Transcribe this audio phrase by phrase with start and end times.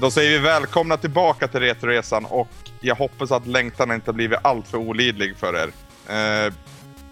[0.00, 2.48] Då säger vi välkomna tillbaka till Retroresan och
[2.80, 5.70] jag hoppas att längtan inte har blivit alltför olidlig för er.
[6.08, 6.52] Eh,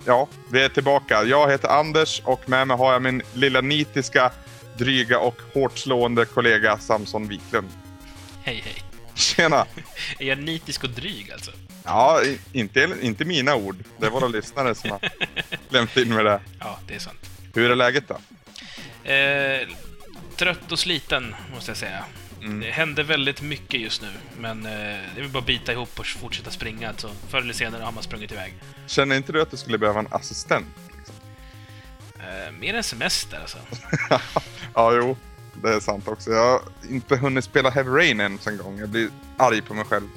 [0.04, 1.24] ja, vi är tillbaka.
[1.24, 4.32] Jag heter Anders och med mig har jag min lilla nitiska,
[4.78, 7.68] dryga och hårt slående kollega Samson Wiklund.
[8.42, 8.82] Hej, hej.
[9.14, 9.66] Tjena!
[10.18, 11.50] Är jag nitisk och dryg alltså?
[11.84, 13.76] Ja, inte, inte mina ord.
[13.98, 15.00] Det är våra lyssnare som har
[15.70, 16.40] klämt in med det.
[16.60, 17.30] Ja, det är sant.
[17.54, 18.14] Hur är läget då?
[19.10, 19.68] Eh,
[20.36, 22.04] trött och sliten, måste jag säga.
[22.40, 22.60] Mm.
[22.60, 24.08] Det händer väldigt mycket just nu,
[24.38, 24.72] men eh,
[25.14, 26.94] det är bara att bita ihop och fortsätta springa.
[26.96, 28.54] Så förr eller senare har man sprungit iväg.
[28.86, 30.66] Känner inte du att du skulle behöva en assistent?
[32.18, 33.58] Eh, mer än semester alltså.
[34.74, 35.16] ja, jo.
[35.62, 36.30] Det är sant också.
[36.30, 38.78] Jag har inte hunnit spela Heavy Rain än en gång.
[38.78, 40.08] Jag blir arg på mig själv.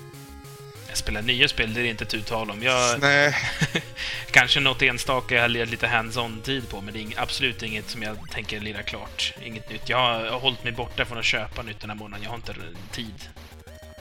[1.00, 2.64] Jag spelar nya spel, det är inte tu tal om.
[2.64, 3.36] Jag, Nej,
[4.32, 8.04] kanske något enstaka jag har legat lite hands-on-tid på, men det är absolut inget som
[8.04, 9.34] jag tänker lira klart.
[9.44, 9.90] Inget nytt.
[9.90, 12.24] Jag har, jag har hållit mig borta från att köpa nytt den här månaden.
[12.24, 12.54] Jag har inte
[12.92, 13.30] tid.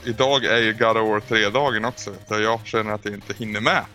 [0.03, 2.13] idag är ju God of War 3-dagen också.
[2.29, 2.43] du.
[2.43, 3.85] Jag känner att jag inte hinner med.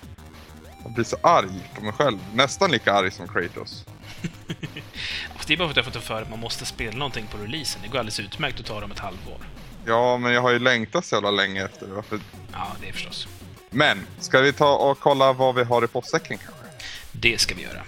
[0.83, 2.19] Jag blir så arg på mig själv.
[2.35, 3.85] Nästan lika arg som Kratos.
[5.47, 7.83] Det är bara för att jag fått för att man måste spela någonting på releasen.
[7.83, 9.39] Det går alldeles utmärkt att ta dem ett halvår.
[9.87, 11.93] Ja, men jag har ju längtat så jävla länge efter det.
[11.93, 12.21] Varför?
[12.53, 13.29] Ja, det är förstås.
[13.71, 16.65] Men, ska vi ta och kolla vad vi har i postsäcken kanske?
[17.13, 17.83] Det ska vi göra.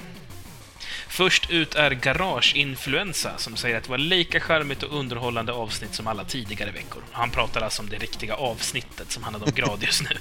[1.09, 6.07] Först ut är Garage-influensa som säger att det var lika charmigt och underhållande avsnitt som
[6.07, 7.03] alla tidigare veckor.
[7.13, 10.17] Han pratar alltså om det riktiga avsnittet som handlade om Gradius nu.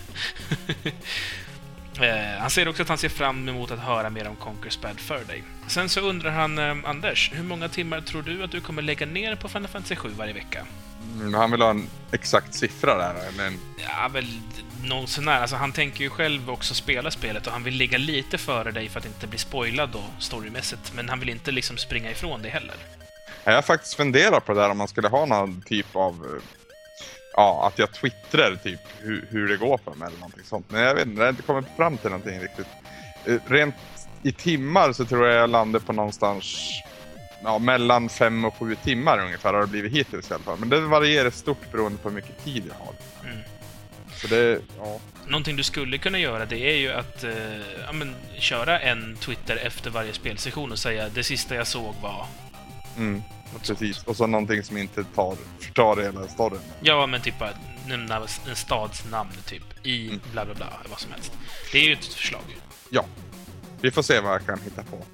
[2.01, 4.99] Eh, han säger också att han ser fram emot att höra mer om Conquer's Bad
[4.99, 5.43] Fur Day.
[5.67, 9.05] Sen så undrar han, eh, Anders, hur många timmar tror du att du kommer lägga
[9.05, 10.65] ner på Final Fantasy 7 varje vecka?
[11.13, 13.59] Mm, han vill ha en exakt siffra där, eller en...
[13.89, 14.25] Ja, väl
[14.83, 15.41] någon sån här.
[15.41, 18.89] Alltså, han tänker ju själv också spela spelet och han vill ligga lite före dig
[18.89, 20.91] för att inte bli spoilad då, storymässigt.
[20.95, 22.75] Men han vill inte liksom springa ifrån det heller.
[23.43, 26.13] Jag har faktiskt funderat på det där om man skulle ha någon typ av...
[26.13, 26.43] eh,
[27.37, 30.65] Ja, att jag twittrar typ hur, hur det går för mig eller någonting sånt.
[30.71, 32.67] Men jag vet inte, jag har inte kommit fram till någonting riktigt.
[33.25, 33.75] Eh, Rent
[34.23, 36.57] i timmar så tror jag jag landar på någonstans
[37.45, 40.59] ja, mellan fem och sju timmar ungefär har det blivit hittills i alla fall.
[40.59, 42.93] Men det varierar stort beroende på hur mycket tid jag har.
[43.31, 43.43] Mm.
[44.15, 44.99] Så det, ja.
[45.27, 47.31] Någonting du skulle kunna göra det är ju att eh,
[47.85, 52.25] ja, men, köra en Twitter efter varje spelsession och säga det sista jag såg var...
[52.97, 53.13] Mm,
[53.53, 54.03] något sånt." precis.
[54.03, 56.59] Och så någonting som inte tar, förtar hela storyn.
[56.81, 57.49] Ja, men typ bara
[57.87, 60.21] nämna en stads namn typ i Mm.
[60.31, 61.31] bla bla bla, vad som helst.
[61.71, 62.41] Det är ju ett förslag.
[62.89, 63.05] Ja.
[63.81, 65.05] Vi får se vad jag kan hitta på.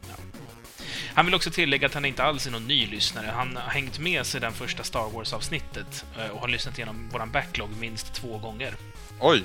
[1.14, 3.32] Han vill också tillägga att han inte alls är någon ny lyssnare.
[3.36, 7.70] Han har hängt med sedan första Star Wars-avsnittet eh, och har lyssnat igenom våran backlog
[7.80, 8.74] minst två gånger.
[9.20, 9.44] Oj!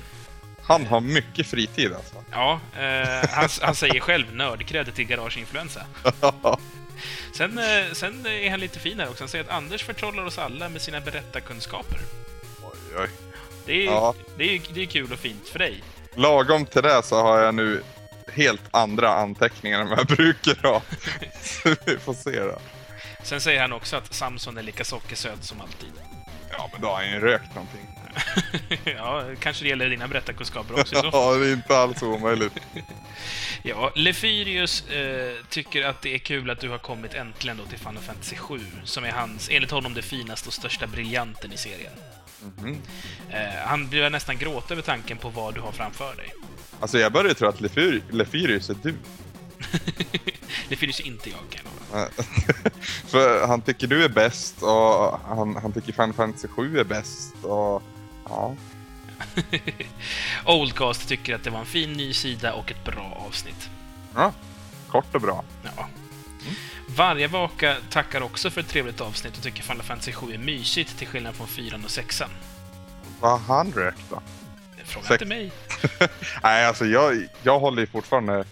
[0.63, 2.15] Han har mycket fritid alltså.
[2.31, 5.81] Ja, eh, han, han säger själv nördkredit till Garage-influensa.
[7.33, 9.23] Sen, eh, sen är han lite fin här också.
[9.23, 11.99] Han säger att Anders förtrollar oss alla med sina berättarkunskaper.
[12.63, 13.09] oj, oj.
[13.65, 14.15] Det är, Ja.
[14.37, 15.83] det, är, det är kul och fint för dig.
[16.15, 17.83] Lagom till det så har jag nu
[18.33, 20.81] helt andra anteckningar än vad jag brukar ha.
[21.41, 22.59] Så vi får se då.
[23.23, 25.91] Sen säger han också att Samson är lika sockersöt som alltid.
[26.51, 27.87] Ja, men då har han ju rökt någonting.
[28.97, 30.95] ja, kanske det gäller dina berättarkunskaper också.
[30.95, 31.09] Så.
[31.13, 32.53] Ja, det är inte alls omöjligt.
[33.63, 37.79] Ja, Lefyrius eh, tycker att det är kul att du har kommit äntligen då till
[37.79, 41.93] Final Fantasy 7, som är hans, enligt honom, det finaste och största briljanten i serien.
[42.41, 42.81] Mhm.
[43.29, 46.33] Eh, han blir nästan gråta över tanken på vad du har framför dig.
[46.79, 48.95] Alltså jag börjar tro att Lefyr- Lefyrius är du.
[50.69, 51.61] Lefyrius är inte jag, kan
[51.91, 52.09] jag.
[53.07, 57.33] För han tycker du är bäst och han, han tycker Final Fantasy 7 är bäst
[57.43, 57.83] och
[58.29, 58.55] ja.
[60.45, 63.69] Oldcast tycker att det var en fin ny sida och ett bra avsnitt.
[64.15, 64.33] ja.
[64.87, 65.43] Kort och bra.
[65.63, 65.87] Ja.
[66.95, 70.97] Varje vaka tackar också för ett trevligt avsnitt och tycker Final Fantasy 7 är mysigt
[70.97, 72.21] till skillnad från 4 och 6
[73.19, 74.21] Vad har han rökt då?
[74.87, 75.21] Fråga Sex.
[75.21, 75.51] inte mig.
[76.43, 78.45] Nej, alltså jag, jag håller ju fortfarande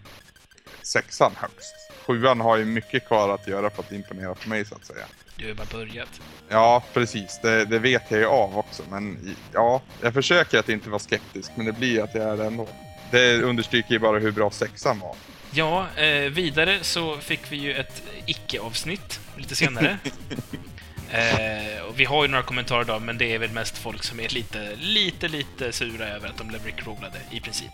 [0.81, 1.75] sexan högst.
[2.05, 5.05] Sjuan har ju mycket kvar att göra för att imponera på mig så att säga.
[5.35, 6.21] Du har bara börjat.
[6.49, 7.39] Ja, precis.
[7.41, 8.83] Det, det vet jag ju av också.
[8.89, 12.45] Men ja, jag försöker att inte vara skeptisk, men det blir att jag är det
[12.45, 12.67] ändå.
[13.11, 15.15] Det understryker ju bara hur bra sexan var.
[15.51, 19.97] Ja, eh, vidare så fick vi ju ett icke-avsnitt lite senare.
[21.11, 24.19] eh, och vi har ju några kommentarer idag, men det är väl mest folk som
[24.19, 27.71] är lite, lite, lite sura över att de blev rickrollade, i princip.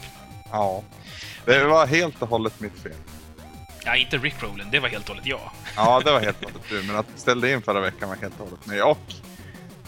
[0.51, 0.83] Ja.
[1.45, 2.93] Det var helt och hållet mitt fel.
[3.85, 5.51] Ja, inte rickrollen, det var helt och hållet jag.
[5.75, 6.83] Ja, det var helt och hållet du.
[6.83, 8.81] Men att ställa in förra veckan var helt och hållet mig.
[8.81, 9.13] Och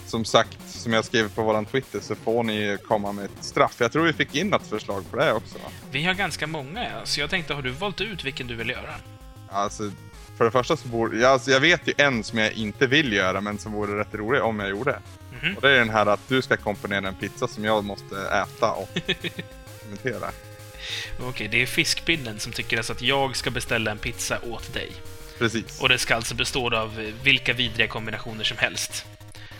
[0.06, 3.76] som sagt, som jag skrev på våran Twitter så får ni komma med ett straff.
[3.78, 5.58] Jag tror vi fick in ett förslag på det också.
[5.58, 5.68] Va?
[5.90, 8.70] Vi har ganska många, ja, så jag tänkte, har du valt ut vilken du vill
[8.70, 8.94] göra?
[9.50, 9.90] Alltså,
[10.38, 11.16] för det första så borde...
[11.18, 14.14] Ja, alltså, jag vet ju en som jag inte vill göra, men som vore rätt
[14.14, 14.98] rolig om jag gjorde.
[15.42, 15.54] Mhm.
[15.56, 18.70] Och det är den här att du ska komponera en pizza som jag måste äta
[18.72, 18.88] och
[19.82, 20.30] kommentera.
[21.20, 24.92] Okej, det är fiskpinnen som tycker alltså att jag ska beställa en pizza åt dig.
[25.38, 25.80] Precis.
[25.80, 29.06] Och det ska alltså bestå av eh, vilka vidriga kombinationer som helst.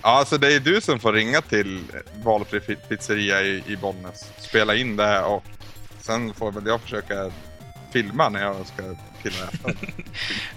[0.02, 1.80] Ja, alltså det är du som får ringa till
[2.24, 4.30] valfri pi- pizzeria i, i Bollnäs.
[4.38, 5.44] Spela in det och
[6.00, 7.32] sen får väl jag försöka
[7.94, 9.72] filma när jag ska och äta.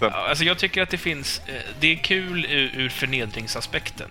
[0.00, 1.40] Ja, alltså jag tycker att det finns...
[1.46, 4.10] eh, Det är kul ur, ur förnedringsaspekten.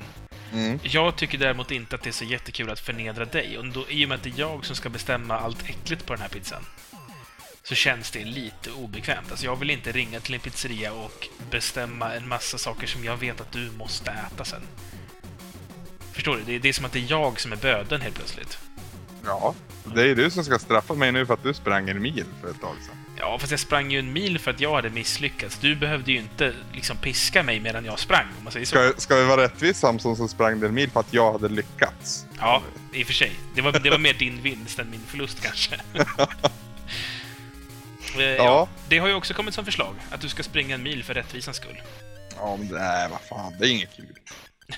[0.54, 0.80] Mm.
[0.84, 3.58] Jag tycker däremot inte att det är så jättekul att förnedra dig.
[3.58, 6.14] Och då, I och med att det är jag som ska bestämma allt äckligt på
[6.14, 6.66] den här pizzan
[7.64, 9.28] så känns det lite obekvämt.
[9.32, 13.18] Alltså jag vill inte ringa till en pizzeria och bestämma en massa saker som jag
[13.18, 14.62] vet att du måste äta sen.
[16.12, 16.44] Förstår du?
[16.44, 18.58] Det är, det är som att det är jag som är böden helt plötsligt.
[19.26, 19.56] Ja,
[19.96, 22.50] det är du som ska straffa mig nu för att du sprang en mil för
[22.50, 22.96] ett tag sedan.
[23.20, 25.58] Ja, fast jag sprang ju en mil för att jag hade misslyckats.
[25.58, 28.76] Du behövde ju inte liksom piska mig medan jag sprang, om man säger så.
[28.76, 32.26] Ska, ska vi vara rättvis Samson så sprang en mil för att jag hade lyckats.
[32.40, 32.62] Ja,
[32.94, 33.32] i och för sig.
[33.56, 35.76] Det var, det var mer din vinst än min förlust kanske.
[38.16, 38.44] Eh, ja.
[38.44, 38.68] Ja.
[38.90, 41.58] Det har ju också kommit som förslag, att du ska springa en mil för rättvisans
[41.58, 41.82] skull.
[42.36, 44.18] Ja, men nej, vad fan, det är inget kul.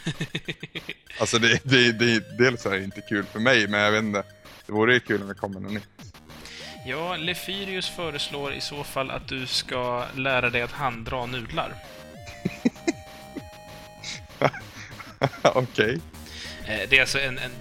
[1.20, 4.24] Alltså, det, det, det, dels är det inte kul för mig, men jag vet inte.
[4.66, 6.09] Det vore ju kul om det kommer något nytt.
[6.86, 11.74] Ja, Lefyrius föreslår i så fall att du ska lära dig att handdra nudlar.
[15.44, 16.00] Okej.
[16.66, 17.52] Eh, Det är alltså en, en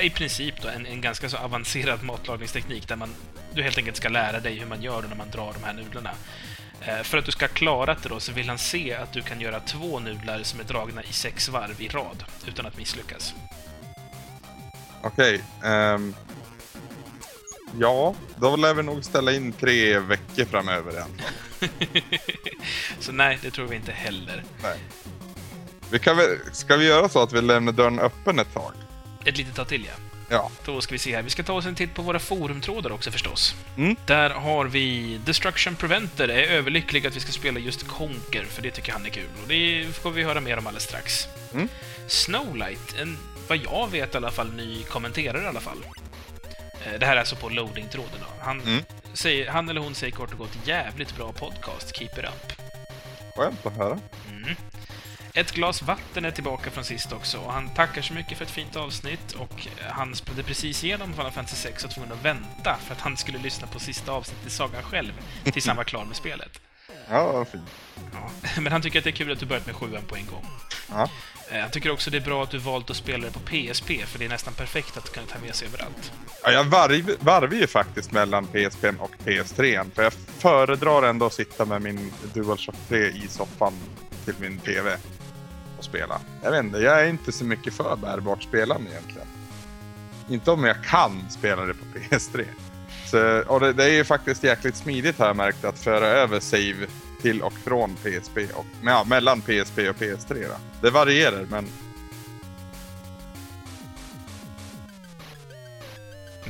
[0.00, 3.14] i princip då, en, en ganska så avancerad matlagningsteknik där man,
[3.54, 6.10] du helt enkelt ska lära dig hur man gör när man drar de här nudlarna.
[6.80, 9.22] Eh, För att du ska ha klarat det då så vill han se att du
[9.22, 13.34] kan göra två nudlar som är dragna i sex varv i rad utan att misslyckas.
[15.02, 15.40] Okej.
[15.64, 16.14] ehm.
[17.78, 21.20] Ja, då lär vi nog ställa in tre veckor framöver igen.
[22.98, 24.44] så nej, det tror vi inte heller.
[24.62, 24.78] Nej.
[25.90, 28.72] Vi kan väl, ska vi göra så att vi lämnar dörren öppen ett tag?
[29.24, 30.08] Ett litet tag till, ja.
[30.28, 30.50] Ja.
[30.64, 31.22] Då ska vi se här.
[31.22, 33.54] Vi ska ta oss en titt på våra forumtrådar också förstås.
[33.76, 33.96] Mm.
[34.06, 38.70] Där har vi Destruction Preventer är överlycklig att vi ska spela just Conker, för det
[38.70, 39.28] tycker han är kul.
[39.42, 41.24] Och det får vi höra mer om alldeles strax.
[41.54, 41.68] Mm.
[42.06, 43.18] Snowlight, en,
[43.48, 45.78] vad jag vet i alla fall, ny kommenterare i alla fall.
[46.86, 48.44] Eh, Det här är alltså på loading-tråden då.
[48.44, 48.84] Han, Mm.
[49.12, 52.52] säger, han eller hon säger kort och gott jävligt bra podcast, keep it up.
[53.36, 53.98] Skönt att höra.
[54.30, 54.54] Mm.
[55.34, 58.50] Ett glas vatten är tillbaka från sist också och han tackar så mycket för ett
[58.50, 62.76] fint avsnitt och han spelade precis igenom Final Fantasy 6 och var tvungen att vänta
[62.86, 65.12] för att han skulle lyssna på sista avsnittet i sagan själv
[65.44, 66.60] tills han var klar med spelet.
[67.10, 67.64] Ja, vad fint.
[68.12, 68.30] Ja.
[68.60, 70.46] Men han tycker att det är kul att du börjat med sjuan på en gång.
[70.90, 71.08] Ja.
[71.50, 74.06] Eh, jag tycker också det är bra att du valt att spela det på PSP
[74.06, 76.12] för det är nästan perfekt att kunna ta med sig överallt.
[76.42, 79.90] Ja, jag varv, varvar ju faktiskt mellan PSP och PS3.
[79.94, 83.72] För jag föredrar ändå att sitta med min DualShock 3 i soffan
[84.24, 84.96] till min TV
[85.78, 86.20] och spela.
[86.42, 89.26] Jag vet inte, jag är inte så mycket för bärbart spelande egentligen.
[90.30, 92.44] Inte om jag kan spela det på PS3.
[93.06, 96.40] Så, och det, det är ju faktiskt jäkligt smidigt har jag märkt att föra över
[96.40, 96.86] save
[97.22, 100.48] till och från PSP och ja, mellan PSP och PS3.
[100.48, 100.54] Då.
[100.80, 101.68] Det varierar men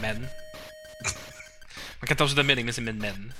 [0.00, 0.26] Men...
[2.00, 3.32] Man kan ta sådär meningen som en men.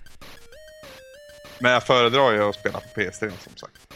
[1.59, 3.88] Men jag föredrar ju att spela på PS3 som sagt.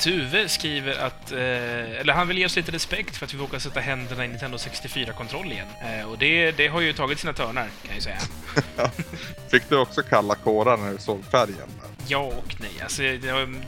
[0.00, 3.58] Tuve skriver att, eh, eller han vill ge oss lite respekt för att vi vågar
[3.58, 5.66] sätta händerna i Nintendo 64-kontroll igen.
[5.82, 8.18] Eh, och det, det har ju tagit sina törnar, kan jag ju säga.
[9.50, 11.68] Fick du också kalla kårar när du såg färgen?
[12.06, 12.70] Ja och nej.
[12.82, 13.18] Alltså, det,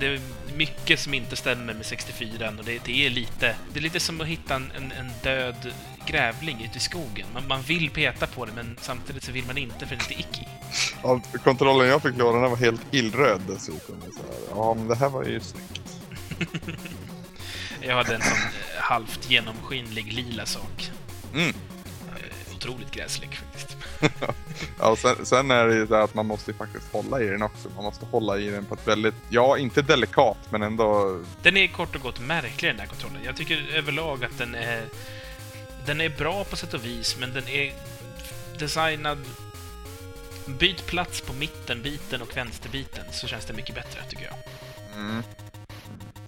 [0.01, 0.21] det är
[0.57, 3.57] mycket som inte stämmer med 64 och det, det är lite...
[3.73, 5.73] Det är lite som att hitta en, en, en död
[6.07, 7.27] grävling ute i skogen.
[7.35, 10.09] Man, man vill peta på det, men samtidigt så vill man inte för det är
[10.09, 10.47] lite icky.
[11.03, 14.01] Ja, kontrollen jag fick den var helt illröd dessutom.
[14.01, 15.82] Så här, ja, men det här var ju snyggt.
[17.81, 20.91] Jag hade en sån eh, halvt genomskinlig lila sak.
[21.35, 21.49] Mm.
[21.49, 23.77] Eh, Otroligt gräslig faktiskt.
[24.79, 27.27] Ja, och sen, sen är det ju så att man måste ju faktiskt hålla i
[27.27, 27.69] den också.
[27.75, 31.67] Man måste hålla i den på ett väldigt, ja inte delikat men ändå, Den är
[31.67, 33.19] kort och gott märklig den där kontrollen.
[33.25, 34.83] Jag tycker överlag att den är...
[35.87, 37.73] Den är bra på sätt och vis, men den är
[38.59, 39.19] designad...
[40.47, 44.35] Byt plats på mittenbiten och vänsterbiten så känns det mycket bättre, tycker jag.
[44.95, 45.23] mm.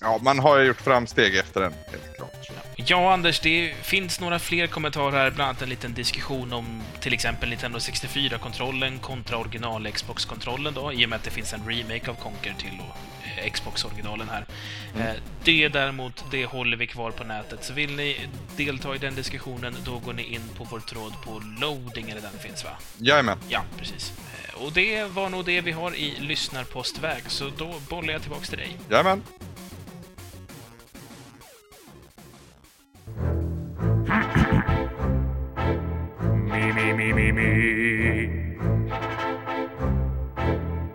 [0.04, 2.30] Ja, man har ju gjort framsteg efter den, helt klart.
[2.76, 7.12] Ja, Anders, det finns några fler kommentarer här, bland annat en liten diskussion om till
[7.12, 12.10] exempel Nintendo 64-kontrollen kontra original Xbox-kontrollen då, i och med att det finns en remake
[12.10, 12.84] av Conker till då,
[13.42, 14.46] eh, Xbox-originalen här.
[14.98, 18.16] Eh, Det däremot, det håller vi kvar på nätet, så vill ni
[18.56, 22.38] delta i den diskussionen, då går ni in på vår tråd på loading, eller den
[22.40, 22.70] finns va?
[22.98, 23.38] Jajamän.
[23.48, 24.12] Ja, precis.
[24.18, 28.48] Eh, Och det var nog det vi har i lyssnarpostväg, så då bollar jag tillbaks
[28.48, 28.76] till dig.
[28.90, 29.22] Jajamän.
[36.54, 38.56] me, me, me, me, me.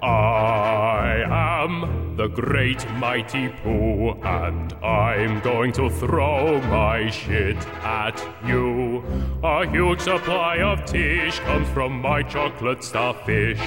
[0.01, 1.23] I
[1.63, 9.03] am the great mighty Pooh, and I'm going to throw my shit at you.
[9.43, 13.59] A huge supply of tish comes from my chocolate starfish.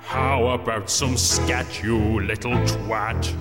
[0.00, 3.34] How about some scat, you little twat?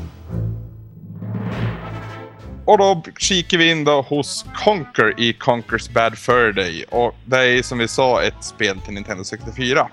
[2.65, 6.85] Och då kikar vi in då hos Conquer i Conquers Bad Fur Day.
[6.89, 9.89] Och det är som vi sa ett spel till Nintendo 64.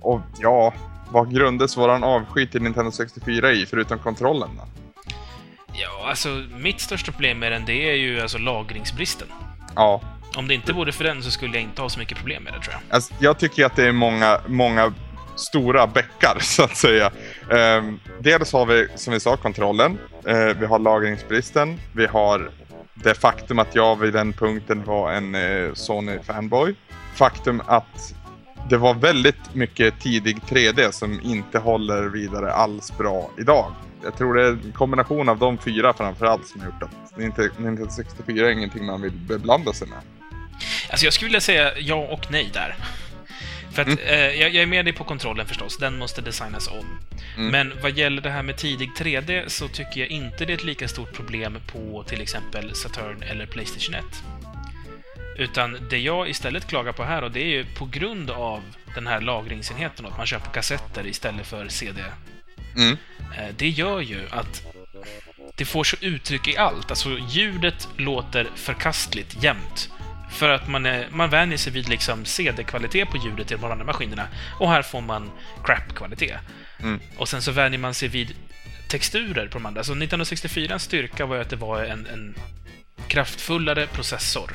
[0.00, 0.74] Och ja,
[1.10, 4.62] vad grundas våran avsky till Nintendo 64 i, förutom kontrollen då?
[5.72, 6.28] Ja, alltså
[6.58, 9.28] mitt största problem med den, det är ju alltså lagringsbristen.
[9.74, 10.00] Ja,
[10.36, 12.52] Om det inte vore för den så skulle jag inte ha så mycket problem med
[12.52, 12.94] det, tror jag.
[12.94, 14.92] alltså, jag tycker att det är många, många
[15.36, 17.10] stora bäckar, så att säga.
[17.52, 19.98] Ehm, dels har vi, som vi sa, kontrollen.
[20.26, 21.80] Eh, vi har lagringsbristen.
[21.92, 22.50] Vi har
[22.94, 26.74] det faktum att jag vid den punkten var en eh, Sony-fanboy.
[27.14, 28.14] Faktum att
[28.70, 33.72] det var väldigt mycket tidig 3D som inte håller vidare alls bra idag.
[34.04, 37.86] Jag tror det är en kombination av de fyra framförallt som har gjort att Nintendo
[37.90, 39.98] 64 är ingenting man vill beblanda sig med.
[40.90, 42.76] Alltså jag skulle vilja säga ja och nej där.
[43.74, 47.00] För att eh, jag, jag är med dig på kontrollen förstås, den måste designas om.
[47.50, 50.64] Men vad gäller det här med tidig 3D så tycker jag inte det är ett
[50.64, 54.04] lika stort problem på till exempel Saturn eller Playstation 1.
[55.38, 58.62] Utan det jag istället klagar på här, och det är ju på grund av
[58.94, 62.02] den här lagringsenheten, att man på kassetter istället för CD.
[62.76, 62.96] Mm.
[63.38, 64.62] Eh, Det gör ju att
[65.56, 66.90] det får så uttryck i allt.
[66.90, 69.90] Alltså ljudet låter förkastligt jämt.
[70.34, 73.84] För att man, är, man vänjer sig vid liksom CD-kvalitet på ljudet i de andra
[73.84, 74.28] maskinerna.
[74.60, 75.30] Och här får man
[75.64, 76.38] crap-kvalitet.
[76.80, 77.00] Mm.
[77.16, 78.34] Och sen så vänjer man sig vid
[78.88, 79.84] texturer på de andra.
[79.84, 82.34] Så 1964 styrka var ju att det var en, en
[83.08, 84.50] kraftfullare processor.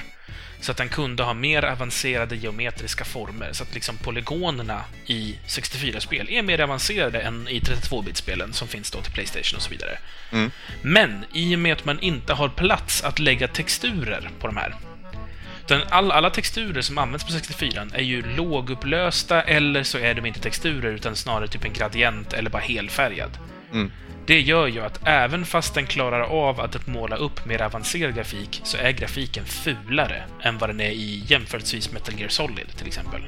[0.61, 3.49] Så att den kunde ha mer avancerade geometriska former.
[3.53, 9.01] Så att liksom polygonerna i 64-spel är mer avancerade än i 32-bitspelen som finns då
[9.01, 9.97] till Playstation och så vidare.
[10.31, 10.51] Mm.
[10.81, 14.75] Men i och med att man inte har plats att lägga texturer på de här.
[15.71, 20.25] Utan all, alla texturer som används på 64 är ju lågupplösta eller så är de
[20.25, 23.29] inte texturer utan snarare typ en gradient eller bara helfärgad.
[23.73, 23.91] Mm.
[24.25, 28.61] Det gör ju att även fast den klarar av att måla upp mer avancerad grafik
[28.63, 33.21] så är grafiken fulare än vad den är i jämförelsevis Metal Gear Solid till exempel.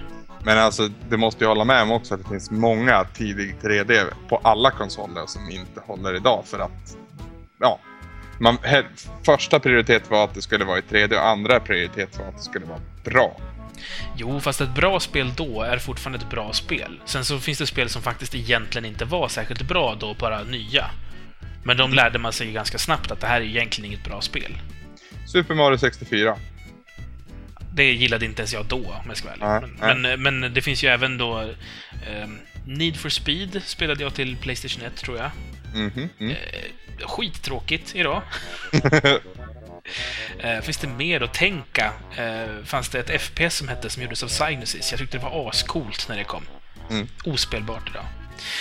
[0.43, 4.05] Men alltså, det måste ju hålla med om också att det finns många tidig 3D
[4.29, 6.97] på alla konsoler som inte håller idag för att,
[7.59, 7.79] ja.
[8.41, 8.83] Man, he,
[9.25, 12.43] första prioritet var att det skulle vara i 3D och andra prioritet var att det
[12.43, 13.39] skulle vara bra.
[14.17, 16.99] Jo, fast ett bra spel då är fortfarande ett bra spel.
[17.05, 20.85] Sen så finns det spel som faktiskt egentligen inte var särskilt bra då, bara nya.
[21.63, 24.57] Men de lärde man sig ganska snabbt att det här är egentligen inget bra spel.
[25.27, 26.37] Super Mario 64.
[27.73, 29.69] Det gillade inte ens jag då, om jag ska vara ärlig.
[29.79, 31.53] Men, men, men det finns ju även då...
[32.07, 35.31] ehm, Need for Speed spelade jag till Playstation 1, tror jag.
[35.73, 36.31] Mhm, mm.
[36.31, 36.37] Eh,
[37.05, 38.21] skittråkigt idag.
[40.39, 41.93] Eh, finns det mer att tänka?
[42.17, 44.91] Eh, fanns det ett FPS som hette som gjordes av Psygnosis?
[44.91, 46.43] Jag tyckte det var ascoolt när det kom.
[46.89, 47.07] Mm.
[47.25, 48.05] Ospelbart idag.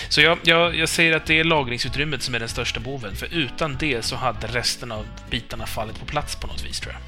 [0.08, 3.34] Så jag, jag, jag säger att det är lagringsutrymmet som är den största boven, för
[3.34, 7.02] utan det så hade resten av bitarna fallit på plats på något vis, tror jag.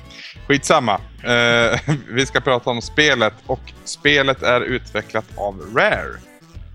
[0.47, 1.01] Skitsamma.
[1.23, 6.17] Eh, vi ska prata om spelet och spelet är utvecklat av Rare.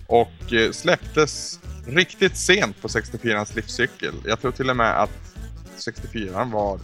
[0.08, 4.14] Och släpptes riktigt sent på 64ans livscykel.
[4.26, 5.12] Jag tror till och med att
[5.78, 6.80] 64 var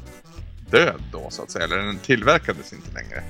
[0.69, 3.23] död då så att säga, eller den tillverkades inte längre.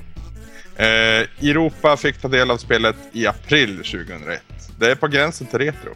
[0.75, 4.41] Eh, Europa fick ta del av spelet i april 2001.
[4.79, 5.95] Det är på gränsen till retro.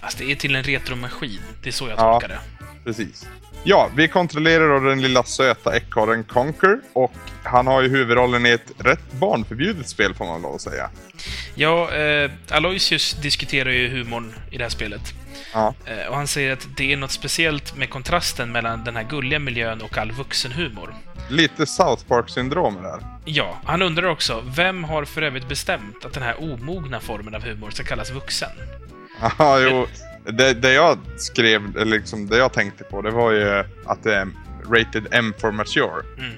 [0.00, 1.40] Alltså, det är till en retromaskin.
[1.62, 2.12] Det är så jag Ja.
[2.12, 2.40] tolkar det.
[2.84, 3.26] Precis.
[3.64, 7.12] Ja, vi kontrollerar då den lilla söta ekorren Conquer och
[7.42, 10.90] han har ju huvudrollen i ett rätt barnförbjudet spel får man lov att säga.
[11.54, 15.00] Ja, eh, Aloysius diskuterar ju humorn i det här spelet.
[15.52, 19.02] Ja, Eh, och han säger att det är något speciellt med kontrasten mellan den här
[19.04, 20.94] gulliga miljön och all vuxenhumor.
[21.28, 23.00] lite South Park-syndrom där.
[23.24, 27.42] Ja, han undrar också, vem har för övrigt bestämt att den här omogna formen av
[27.42, 28.50] humor ska kallas vuxen?
[29.38, 29.86] Ja, jo.
[30.32, 34.28] Det, det jag skrev, liksom det jag tänkte på, det var ju att det är
[34.70, 36.02] rated M for mature.
[36.18, 36.32] Mm.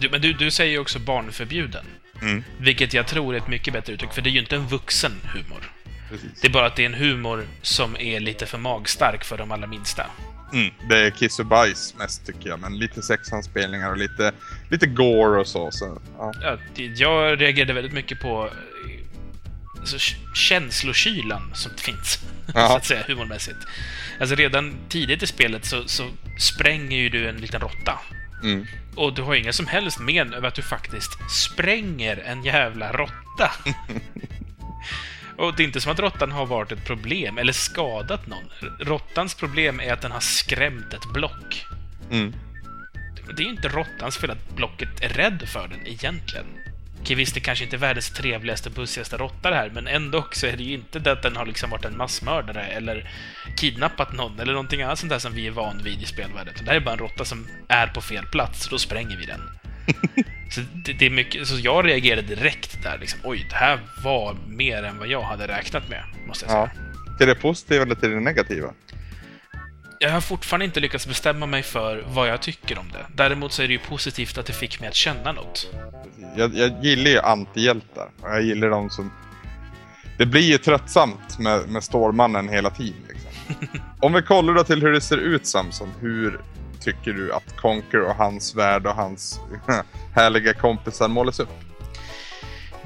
[0.00, 1.84] Du, men du, du säger ju också barnförbjuden.
[2.22, 2.44] Mm.
[2.58, 5.12] Vilket jag tror är ett mycket bättre uttryck, för det är ju inte en vuxen
[5.34, 5.72] humor.
[6.10, 6.40] Precis.
[6.40, 9.52] Det är bara att det är en humor som är lite för magstark för de
[9.52, 10.06] allra minsta.
[10.52, 10.74] Mm.
[10.88, 14.32] Det är kiss och bajs mest tycker jag, men lite sexanspelningar och lite,
[14.70, 15.70] lite gore och så.
[15.70, 16.58] så ja.
[16.96, 18.50] Jag reagerade väldigt mycket på
[19.92, 22.18] alltså, känslokylan som finns,
[22.54, 22.68] Ja.
[22.68, 23.58] så att säga, humormässigt.
[24.20, 27.98] Alltså redan tidigt i spelet så, så spränger ju du en liten råtta.
[28.42, 28.66] Mm.
[28.94, 33.50] Och du har inga som helst men över att du faktiskt spränger en jävla råtta.
[35.36, 38.44] Och det är inte som att råttan har varit ett problem eller skadat någon.
[38.80, 41.66] Råttans problem är att den har skrämt ett block.
[42.10, 42.34] Mm.
[43.36, 46.46] Det är ju inte råttans fel att blocket är rädd för den, egentligen.
[47.04, 50.46] Okej, visst, det kanske inte är världens trevligaste, bussigaste råtta det här, men ändå så
[50.46, 53.10] är det ju inte det att den har liksom varit en massmördare eller
[53.56, 56.54] kidnappat någon eller någonting annat sånt där som vi är van vid i spelvärlden.
[56.64, 59.26] Det här är bara en råtta som är på fel plats, så då spränger vi
[59.26, 59.40] den.
[60.50, 63.20] så det, det, är mycket, så jag reagerade direkt där liksom.
[63.24, 66.70] Oj, det här var mer än vad jag hade räknat med, måste jag säga.
[66.74, 67.16] Ja.
[67.18, 68.72] Till det positiva eller till det negativa?
[69.98, 73.06] Jag har fortfarande inte lyckats bestämma mig för vad jag tycker om det.
[73.14, 75.66] Däremot så är det ju positivt att det fick mig att känna något.
[76.36, 78.08] Jag, jag gillar ju antihjältar.
[78.22, 79.12] Jag gillar de som...
[80.18, 83.02] Det blir ju tröttsamt med, med Stålmannen hela tiden.
[83.08, 83.30] Liksom.
[84.00, 85.92] Om vi kollar då till hur det ser ut Samson.
[86.00, 86.40] Hur
[86.80, 89.40] tycker du att Conquer och hans värld och hans
[90.14, 91.48] härliga kompisar målas upp?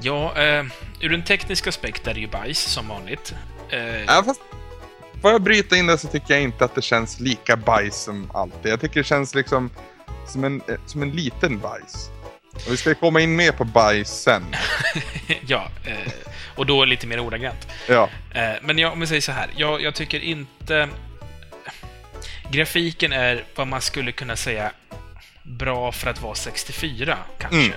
[0.01, 0.65] Ja, eh,
[1.01, 3.35] ur en teknisk aspekt är det ju bajs som vanligt.
[3.69, 4.41] Eh, Ja, fast
[5.21, 8.31] får jag bryta in det så tycker jag inte att det känns lika bajs som
[8.33, 8.71] alltid.
[8.71, 9.69] Jag tycker det känns liksom
[10.27, 12.09] som en, eh, som en liten bajs.
[12.53, 14.55] Och vi ska komma in mer på bajs sen.
[15.47, 16.11] ja, eh,
[16.55, 17.67] och då lite mer ordagrant.
[17.87, 18.09] Ja.
[18.33, 20.89] Eh, men jag, om vi säger så här, jag, jag tycker inte...
[22.51, 24.71] Grafiken är vad man skulle kunna säga
[25.43, 27.57] bra för att vara 64, kanske.
[27.57, 27.71] Mm.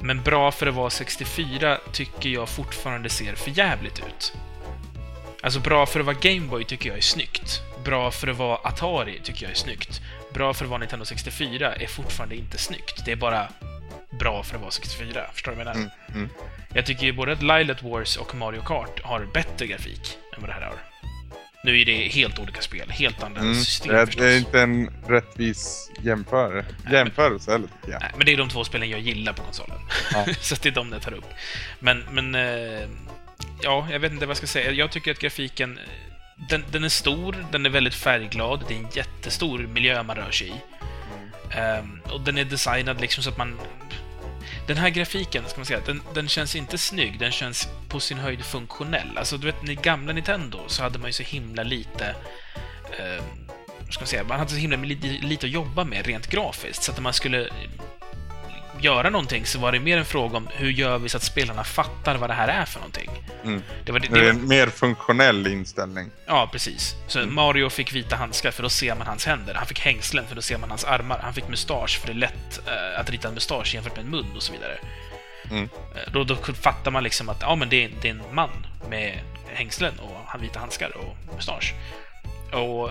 [0.00, 4.34] Men bra för att vara 64 tycker jag fortfarande ser för jävligt ut.
[5.46, 7.62] Alltså bra för att vara Gameboy tycker jag är snyggt.
[7.84, 10.00] Bra för att vara Atari tycker jag är snyggt.
[10.34, 13.04] Bra för att vara Nintendo 64 är fortfarande inte snyggt.
[13.04, 13.48] Det är bara
[14.18, 15.20] bra för att vara 64.
[15.34, 15.90] Förstår du vad jag menar?
[16.08, 16.28] Mm, mm.
[16.74, 20.50] Jag tycker ju både att Lilet Wars och Mario Kart har bättre grafik än vad
[20.50, 20.76] det här har.
[21.64, 23.54] Nu är det helt olika spel, helt andra Mm.
[23.54, 24.22] system Det är- förstås.
[24.22, 28.00] det är inte en rättvis jämför, jämförelse heller tycker jag.
[28.00, 29.78] Nej, men det är de två spelen jag gillar på konsolen.
[30.12, 30.26] Ja.
[30.40, 31.28] så det är de jag tar upp.
[31.78, 32.34] Men, men...
[33.62, 34.70] Ja, jag vet inte vad jag ska säga.
[34.70, 35.78] Jag tycker att grafiken...
[35.78, 35.84] Eh,
[36.48, 40.30] den, den är stor, den är väldigt färgglad, det är en jättestor miljö man rör
[40.30, 40.52] sig i.
[41.58, 43.58] Um, och den är designad liksom så att man...
[44.66, 48.18] Den här grafiken, ska man säga, den, den känns inte snygg, den känns på sin
[48.18, 49.18] höjd funktionell.
[49.18, 52.14] Alltså, du vet, i gamla Nintendo så hade man ju så himla lite...
[53.00, 53.46] Um,
[53.90, 56.90] ska man säga, man hade så himla lite, lite att jobba med rent grafiskt, så
[56.90, 57.48] att när man skulle
[58.80, 61.64] göra någonting så var det mer en fråga om hur gör vi så att spelarna
[61.64, 63.10] fattar vad det här är för någonting.
[63.44, 63.62] Mm.
[63.84, 66.10] Det var det, Det är det, en mer funktionell inställning.
[66.26, 66.94] ja, precis.
[67.06, 69.54] Så Mario fick vita handskar för då ser man hans händer.
[69.54, 71.18] Han fick hängslen för då ser man hans armar.
[71.22, 74.10] Han fick mustasch för det är lätt eh, att rita en mustasch jämfört med en
[74.10, 74.78] mun och så vidare.
[75.50, 75.62] Mm.
[75.64, 78.66] Eh, Då, då fattar man liksom att ja, men det, är, det är en man
[78.88, 79.20] med
[79.54, 81.74] hängslen och han vita handskar och mustasch.
[82.52, 82.90] Och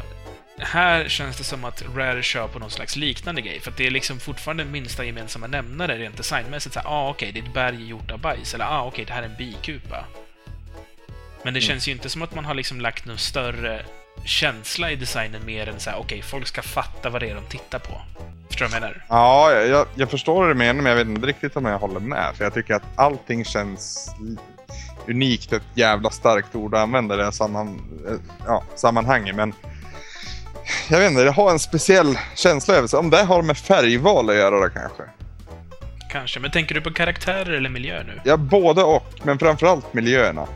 [0.60, 3.92] här känns det som att Rare kör på någon slags liknande grej, för det är
[3.92, 6.74] liksom fortfarande minsta gemensamma nämnare rent designmässigt.
[6.74, 9.14] Så här, ah, okej, det är ett berg gjort av bajs, eller ah, okej, det
[9.14, 10.06] här är en bikupa.
[11.44, 11.62] Men det Mm.
[11.62, 13.86] känns ju inte som att man har liksom lagt någon större
[14.26, 17.46] känsla i designen mer än så här, okej, folk ska fatta vad det är de
[17.46, 18.02] tittar på.
[18.48, 19.06] Förstår du vad jag menar?
[19.10, 21.80] Ja, jag- jag, jag förstår vad du menar men jag vet inte riktigt om jag
[21.80, 22.34] håller med.
[22.38, 24.10] För jag tycker att allting känns
[25.08, 28.14] unikt, ett jävla starkt ord att använda i det här samman, eh,
[28.46, 29.36] ja, sammanhanget.
[29.36, 29.54] Men
[30.90, 33.00] jag vet inte, det har en speciell känsla över sig.
[33.00, 35.04] Om det har med färgval att göra då kanske.
[36.12, 36.40] Kanske.
[36.40, 38.22] Men tänker du på karaktärer eller miljö nu?
[38.24, 39.14] Ja, både och.
[39.24, 40.48] Men framförallt miljöerna.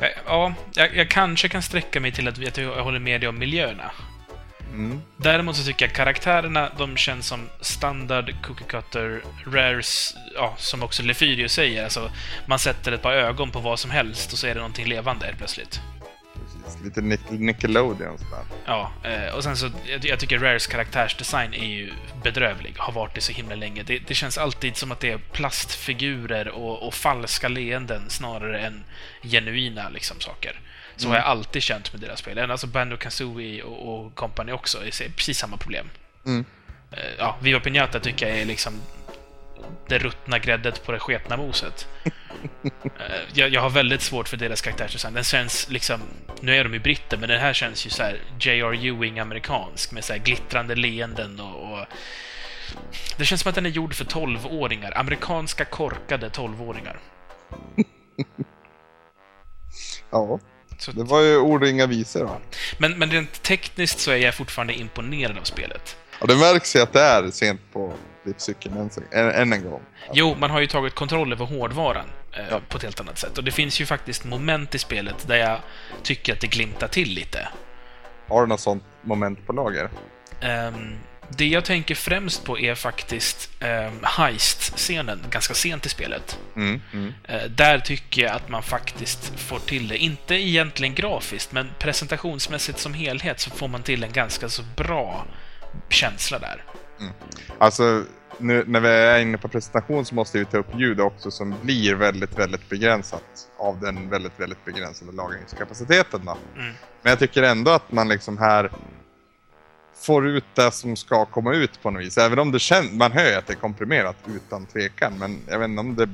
[0.00, 3.28] Eh, Ja, jag, jag kanske kan sträcka mig till att, att jag håller med dig
[3.28, 3.90] om miljöerna.
[4.72, 5.00] Mm.
[5.16, 11.02] Däremot så tycker jag karaktärerna, de känns som standard cookie cutter, rares, ja, som också
[11.02, 11.84] Lefyrio säger.
[11.84, 12.10] Alltså,
[12.46, 15.26] man sätter ett par ögon på vad som helst och så är det någonting levande
[15.26, 15.80] helt plötsligt.
[16.84, 18.44] Lite Nic- Nickelodeon sådär.
[18.66, 19.70] Ja, eh, och sen så,
[20.02, 23.82] jag, tycker Rares karaktärsdesign är ju bedrövlig, har varit det så himla länge.
[23.82, 28.84] Det, det känns alltid som att det är plastfigurer och, och falska leenden snarare än
[29.22, 30.60] genuina liksom, saker.
[30.96, 32.38] Så har jag alltid känt med deras spel.
[32.38, 35.90] Även Alltså Banjo Kazooie och, och company också är precis samma problem.
[36.26, 36.44] Mm.
[36.92, 38.80] Eh, Ja, Viva Piñata tycker jag är liksom
[39.88, 41.88] det ruttna gräddet på det sketna moset.
[42.64, 42.70] Eh,
[43.32, 45.14] jag, jag har väldigt svårt för deras karaktärsdesign.
[45.14, 46.00] Den känns liksom...
[46.40, 48.72] Nu är de ju britter, men den här känns ju så här J.R.
[48.74, 51.86] Ewing-amerikansk med så här glittrande leenden och, och...
[53.16, 54.92] Det känns som att den är gjord för 12-åringar.
[54.98, 56.98] Amerikanska korkade 12-åringar.
[60.10, 60.38] Ja,
[60.78, 62.36] Så, det var ju ord och inga visor då.
[62.78, 65.96] men, men rent tekniskt så är jag fortfarande imponerad av spelet.
[66.18, 67.92] Och det märks ju att det är sent på
[68.26, 69.82] livscykeln än, än, en gång.
[70.12, 72.60] Jo, man har ju tagit kontroll över hårdvaran eh, Ja.
[72.68, 73.38] på ett helt annat sätt.
[73.38, 75.58] Och det finns ju faktiskt moment i spelet där jag
[76.02, 77.48] tycker att det glimtar till lite.
[78.28, 79.88] Har du något sånt moment på lager?
[80.40, 80.94] Ehm,
[81.28, 86.38] Det jag tänker främst på är faktiskt eh, Heist-scenen, ganska sent i spelet.
[86.56, 87.12] Mm, mm.
[87.24, 89.96] Eh, där tycker jag att man faktiskt får till det.
[89.98, 95.26] Inte egentligen grafiskt, men presentationsmässigt som helhet så får man till en ganska så bra
[95.88, 96.64] känsla där.
[97.58, 98.04] Alltså,
[98.38, 101.54] nu när vi är inne på presentation så måste vi ta upp ljud också som
[101.62, 103.24] blir väldigt, väldigt begränsat
[103.58, 106.20] av den väldigt, väldigt begränsade lagringskapaciteten.
[106.22, 106.38] Mm.
[107.02, 108.70] Men jag tycker ändå att man liksom här
[109.94, 112.18] får ut det som ska komma ut på något vis.
[112.18, 115.18] Även om det känns, man hör att det är komprimerat utan tvekan.
[115.18, 116.08] Men jag vet inte om det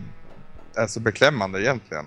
[0.83, 2.05] är så beklämmande egentligen.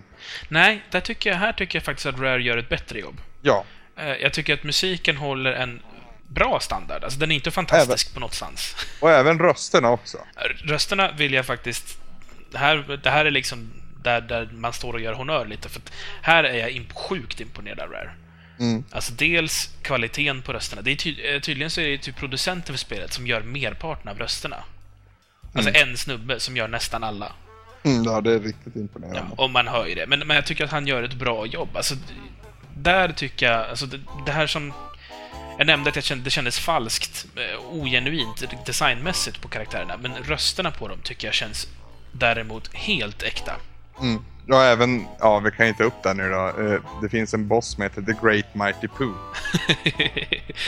[0.49, 3.21] Nej, där tycker jag, här tycker jag faktiskt att Rare gör ett bättre jobb.
[3.41, 5.81] Ja, Eh, jag tycker att musiken håller en
[6.33, 7.03] bra standard.
[7.03, 8.75] Alltså, den är inte fantastisk på något sans.
[8.99, 10.17] och även rösterna också.
[10.63, 11.97] Rösterna vill jag faktiskt...
[12.51, 13.71] Det här, det här är liksom
[14.03, 15.81] där, där man står och gör honör lite, för
[16.21, 18.11] här är jag imp sjukt imponerad av Rare.
[18.59, 18.83] Mm.
[18.91, 20.81] Alltså dels kvaliteten på rösterna.
[20.81, 24.07] Det är ty eh, tydligen så är det typ producenten för spelet som gör merparten
[24.07, 24.63] av rösterna.
[25.53, 27.31] Alltså en snubbe som gör nästan alla.
[27.83, 29.21] Mm, ja, det är riktigt imponerande.
[29.29, 30.07] Ja, och man hör ju det.
[30.07, 31.69] Men, men jag tycker att han gör ett bra jobb.
[31.73, 31.95] Alltså,
[32.77, 33.69] där tycker jag...
[33.69, 34.73] Alltså, det, det här som...
[35.57, 40.71] Jag nämnde att jag kände, det kändes falskt, eh, ogenuint designmässigt på karaktärerna, men rösterna
[40.71, 41.67] på dem tycker jag känns
[42.11, 43.51] däremot helt äkta.
[44.01, 44.21] Mm.
[44.47, 46.47] Ja, även, ja, vi kan ju ta upp det nu då.
[46.47, 49.15] Eh, Det finns en boss som heter The Great Mighty Pooh.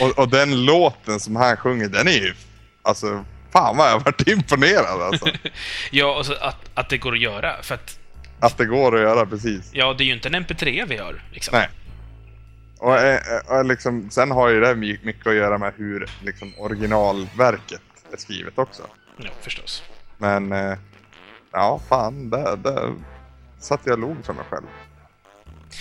[0.00, 2.34] och, och den låten som han sjunger, den är ju,
[2.82, 5.26] alltså, fan vad jag varit imponerad alltså.
[5.90, 7.98] ja, och så att, att det går att göra, för att
[8.40, 9.70] Att det går att göra precis.
[9.72, 11.22] ja, det är ju inte en MP3 vi hör.
[11.32, 11.58] Liksom.
[11.58, 11.68] Nej.
[12.78, 16.52] Och, eh, och liksom, sen har ju det my- mycket att göra med hur liksom,
[16.58, 17.80] originalverket
[18.12, 18.82] är skrivet också.
[19.16, 19.82] Ja, förstås.
[20.18, 20.78] Men, eh,
[21.52, 22.94] ja fan, där, där
[23.58, 24.66] satt jag och log för mig själv.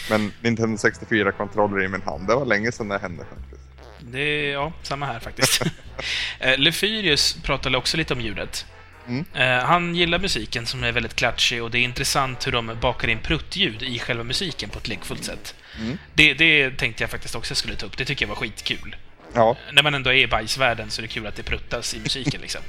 [0.09, 3.61] Men Nintendo 64-kontroller i min hand, det var länge sedan det hände faktiskt.
[4.01, 5.61] Det ja, samma här faktiskt.
[6.39, 8.65] Eh, Lefyrius pratade också lite om ljudet.
[9.07, 9.25] Mm.
[9.65, 13.19] Han gillar musiken som är väldigt klatschig och det är intressant hur de bakar in
[13.19, 15.55] pruttljud i själva musiken på ett lekfullt sätt.
[15.79, 15.97] Mm.
[16.13, 17.97] Det, det tänkte jag faktiskt också skulle ta upp.
[17.97, 18.95] Det tycker jag var skitkul.
[19.33, 19.57] Ja.
[19.73, 22.41] När man ändå är i bajsvärlden så är det kul att det pruttas i musiken
[22.41, 22.61] liksom.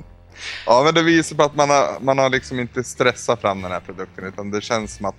[0.66, 3.70] ja, men det visar på att man har, man har liksom inte stressat fram den
[3.70, 5.16] här produkten utan det känns som att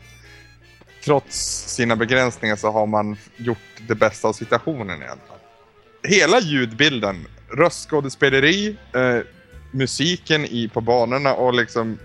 [1.03, 5.39] trots sina begränsningar så har man gjort det bästa av situationen i alla fall.
[6.03, 9.19] Hela ljudbilden, röstskådespeleri, eh,
[9.71, 11.99] musiken i, på banorna och liksom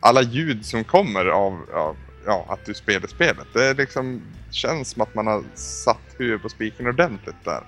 [0.00, 3.46] alla ljud som kommer av, av ja, att du spelar spelet.
[3.52, 7.62] Det liksom känns som att man har satt huvudet på spiken ordentligt där.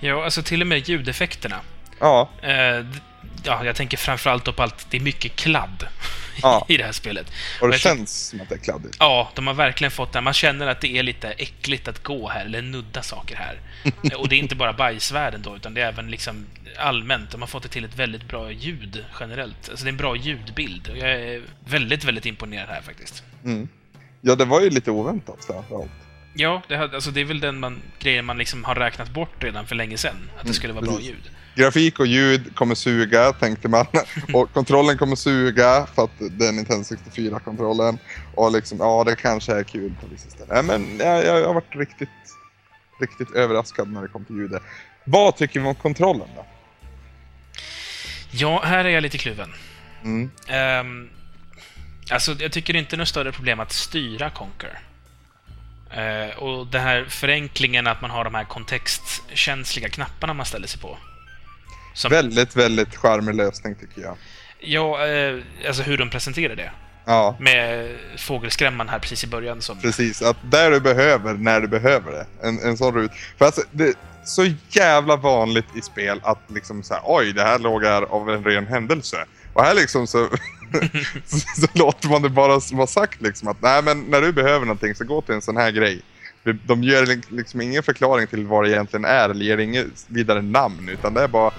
[0.00, 1.60] Ja, alltså till och med ljudeffekterna.
[2.00, 2.86] Ja, Eh,
[3.44, 5.86] Ja, jag tänker framförallt på allt, det är mycket kladd
[6.42, 6.66] Ja.
[6.68, 7.26] i det här spelet.
[7.60, 8.96] och det tyck- känns som att det är kladdigt.
[9.00, 10.20] Ja, de har verkligen fått det.
[10.20, 13.60] Man känner att det är lite äckligt att gå här, eller nudda saker här.
[14.16, 16.46] Och det är inte bara bajsvärlden då, utan det är även liksom
[16.78, 17.30] allmänt.
[17.30, 19.68] De har fått det till ett väldigt bra ljud generellt.
[19.68, 20.88] Alltså det är en bra ljudbild.
[20.88, 23.22] Och jag är väldigt, väldigt imponerad här faktiskt.
[23.44, 23.68] Mm.
[24.26, 25.90] Ja, det var ju lite oväntat framförallt.
[26.34, 29.44] Ja, det, har, alltså det är väl den man, grejen man liksom har räknat bort
[29.44, 30.30] redan för länge sedan.
[30.40, 31.30] Att det skulle vara bra ljud.
[31.54, 33.86] Grafik och ljud kommer suga, tänkte man.
[34.32, 37.98] Och kontrollen kommer suga för att det är Nintendo 64-kontrollen.
[38.34, 40.66] Och liksom, ja, det kanske är kul på vissa ställen.
[40.66, 42.08] Nej, men jag, jag, har varit riktigt,
[43.00, 44.62] riktigt överraskad när det kom till ljudet.
[45.04, 46.46] Vad tycker vi om kontrollen då?
[48.30, 49.52] Ja, här är jag lite kluven.
[50.04, 50.30] Mm.
[50.48, 51.10] Ehm,
[52.10, 54.78] alltså, jag tycker inte det är något större problem att styra Conquer.
[55.90, 60.80] Eh, och den här förenklingen att man har de här kontextkänsliga knapparna man ställer sig
[60.80, 60.98] på.
[61.94, 64.16] Som, Väldigt, väldigt charmig lösning tycker jag.
[64.60, 66.70] Ja, eh, alltså hur de presenterar det.
[67.04, 69.80] Ja, Med fågelskrämman här precis i början som...
[69.80, 70.22] precis.
[70.22, 72.26] Att där du behöver, när du behöver det.
[72.42, 73.10] En, en sån rut.
[73.38, 77.42] För alltså, det är så jävla vanligt i spel att liksom så här, oj, det
[77.42, 79.24] här låg här av en ren händelse.
[79.52, 80.28] Och här liksom så,
[81.26, 84.94] så, låter man det bara vara sagt liksom att nej men när du behöver någonting
[84.94, 86.00] så gå till en sån här grej.
[86.64, 90.42] De- ger li- liksom ingen förklaring till vad det egentligen är eller ger inget vidare
[90.42, 91.50] namn utan det är bara...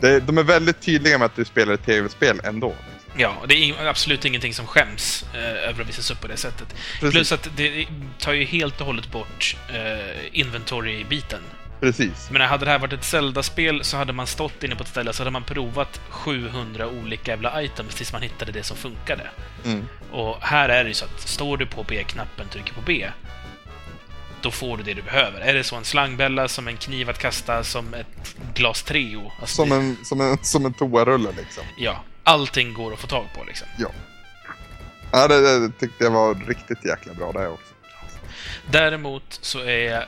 [0.00, 2.74] Det, de är väldigt tydliga med att du spelar ett tv-spel ändå.
[3.16, 6.74] Ja, det är absolut ingenting som skäms eh, över att visas upp på det sättet.
[7.00, 7.10] Precis.
[7.14, 7.86] Plus att det
[8.18, 11.40] tar ju helt och hållet bort eh, inventory-biten.
[11.80, 12.28] Precis.
[12.30, 15.12] Men hade det här varit ett Zelda-spel så hade man stått inne på ett ställe
[15.12, 19.30] så hade man provat 700 olika jävla items tills man hittade det som funkade.
[19.64, 19.88] Mm.
[20.12, 23.06] Och här är det ju så att står du på B-knappen och trycker på B,
[24.42, 25.40] då får du det du behöver.
[25.40, 29.32] Är det så en slangbella, som en kniv att kasta, som ett glas Treo?
[29.40, 31.64] Alltså Som det- en, som en, som en toarulle liksom.
[31.76, 33.68] Ja, allting går att få tag på liksom.
[33.78, 33.88] Ja.
[35.12, 37.74] Ja, det, det tyckte jag var riktigt jäkla bra det också.
[38.70, 40.06] Däremot så är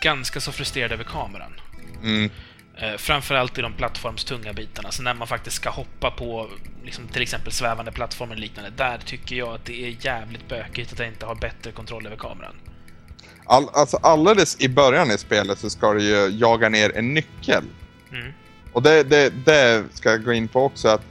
[0.00, 1.52] ganska så frustrerad över kameran.
[2.02, 2.30] Mm.
[2.76, 4.90] Eh, framförallt i de plattformstunga bitarna.
[4.90, 6.48] Så när man faktiskt ska hoppa på
[6.84, 8.70] liksom, till exempel svävande plattformar och liknande.
[8.76, 12.16] Där tycker jag att det är jävligt bökigt att jag inte har bättre kontroll över
[12.16, 12.54] kameran.
[13.44, 17.64] All, alltså alldeles i början i spelet så ska du ju jaga ner en nyckel.
[18.12, 18.32] Mm.
[18.72, 21.02] Och det, det, det ska jag gå in på också att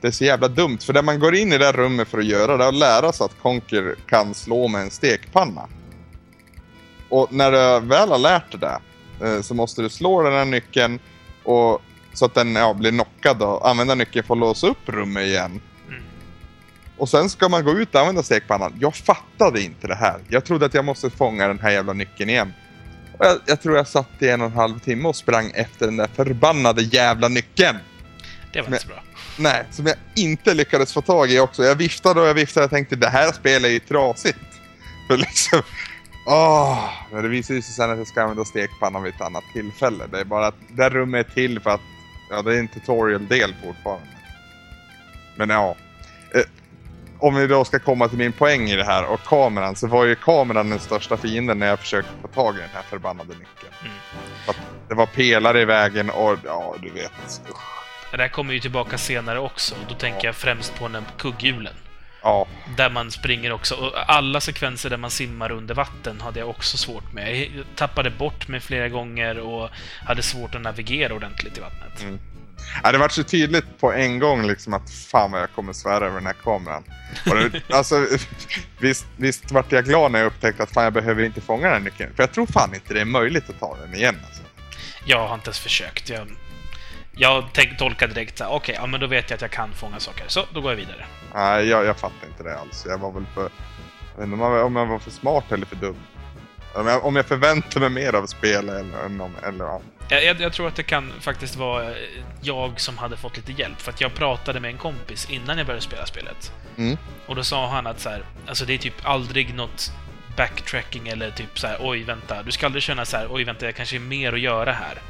[0.00, 0.78] det är så jävla dumt.
[0.78, 3.24] För när man går in i det rummet för att göra det och lära sig
[3.24, 5.68] att Conker kan slå med en stekpanna.
[7.14, 8.80] Och när du väl har lärt dig det
[9.26, 10.98] eh, så måste du slå den här nyckeln
[11.44, 15.22] och, så att den ja, blir knockad och använda nyckeln för att låsa upp rummet
[15.22, 15.60] igen.
[15.88, 16.02] Mm.
[16.96, 18.76] Och sen ska man gå ut och använda stekpannan.
[18.80, 20.20] Jag fattade inte det här.
[20.28, 22.52] Jag trodde att jag måste fånga den här jävla nyckeln igen.
[23.18, 25.86] Och jag, jag tror jag satt i en och en halv timme och sprang efter
[25.86, 27.78] den där förbannade jävla nyckeln.
[28.52, 29.02] Det var inte så bra.
[29.38, 31.64] Nej, som jag inte lyckades få tag i också.
[31.64, 34.38] Jag viftade och jag viftade och tänkte det här spelet är ju trasigt.
[35.08, 35.62] För liksom...
[36.26, 39.44] Åh, men det visar ju sig sen att jag ska använda stekpannan vid ett annat
[39.52, 40.06] tillfälle.
[40.06, 41.80] Det är bara att det här rummet är till för att...
[42.30, 44.08] Ja, det är en tutorial-del fortfarande.
[45.36, 45.76] Men ja.
[46.34, 46.40] Eh,
[47.18, 50.04] om vi då ska komma till min poäng i det här och kameran så var
[50.04, 53.74] ju kameran den största fienden när jag försökte få tag i den här förbannade nyckeln.
[53.80, 53.92] Mm.
[54.48, 54.56] Att
[54.88, 57.40] det var pelare i vägen och ja, du vet.
[57.50, 57.74] Usch.
[58.10, 59.74] Det där kommer ju tillbaka senare också.
[59.74, 61.74] Och då tänker jag främst på den kugghjulen.
[62.24, 63.74] Ja, Där man springer också.
[63.74, 67.36] Och alla sekvenser där man simmar under vatten hade jag också svårt med.
[67.36, 69.70] Jag tappade bort mig flera gånger och
[70.04, 72.02] hade svårt att navigera ordentligt i vattnet.
[72.02, 72.18] Mm.
[72.82, 76.06] Ja, det var så tydligt på en gång liksom att fan vad jag kommer svära
[76.06, 76.84] över den här kameran.
[77.30, 78.06] Och det, alltså,
[78.78, 81.84] visst, visst vart jag glad när jag upptäckte att fan jag behöver inte fånga den
[81.84, 82.14] nyckeln.
[82.16, 84.16] För jag tror fan inte det är möjligt att ta den igen.
[84.26, 84.42] Alltså.
[85.04, 86.08] Jag har inte ens försökt.
[86.08, 86.28] Jag,
[87.16, 89.72] jag tänk, tolkar direkt så här, okej, ja men då vet jag att jag kan
[89.72, 90.24] fånga saker.
[90.28, 91.06] Så, då går jag vidare.
[91.34, 92.86] Nej, jag, jag fattar inte det alls.
[92.88, 93.42] Jag var väl för...
[93.42, 95.96] Jag vet inte om jag, om jag var för smart eller för dum.
[96.74, 99.80] Om jag, om jag förväntar mig mer av spel eller, än om, eller ja.
[100.08, 101.96] Jag, jag, jag tror att det kan faktiskt vara eh,
[102.40, 103.80] jag som hade fått lite hjälp.
[103.80, 106.52] För att jag pratade med en kompis innan jag började spela spelet.
[106.76, 106.96] Mm.
[107.26, 109.92] Och då sa han att så här, alltså det är typ aldrig något
[110.36, 113.66] backtracking eller typ så här, oj vänta, du ska aldrig känna så här, oj vänta,
[113.66, 115.02] jag kanske är mer att göra här.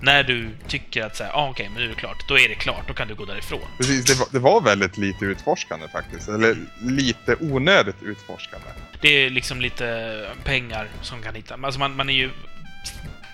[0.00, 2.48] När du tycker att så här, ah, okej, men nu är det klart, då är
[2.48, 3.60] det klart, då kan du gå därifrån.
[3.76, 6.28] Precis, det var, det var väldigt lite utforskande faktiskt.
[6.28, 8.66] Eller lite onödigt utforskande.
[9.00, 11.54] Det är liksom lite pengar som kan hitta.
[11.62, 12.30] Alltså man, man är ju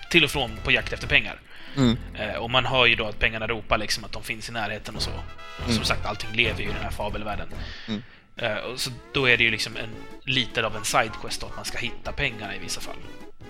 [0.09, 1.39] till och från på jakt efter pengar.
[1.77, 1.97] Mm.
[2.15, 4.95] Eh, och man hör ju då att pengarna ropar liksom att de finns i närheten
[4.95, 5.11] och så.
[5.57, 5.83] Och som Mm.
[5.85, 7.47] sagt, allting lever ju i den här fabelvärlden.
[7.87, 8.01] Mm.
[8.37, 9.89] Eh, och så då är det ju liksom en,
[10.23, 12.95] lite av en sidequest då, att man ska hitta pengarna i vissa fall.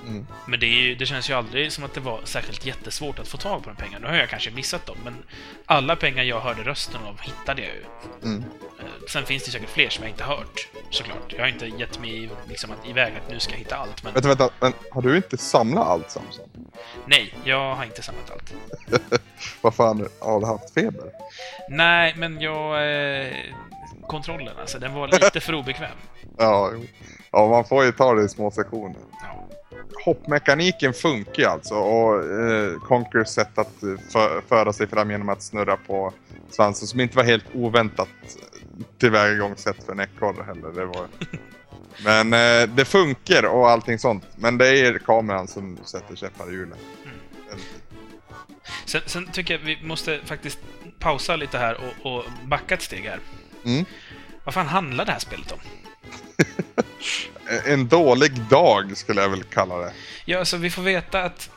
[0.08, 0.28] Mm.
[0.48, 3.38] Men det, ju, det känns ju aldrig som att det var särskilt jättesvårt att få
[3.38, 4.00] tag på de pengarna.
[4.08, 5.14] Nu har jag kanske missat dem, men
[5.66, 7.84] alla pengar jag hörde rösten av hittade jag ju.
[8.32, 8.44] Mm.
[8.80, 11.34] Eh, Sen finns det säkert fler som jag inte hört, såklart.
[11.34, 14.14] Jag har inte gett mig liksom, att, iväg att nu ska jag hitta allt, men
[14.14, 14.50] Vänta, vänta.
[14.60, 16.46] Men har du inte samlat allt Samson?
[17.06, 18.54] nej, jag har inte samlat allt.
[19.62, 21.12] Vad fan, har du haft feber?
[21.70, 22.76] Nej, men jag...
[23.28, 23.34] Eh,
[24.08, 25.90] kontrollen, alltså, den var lite för obekväm.
[26.38, 26.86] Ja, jo.
[27.32, 29.00] ja, man får ju ta det i små sektioner.
[29.22, 29.48] Ja.
[30.06, 35.30] Hoppmekaniken funkar ju alltså och eh, Conkers sätt att eh, för, föra sig fram genom
[35.30, 36.14] att snurra på
[36.50, 38.10] svansen som inte var helt oväntat
[38.98, 40.72] tillvägagångssätt för en ekorre heller.
[40.72, 41.08] Det var...
[42.04, 44.24] Men eh, det funkar och allting sånt.
[44.36, 46.78] Men det är kameran som sätter käppar i hjulen.
[48.86, 50.60] Sen, sen tycker jag vi måste faktiskt
[51.00, 53.20] pausa lite här och, och backa ett steg här.
[53.66, 53.86] Mm.
[54.44, 55.60] Vad fan handlar det här spelet om?
[57.66, 59.94] En dålig dag skulle jag väl kalla det.
[60.26, 61.50] Ja, alltså vi får veta att...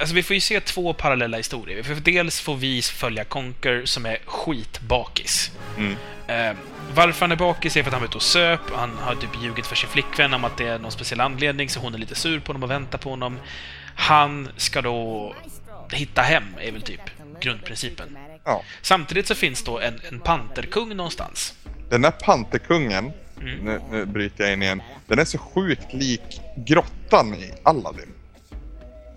[0.00, 1.82] Alltså vi får ju se två parallella historier.
[1.82, 5.50] För dels får vi följa Conker som är skitbakis.
[5.78, 5.96] Mm.
[6.26, 6.56] Eh,
[6.94, 8.60] varför han är bakis är för att han var ute och söp.
[8.72, 11.80] Han har typ ljugit för sin flickvän om att det är någon speciell anledning, så
[11.80, 13.38] hon är lite sur på honom och väntar på honom.
[13.96, 15.34] Han ska då
[15.92, 17.00] hitta hem, är väl typ
[17.40, 18.18] grundprincipen.
[18.44, 18.62] Ja.
[18.82, 21.54] Samtidigt så finns då en, en panterkung någonstans.
[21.90, 23.58] Den där panterkungen, Mm.
[23.64, 28.08] nu, nu bryter jag in igen, den är så sjukt lik grottan i Aladdin.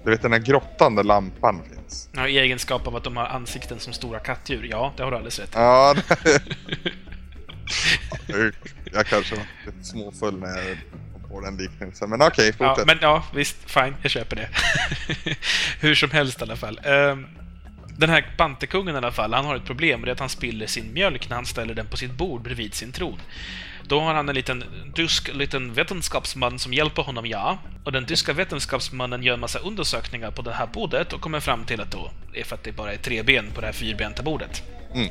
[0.03, 2.10] Du vet den där grottan där lampan finns.
[2.13, 4.67] Ja, I egenskap av att de har ansikten som stora kattdjur.
[4.71, 5.51] Ja, det har du alldeles rätt.
[5.53, 6.41] Ja, det...
[8.27, 8.51] jag,
[8.93, 10.77] jag kanske var lite småfull när jag
[11.30, 12.10] på den liknelsen.
[12.10, 12.88] Men okej, Ja, fortsätt.
[12.88, 13.71] men ja, visst.
[13.71, 14.49] Fine, jag köper det.
[15.88, 16.80] Hur som helst i alla fall.
[16.84, 17.25] Ehm,
[17.97, 20.01] den här panterkungen i alla fall, han har ett problem.
[20.01, 22.73] Det är att han spiller sin mjölk när han ställer den på sitt bord bredvid
[22.73, 23.19] sin tron.
[23.88, 27.58] Då har han en liten tysk liten vetenskapsman som hjälper honom, ja.
[27.84, 31.65] Och den tyska vetenskapsmannen gör en massa undersökningar på det här bordet och kommer fram
[31.65, 34.23] till att då är för att det bara är tre ben på det här fyrbenta
[34.23, 34.63] bordet.
[34.93, 35.10] Mm.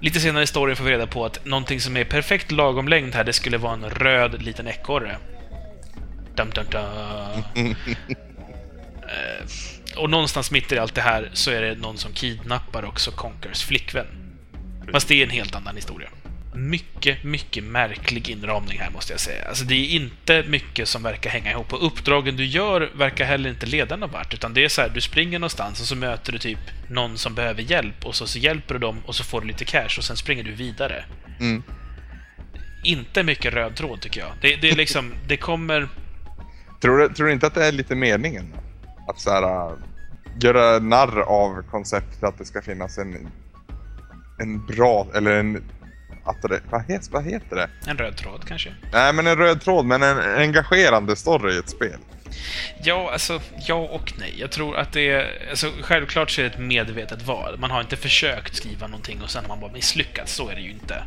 [0.00, 3.14] Lite senare i storyn får vi reda på att någonting som är perfekt lagom längd
[3.14, 5.16] här, det skulle vara en röd liten ekorre.
[6.36, 7.74] Dum, dum, dum.
[9.02, 9.46] Eh,
[9.96, 13.64] och någonstans mitt i allt det här så är det någon som kidnappar också Conkers
[13.64, 14.06] flickvän.
[14.92, 16.08] Fast det är en helt annan historia.
[16.54, 19.48] Mycket, mycket märklig inramning här måste jag säga.
[19.48, 23.50] Alltså det är inte mycket som verkar hänga ihop och uppdragen du gör verkar heller
[23.50, 24.34] inte leda någon vart.
[24.34, 27.34] Utan det är så här, du springer någonstans och så möter du typ någon som
[27.34, 30.04] behöver hjälp och så, så hjälper du dem och så får du lite cash och
[30.04, 31.04] sen springer du vidare.
[31.40, 31.62] Mm.
[32.84, 34.30] Inte mycket röd tråd tycker jag.
[34.40, 35.88] Det, det är liksom, det kommer...
[36.80, 38.54] Tror, du, tror du inte att det är lite meningen?
[39.08, 39.72] Att så här, äh,
[40.40, 43.28] göra narr av konceptet att det ska finnas en,
[44.38, 45.62] en bra, eller en...
[46.24, 47.68] Att det, vad, heter, vad heter det?
[47.86, 48.74] En röd tråd kanske?
[48.92, 51.98] Nej, men en röd tråd, men en engagerande story i ett spel.
[52.82, 54.34] Ja, alltså ja och nej.
[54.38, 55.48] Jag tror att det är...
[55.50, 57.58] Alltså, självklart så är det ett medvetet val.
[57.58, 60.34] Man har inte försökt skriva någonting och sen har man bara misslyckats.
[60.34, 61.04] Så är det ju inte.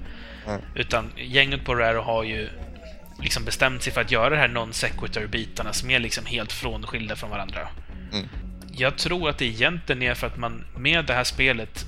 [0.48, 0.62] Mm.
[0.76, 2.50] Utan gänget på Rare har ju
[3.22, 7.16] liksom bestämt sig för att göra det här non sequitur-bitarna som är liksom helt frånskilda
[7.16, 7.68] från varandra.
[8.14, 8.26] Mm.
[8.72, 11.86] Jag tror att det egentligen är för att man med det här spelet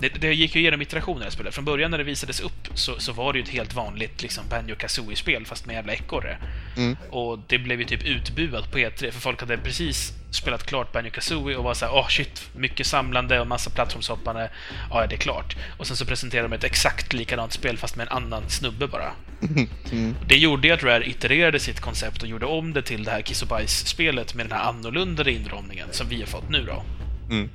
[0.00, 1.54] det, det gick ju igenom iterationer i det här spelet.
[1.54, 4.44] Från början när det visades upp så, så var det ju ett helt vanligt liksom,
[4.50, 6.38] Banjo Kazooie-spel fast med jävla ekorre.
[6.76, 6.96] Mm.
[7.10, 11.10] Och det blev ju typ utbuat på E3 för folk hade precis spelat klart Banjo
[11.10, 14.50] Kazooie och var såhär åh oh, shit, mycket samlande och massa plattformshoppande.
[14.90, 15.56] Ja, det är klart.
[15.78, 19.12] Och sen så presenterade de ett exakt likadant spel fast med en annan snubbe bara.
[19.92, 20.14] Mm.
[20.28, 23.20] Det gjorde ju att Rare itererade sitt koncept och gjorde om det till det här
[23.20, 26.82] Kiss och Bajs-spelet med den här annorlunda inramningen som vi har fått nu då.
[27.30, 27.50] Mm.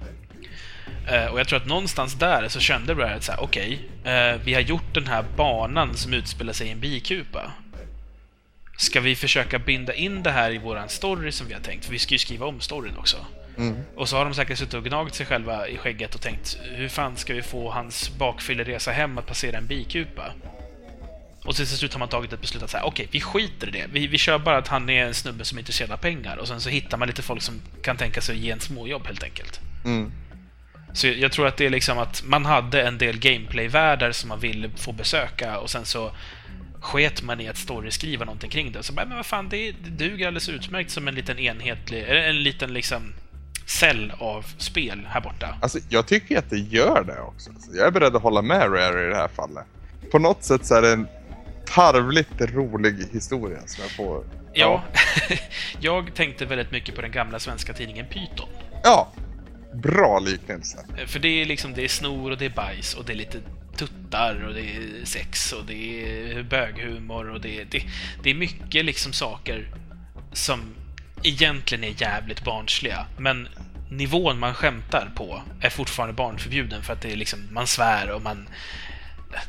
[1.08, 4.54] Eh, och jag tror att någonstans där så kände Rare att såhär, okej, eh, vi
[4.54, 7.52] har gjort den här banan som utspelar sig i en bikupa.
[8.78, 11.86] Ska vi försöka binda in det här i våran story som vi har tänkt?
[11.86, 13.18] För vi ska ju skriva om storyn också.
[13.58, 13.76] Mm.
[13.96, 16.90] Och så har de säkert suttit och gnagt sig själva i skägget och tänkt hur
[16.90, 20.34] fan ska vi få hans bakfylleresa hem att passera en bikupa?
[21.46, 23.86] Och till slut har man tagit ett beslut att säga okej, vi skiter i det.
[23.92, 26.48] Vi, vi kör bara att han är en snubbe som är intresserad av pengar och
[26.48, 29.24] sen så hittar man lite folk som kan tänka sig att ge en småjobb helt
[29.24, 29.60] enkelt.
[29.86, 30.12] Mm.
[30.94, 34.40] Så jag tror att det är liksom att man hade en del gameplay-världar som man
[34.40, 36.12] ville få besöka och sen så
[36.82, 38.84] sket man i att storyskriva någonting kring det.
[38.84, 42.44] Så bara, men vad fan, det, det duger alldeles utmärkt som en liten enhetlig, en
[42.44, 43.14] liten liksom
[43.66, 45.58] cell av spel här borta.
[45.62, 47.52] Alltså, jag tycker att det gör det också.
[47.60, 49.66] Så jag är beredd att hålla med Rare i det här fallet.
[50.12, 51.08] På något sätt så är det en
[51.66, 54.24] tarvligt rolig historia som jag får...
[54.54, 54.84] Ja,
[55.80, 58.50] jag tänkte väldigt mycket på den gamla svenska tidningen Python.
[58.84, 59.12] Ja.
[59.74, 60.86] Bra liknelse.
[61.08, 63.42] För det är liksom, det är snor och det är bajs och det är lite
[63.76, 67.84] tuttar och det är sex och det är böghumor och det är, det,
[68.24, 69.68] det är mycket liksom saker
[70.34, 70.76] som
[71.24, 73.06] egentligen är jävligt barnsliga.
[73.18, 73.48] Men
[73.90, 78.22] nivån man skämtar på är fortfarande barnförbjuden för att det är liksom, man svär och
[78.22, 78.48] man...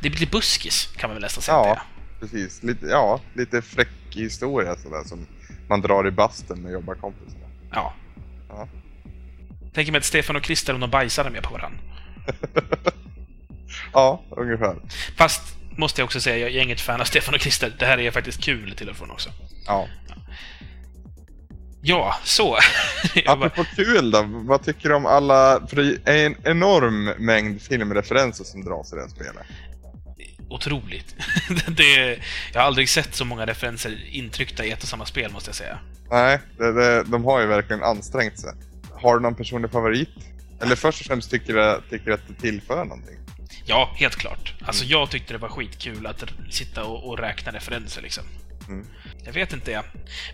[0.00, 1.56] Det blir buskis, kan man väl nästan säga.
[1.56, 1.82] Ja,
[2.20, 2.62] precis.
[2.62, 5.26] Lite, ja, lite fräck historia sådär som
[5.68, 7.40] man drar i basten med jobbarkompisar.
[7.70, 7.94] Ja.
[8.48, 8.68] Ja.
[9.74, 11.78] Tänker mig att Stefan och Christer om de bajsade med på varandra.
[13.92, 14.76] ja, ungefär.
[15.16, 15.42] Fast,
[15.76, 17.76] måste jag också säga, jag är inget fan av Stefan och Christer.
[17.78, 19.30] Det här är faktiskt kul till och från också.
[19.66, 19.88] Ja.
[21.84, 22.58] Ja, så.
[23.26, 25.66] Apropå kul då, vad tycker du om alla...
[25.66, 29.46] För det är en enorm mängd filmreferenser som dras i det här spelet.
[30.48, 31.16] Otroligt.
[31.76, 32.18] det,
[32.52, 35.56] jag har aldrig sett så många referenser intryckta i ett och samma spel, måste jag
[35.56, 35.78] säga.
[36.10, 38.52] Nej, det, det, de har ju verkligen ansträngt sig.
[39.02, 40.08] Har du någon personlig favorit?
[40.60, 43.18] Eller först och främst tycker du, tycker du att det tillför någonting?
[43.64, 44.54] Ja, helt klart.
[44.66, 48.24] Alltså, jag tyckte det var skitkul att sitta och, och räkna referenser, liksom.
[48.68, 48.86] Mm.
[49.24, 49.84] Jag vet inte, ja.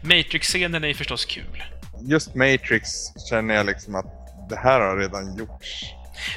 [0.02, 1.64] Matrix-scenen är ju förstås kul.
[2.02, 2.88] Just Matrix
[3.30, 4.06] känner jag liksom att
[4.50, 5.84] det här har redan gjorts.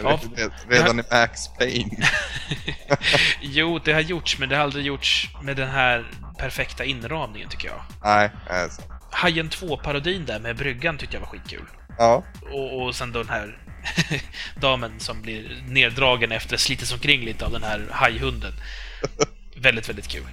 [0.04, 2.08] Ja, Red- redan i Max Payne.
[3.42, 7.68] Jo, det har gjorts, men det har aldrig gjorts med den här perfekta inramningen, tycker
[7.68, 7.82] jag.
[8.04, 8.82] Nej, alltså.
[9.12, 11.66] Hajen 2-parodin där med bryggan tyckte jag var skitkul.
[11.98, 13.58] Ja, Och, och sen då den här
[14.56, 18.54] damen som blir neddragen efter slits omkring lite av den här hajhunden.
[19.56, 20.24] väldigt, väldigt kul.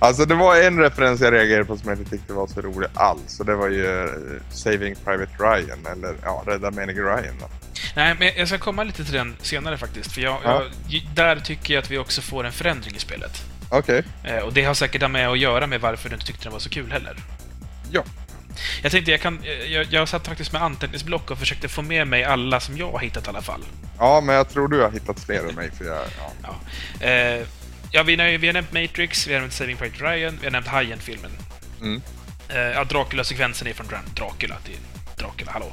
[0.00, 2.88] alltså det var en referens jag reagerade på som jag inte tyckte var så rolig
[2.94, 3.40] alls.
[3.40, 4.10] Och det var ju eh,
[4.50, 7.48] Saving Private Ryan, eller ja, Rädda menige Ryan då.
[7.96, 10.12] Nej, men jag ska komma lite till den senare faktiskt.
[10.12, 10.62] För jag, Ja.
[10.88, 13.42] jag, där tycker jag att vi också får en förändring i spelet.
[13.68, 14.02] Okej.
[14.24, 16.60] Eh, och det har säkert med att göra med varför du inte tyckte den var
[16.60, 17.16] så kul heller.
[17.90, 18.04] Ja.
[18.82, 19.44] Jag tänkte, jag kan...
[19.68, 22.98] Jag, jag satt faktiskt med anteckningsblock och försökte få med mig alla som jag har
[22.98, 23.64] hittat i alla fall.
[23.98, 25.96] Ja, men jag tror du har hittat fler än mig för jag...
[26.18, 26.32] Ja.
[27.00, 27.06] Ja.
[27.06, 27.46] Eh,
[27.90, 30.50] ja, vi, har- vi har nämnt Matrix, vi har nämnt Saving Private Ryan, vi har
[30.52, 31.30] nämnt Hajen-filmen.
[31.80, 32.02] Mm.
[32.48, 34.54] Eh, ja, Dracula-sekvensen är från Dra- Dracula.
[34.54, 35.72] Är Dracula, hallå.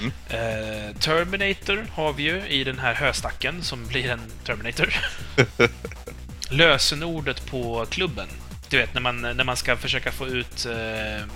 [0.00, 0.12] Mm.
[0.28, 4.94] Eh, Terminator har vi ju i den här höstacken som blir en Terminator.
[6.50, 8.28] Lösenordet på klubben.
[8.68, 11.26] Du vet, när man, när man ska försöka få ut eh,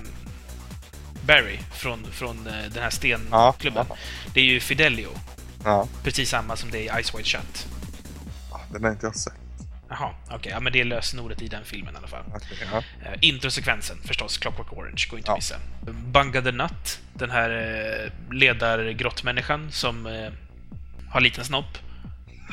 [1.29, 3.87] Barry från, från eh, den här Ja, stenklubben.
[3.89, 3.97] ja.
[4.35, 5.09] Det är ju Fidelio.
[5.65, 7.67] Ja, Precis samma som det är i Ice White Shut.
[8.73, 9.33] Den har inte jag sett.
[9.91, 10.53] Jaha, okej.
[10.53, 12.25] Ja, men det är lösenordet i den filmen i alla fall.
[12.35, 12.79] Okej, ja.
[12.79, 15.33] Uh, introsekvensen förstås, Clockwork Orange, går inte Ja.
[15.35, 15.57] att missa.
[15.91, 20.29] Bunga the Nut, den här uh, ledargrottmänniskan som eh,
[21.11, 21.79] har liten snopp.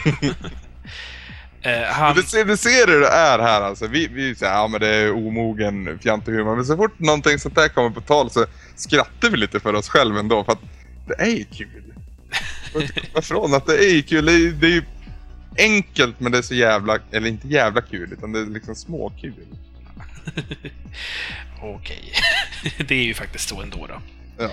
[1.66, 2.16] Eh, han...
[2.16, 3.88] Du, ser, du ser hur det är här alltså.
[3.88, 6.56] Vi, vi säger ja men det är omogen fjantehumor.
[6.56, 8.46] Men så fort någonting sånt där kommer på tal så
[8.76, 10.44] skrattar vi lite för oss själva ändå.
[10.44, 10.62] För att
[11.08, 11.94] det är ju kul.
[13.14, 14.26] Varifrån att det är kul.
[14.26, 14.84] Det är, det är ju
[15.58, 19.46] enkelt men det är så jävla, eller inte jävla kul utan det är liksom småkul.
[21.62, 22.14] Okej.
[22.88, 24.02] det är ju faktiskt så ändå då.
[24.38, 24.50] Ja.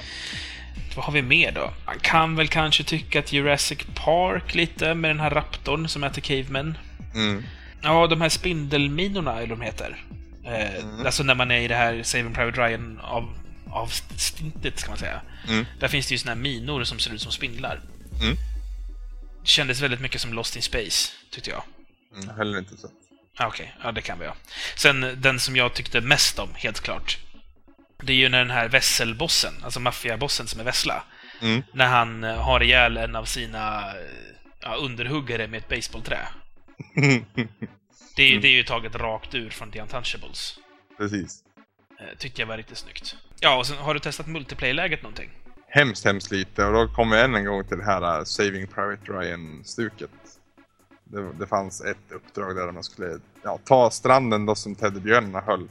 [0.97, 1.73] Vad har vi mer då?
[1.87, 6.23] Man kan väl kanske tycka att Jurassic Park lite med den här raptorn som äter
[6.23, 6.79] cavemen.
[7.15, 7.45] Mm.
[7.83, 10.05] Ja, de här spindelminorna, eller vad de heter.
[10.45, 11.07] Eh, Mm.
[11.07, 13.35] Alltså när man är i det här Saving Private Ryan av,
[13.71, 13.87] av
[14.17, 15.21] stintet, ska man säga.
[15.49, 15.67] Mm.
[15.81, 17.81] Där finns det ju såna här minor som ser ut som spindlar.
[18.23, 18.37] Mm.
[19.43, 21.63] Det kändes väldigt mycket som Lost in Space, tyckte jag.
[22.23, 22.37] Mm.
[22.37, 22.91] Heller inte sett.
[23.37, 24.35] Ah, Okej, ja det kan vi ha.
[24.77, 27.19] Sen den som jag tyckte mest om, helt klart.
[28.03, 31.05] Det är ju när den här vesselbossen, alltså maffiabossen som är vessla,
[31.43, 31.63] Mm.
[31.73, 33.95] när han eh, har ihjäl en av sina eh,
[34.63, 36.19] ja, underhuggare med ett baseballträ.
[38.16, 40.59] Det, är- det är ju taget rakt ur från The Untouchables.
[40.99, 41.45] Precis.
[42.01, 43.16] Eh, Tyckte jag var riktigt snyggt.
[43.41, 45.30] Ja, och sen har du testat multiplayer-läget någonting?
[45.68, 48.66] Hemskt, hemskt lite och då kommer jag än en gång till det här uh, Saving
[48.66, 50.11] Private Ryan-stuket.
[51.05, 55.68] Det, det fanns ett uppdrag där man skulle ja, ta stranden då som teddybjörnarna höll.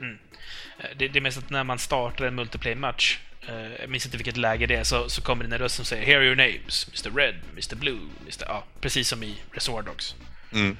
[0.00, 4.16] Eh, Det, det är mest att när man startar en multiplayer-match, eh, jag minns inte
[4.16, 6.36] vilket läge det är, så, så kommer det en röst som säger “Here are your
[6.36, 10.14] names, Mr Red, Mr Blue, Mr...” Ja, precis som i Reservoir Dogs.
[10.52, 10.76] Mm.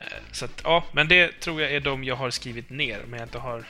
[0.00, 3.18] Eh, Så att, ja, men det tror jag är de jag har skrivit ner, men
[3.18, 3.64] jag inte har...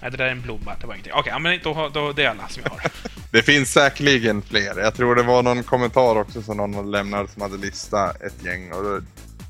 [0.00, 1.12] Nej, det där är en blomma, det var ingenting.
[1.12, 2.82] Okej, ja, men då, då, det är alla som jag har.
[3.30, 4.78] Det finns säkerligen fler.
[4.78, 8.72] Jag tror det var någon kommentar också som någon lämnat som hade listat ett gäng
[8.72, 9.00] och då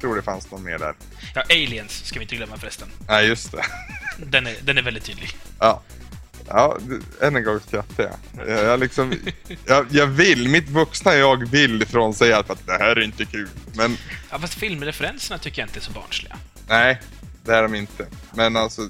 [0.00, 0.94] tror det fanns någon mer där.
[1.34, 2.88] Ja, Aliens ska vi inte glömma förresten.
[3.08, 3.62] Nej, just det.
[4.18, 5.30] Den är, den är väldigt tydlig.
[5.58, 5.82] Ja.
[6.48, 6.78] Ja,
[7.20, 8.48] än en gång skrattar jag.
[8.48, 9.12] Jag, jag, liksom,
[9.66, 9.86] jag.
[9.90, 13.48] Jag vill, mitt vuxna jag vill ifrån säga att det här är inte kul.
[13.74, 13.96] Men
[14.30, 16.36] Ja, fast filmreferenserna tycker jag inte är så barnsliga.
[16.68, 17.00] nej,
[17.44, 18.06] det är de inte.
[18.34, 18.88] Men alltså,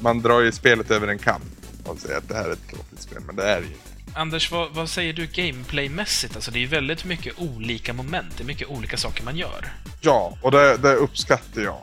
[0.00, 1.40] man drar ju spelet över en kam
[1.84, 4.18] och säger att det här är ett tråkigt spel, men det är det ju inte.
[4.18, 6.34] Anders, vad, vad säger du gameplaymässigt?
[6.36, 8.36] Alltså, det är ju väldigt mycket olika moment.
[8.36, 9.72] Det är mycket olika saker man gör.
[10.00, 11.82] Ja, och det, det uppskattar jag.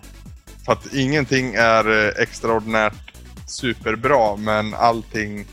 [0.66, 3.11] För att ingenting är eh, extraordinärt
[3.52, 5.46] superbra, men allting...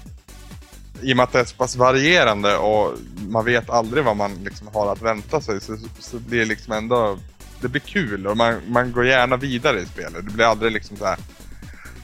[1.02, 2.94] I och med att det är så pass varierande och
[3.28, 6.72] man vet aldrig vad man liksom har att vänta sig så, så blir det liksom
[6.72, 7.18] ändå...
[7.60, 10.26] Det blir kul och man, man går gärna vidare i spelet.
[10.26, 11.18] Det blir aldrig liksom så här.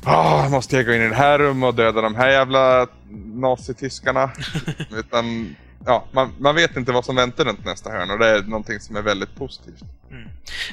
[0.05, 2.87] Ah, måste jag gå in i det här rummet och döda de här jävla
[3.35, 4.31] nazityskarna?
[4.91, 5.57] Utan,
[5.87, 8.81] ja, man, man vet inte vad som väntar runt nästa hörn och det är någonting
[8.81, 9.81] som är väldigt positivt.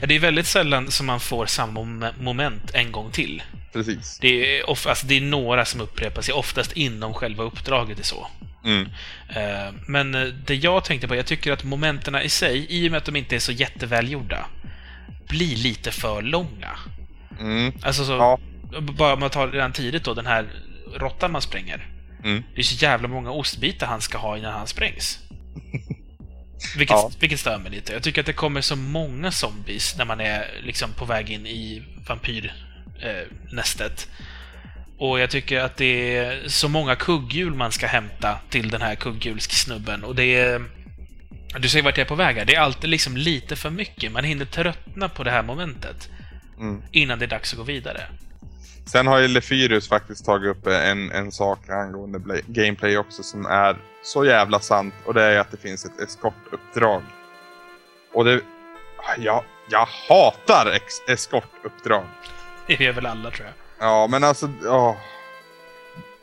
[0.01, 3.43] Ja, Det är väldigt sällan som man får samma mom- moment en gång till.
[3.73, 4.17] Precis.
[4.21, 8.03] Det är, of, alltså, det är några som upprepar sig, oftast inom själva uppdraget är
[8.03, 8.27] så.
[8.65, 8.81] Mm.
[9.29, 12.91] Eh, Men eh, det jag tänkte på, jag tycker att momenten i sig, i och
[12.91, 14.45] med att de inte är så jättevälgjorda,
[15.27, 16.69] blir lite för långa.
[17.39, 17.73] Mm.
[17.83, 18.39] Alltså så, Ja.
[18.81, 20.45] bara om man tar redan tidigt då, den här
[20.95, 21.87] råttan man spränger.
[22.23, 22.43] Mm.
[22.55, 25.19] Det är så jävla många ostbitar han ska ha innan han sprängs.
[26.77, 27.11] Vilket, Ja.
[27.19, 27.93] vilket stör mig lite.
[27.93, 31.47] Jag tycker att det kommer så många zombies när man är liksom på väg in
[31.47, 34.09] i vampyrnästet.
[34.97, 38.95] Och jag tycker att det är så många kugghjul man ska hämta till den här
[38.95, 40.03] kugghjulssnubben.
[40.03, 40.61] Och det är...
[41.59, 42.45] Du ser vart jag är på väg här.
[42.45, 44.11] Det är alltid liksom lite för mycket.
[44.11, 46.09] Man hinner tröttna på det här momentet
[46.59, 46.81] Mm.
[46.91, 48.03] innan det är dags att gå vidare.
[48.85, 53.75] Sen har ju Lefyrus faktiskt tagit upp en, en sak angående gameplay också som är
[54.03, 57.03] så jävla sant och det är att det finns ett eskortuppdrag.
[58.13, 58.41] Och det...
[59.17, 62.03] Jag, jag hatar ex- eskortuppdrag.
[62.67, 63.87] Det gör väl alla, tror jag.
[63.87, 64.49] Ja, men alltså...
[64.65, 64.95] åh.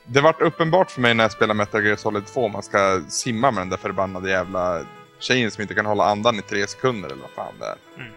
[0.05, 3.51] Det vart uppenbart för mig när jag spelade Metal Gear Solid 2 man ska simma
[3.51, 4.85] med den där förbannade jävla
[5.19, 7.77] tjejen som inte kan hålla andan i tre sekunder eller vad fan det är.
[7.97, 8.13] Mm.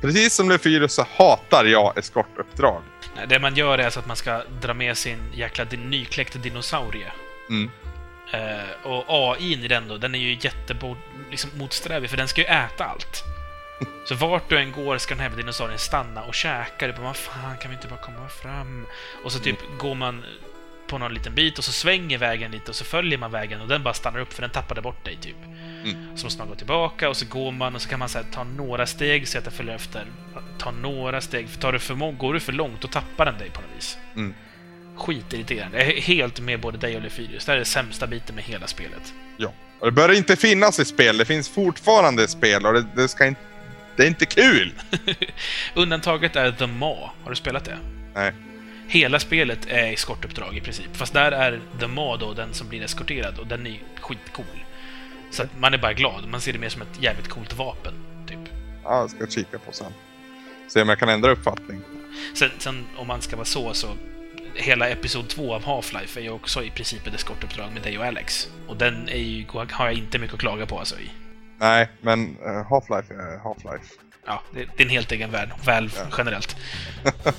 [0.00, 2.82] Precis som Lefyrus så hatar jag eskortuppdrag.
[3.16, 7.12] Nej, Det man gör är alltså att man ska dra med sin jäkla nykläckta dinosaurie.
[7.50, 7.70] Mm.
[8.32, 10.96] Eh, och AI i den då, den är ju jättebod,
[11.30, 13.22] liksom motsträvig, för den ska ju äta allt.
[14.08, 16.86] Så vart du än går ska den här dinosaurien stanna och käka.
[16.86, 18.86] Du bara, vad fan, kan vi inte bara komma fram?
[19.24, 20.24] Och så typ går man
[20.86, 23.68] på någon liten bit och så svänger vägen lite och så följer man vägen och
[23.68, 25.36] den bara stannar upp för den tappade bort dig typ.
[26.16, 28.26] Så måste man gå tillbaka och så går man och så kan man så här,
[28.32, 30.06] ta några steg så att den följer efter.
[30.58, 31.48] Ta några steg.
[31.48, 33.98] För tar du för går du för långt då tappar den dig på något vis.
[34.16, 34.34] Mm.
[34.96, 35.78] skitirriterande.
[35.78, 37.44] Jag är helt med både dig och Lefyrius.
[37.44, 39.14] Det här är den sämsta biten med hela spelet.
[39.36, 39.52] Ja.
[39.80, 41.18] Och det bör inte finnas i spel.
[41.18, 43.40] Det finns fortfarande spel och det, det ska inte...
[43.96, 44.72] Det är inte kul!
[45.74, 47.10] Undantaget är The Maw.
[47.22, 47.78] Har du spelat det?
[48.14, 48.32] Nej.
[48.88, 50.96] Hela spelet är eskortuppdrag i princip.
[50.96, 54.64] Fast där är The Maw då den som blir eskorterad och den är skitcool.
[55.30, 56.28] Så att man är bara glad.
[56.28, 57.94] Man ser det mer som ett jävligt coolt vapen,
[58.28, 58.38] typ.
[58.84, 59.92] Ja, jag ska kika på sen.
[60.68, 61.80] Se om jag kan ändra uppfattning.
[62.34, 63.88] Sen, sen om man ska vara så, så
[64.54, 68.04] hela Episod 2 av Half-Life är ju också i princip ett eskortuppdrag med dig och
[68.04, 68.48] Alex.
[68.68, 71.10] Och den är ju, har jag inte mycket att klaga på alltså i.
[71.58, 73.84] Nej, men uh, Half-Life är Half-Life.
[74.26, 75.50] Ja, det, det är en helt egen värld.
[75.64, 76.02] Väl Ja.
[76.18, 76.56] generellt.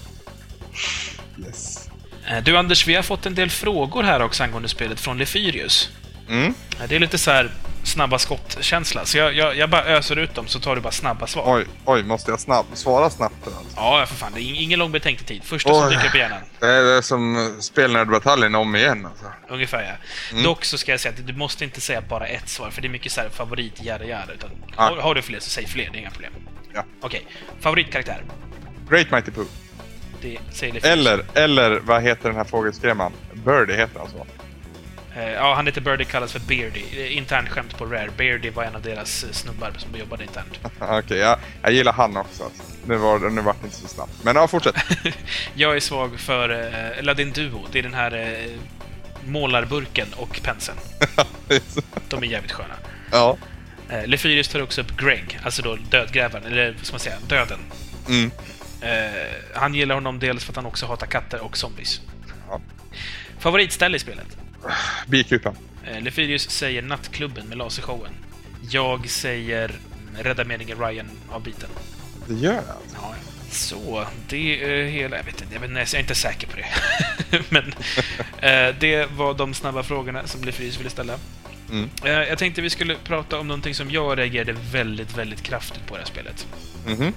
[1.46, 1.90] Yes.
[2.28, 5.90] Eh, Du Anders, vi har fått en del frågor här också angående spelet från Lefyrius.
[6.30, 6.54] Mm.
[6.82, 7.52] Eh, Det är lite så här
[7.84, 11.28] snabba skott-känsla, så jag, jag, jag bara öser ut dem så tar du bara snabba
[11.28, 11.56] svar.
[11.58, 13.62] Oj, oj, måste jag snabb, svara snabbt alltså.
[13.76, 14.32] Ja, för fan.
[14.36, 15.44] Det är ing- ingen lång betänketid.
[15.44, 15.96] Första som Oj.
[15.96, 16.40] dyker upp i hjärnan.
[16.60, 19.26] Det är, det är som spelnördbataljen om igen alltså.
[19.50, 19.92] Ungefär ja.
[20.32, 20.44] Mm.
[20.44, 22.88] Dock så ska jag säga att du måste inte säga bara ett svar, för det
[22.88, 24.34] är mycket så här favorit, jada jada.
[24.34, 24.84] Utan Ja.
[24.84, 26.34] har, har du fler så säg fler, det är inga problem.
[26.74, 26.84] Ja.
[27.02, 27.28] Okej.
[27.60, 28.24] Favoritkaraktär?
[28.90, 29.46] Great Mighty Pooh.
[30.22, 30.94] Det säger Lefyrius.
[30.98, 33.12] Eller, eller vad heter den här fågelskrämman?
[33.34, 34.18] Birdie heter han så.
[34.18, 34.24] Eh,
[35.24, 36.84] ja, han heter Birdie, kallas för Beardy.
[36.98, 38.10] Eh, Internt skämt på Rare.
[38.18, 40.60] Beardy var en av deras eh, snubbar som jobbade internt.
[40.80, 42.52] Okej, jag, jag gillar han också.
[42.88, 44.12] Nu var nu vart det inte så snabbt.
[44.24, 44.76] Men ja, fortsätt.
[45.54, 47.66] Jag är svag för, eh, eller det är en duo.
[47.72, 48.52] Det är den här eh,
[49.26, 50.78] målarburken och penseln.
[52.10, 52.74] De är jävligt sköna.
[53.12, 53.38] ja.
[53.90, 57.60] Eh, Lefyrius tar också upp Greg, alltså då dödgrävaren, eller vad ska man säga, döden.
[58.10, 58.32] Mm.
[58.82, 59.22] Eh,
[59.56, 62.02] han gillar honom dels för att han också hatar katter och zombies.
[62.50, 62.62] Ja.
[63.40, 64.28] Favoritställe i spelet?
[65.08, 65.56] Bikupan.
[65.84, 68.12] Eh, Lefyrius säger nattklubben med lasershowen.
[68.70, 69.72] Jag säger
[70.18, 71.70] Rädda meningen Ryan-avbiten.
[72.28, 72.96] Det gör alltså.
[72.96, 73.16] Ja.
[73.52, 75.18] Så, det är hela...
[75.18, 76.66] Jag vet inte, jag, vet, inte, jag är inte säker på det.
[77.50, 77.74] Men
[78.42, 81.14] eh, det var de snabba frågorna som Lefyrius ville ställa.
[81.72, 81.90] Mm.
[82.04, 85.94] Eh, jag tänkte vi skulle prata om någonting som jag reagerade väldigt, väldigt kraftigt på
[85.94, 86.48] det här spelet.
[86.88, 87.14] Mhm.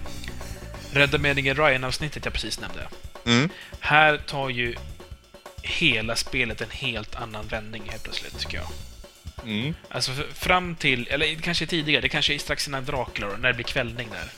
[0.93, 2.88] Rädda meningen Ryan-avsnittet jag precis nämnde.
[3.26, 3.49] Mm.
[3.80, 4.74] Här tar ju
[5.62, 8.68] hela spelet en helt annan vändning helt plötsligt, tycker jag.
[9.44, 9.74] Mm.
[9.88, 13.64] Alltså fram till, eller kanske tidigare, det kanske är strax innan Dracula när det blir
[13.64, 14.30] kvällning där.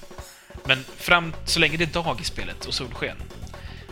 [0.64, 3.16] Men fram, så länge det är dag i spelet och solsken,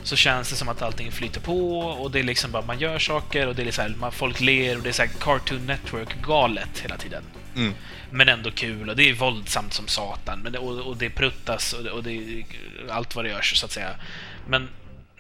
[0.02, 2.98] så känns det som att allting flyter på och det är liksom bara man gör
[2.98, 5.66] saker och det är så här, man, folk ler och det är så här Cartoon
[5.66, 7.22] Network-galet hela tiden.
[7.56, 7.74] Mm.
[8.10, 11.72] Men ändå kul och det är våldsamt som satan men det, och, och det pruttas
[11.72, 12.44] och det, och det är
[12.90, 13.90] allt vad det görs så att säga.
[14.46, 14.68] Men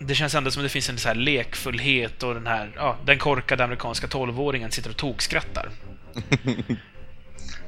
[0.06, 3.18] det känns ändå som det finns en så här lekfullhet och den här, ja, den
[3.18, 5.70] korkade amerikanska tolvåringen sitter och tokskrattar.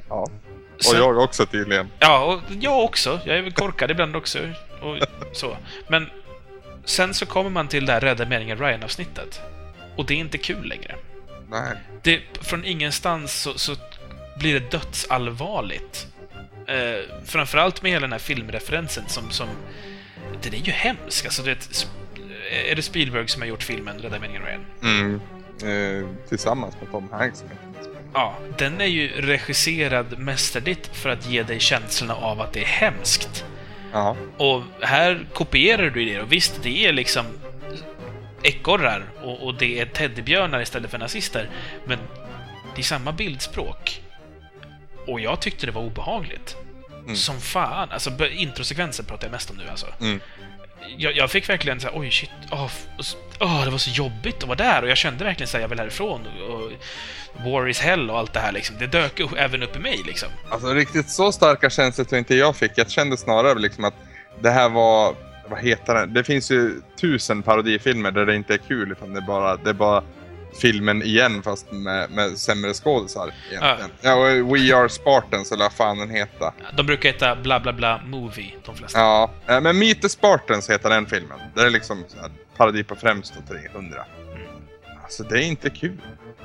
[0.09, 0.27] Ja.
[0.75, 1.89] Och Sen- jag också tydligen.
[1.99, 3.19] Ja, och jag också.
[3.25, 4.39] Jag är väl korkad ibland också.
[4.81, 4.97] Och
[5.33, 5.57] så.
[5.87, 6.09] Men
[6.85, 9.41] sen så kommer man till det här Rädda meningen Ryan-avsnittet.
[9.95, 10.95] Och det är inte kul längre.
[11.49, 11.77] Nej.
[12.03, 13.75] Det, från ingenstans så, så
[14.39, 16.07] blir det dödsallvarligt.
[16.67, 19.31] Eh, framförallt med hela den här filmreferensen som...
[19.31, 19.47] som
[20.41, 21.25] den är ju hemsk.
[21.25, 21.85] Alltså, det,
[22.71, 24.65] är det Spielberg som har gjort filmen Rädda meningen Ryan?
[24.83, 25.21] Mm.
[25.63, 27.43] Eh, tillsammans med Tom Hanks.
[28.13, 32.65] Ja, den är ju regisserad mästerligt för att ge dig känslorna av att det är
[32.65, 33.45] hemskt.
[33.91, 34.15] Ja.
[34.37, 36.21] Och här kopierar du det.
[36.21, 37.25] Och visst, det är liksom
[38.43, 41.49] ekorrar och, och det är teddybjörnar istället för nazister.
[41.85, 41.99] Men
[42.75, 44.01] det är samma bildspråk.
[45.07, 46.57] Och jag tyckte det var obehagligt.
[47.03, 47.15] Mm.
[47.15, 47.91] Som fan.
[47.91, 49.87] Alltså, introsekvensen pratar jag mest om nu alltså.
[50.01, 50.19] Mm.
[50.97, 52.69] Jag, jag fick verkligen så här, oj shit, åh,
[53.39, 54.81] oh, det var så jobbigt att vara där.
[54.83, 56.27] Och jag kände verkligen så här, jag vill härifrån.
[56.49, 56.71] Och,
[57.43, 58.75] War is hell och allt det här liksom.
[58.79, 60.29] Det dök även upp i mig liksom.
[60.49, 62.71] Alltså riktigt så starka känslor tror inte jag fick.
[62.75, 63.93] Jag kände snarare liksom att
[64.41, 65.15] det här var...
[65.49, 66.05] Vad heter det?
[66.05, 69.69] Det finns ju tusen parodifilmer där det inte är kul utan det är bara, det
[69.69, 70.03] är bara
[70.61, 73.91] filmen igen fast med, med sämre skådisar egentligen.
[74.01, 74.15] Ja.
[74.15, 76.51] och We Are Spartans eller vad fan den heter.
[76.77, 78.99] De brukar heta bla bla bla movie, de flesta.
[78.99, 81.39] Ja, eh, men Meet the Spartans heter den filmen.
[81.55, 84.05] Det är liksom så här, parodi på främst och 300.
[85.03, 85.97] Alltså det är inte kul.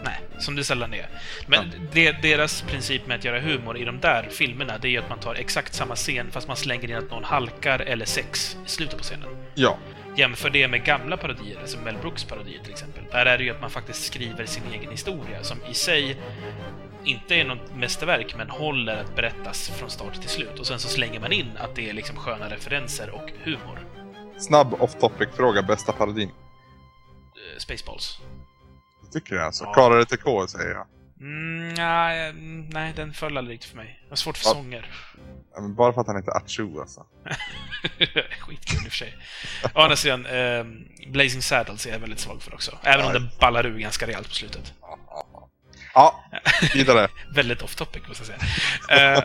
[0.05, 1.09] Nej, som det sällan är.
[1.47, 4.99] Men det, deras princip med att göra humor i de där filmerna, det är ju
[4.99, 8.57] att man tar exakt samma scen fast man slänger in att någon halkar eller sex
[8.67, 9.29] i slutet på scenen.
[9.55, 9.79] Ja.
[10.21, 13.05] Jämför det med gamla parodier, alltså Mel Brooks parodier till exempel.
[13.11, 16.17] Där är det ju att man faktiskt skriver sin egen historia som i sig
[17.05, 20.59] inte är något mästerverk, men håller att berättas från start till slut.
[20.59, 23.87] Och sen så slänger man in att det är liksom sköna referenser och humor.
[24.39, 26.29] Snabb off topic fråga, bästa parodin.
[26.29, 28.19] Eh, Spaceballs.
[29.13, 29.65] Tycker jag alltså.
[29.65, 29.73] Ja.
[29.73, 30.87] Karare till K säger jag.
[31.21, 32.33] Mm, nej,
[32.73, 34.01] nej, den föll aldrig riktigt för mig.
[34.05, 34.53] Det var svårt för Ja.
[34.55, 34.87] sånger.
[35.55, 37.07] Ja, men bara för att han heter Achu alltså.
[38.41, 39.17] Skitkul i och för sig.
[39.75, 40.65] Å andra sidan, eh,
[41.07, 42.79] Blazing Saddles är jag väldigt svag för också.
[42.83, 43.19] Även om Ja.
[43.19, 44.75] den ballar ur ganska rejält på slutet.
[45.95, 46.25] Ja,
[46.75, 47.09] vidare.
[47.35, 48.41] väldigt off topic, måste jag
[48.89, 49.17] säga.
[49.17, 49.25] Eh,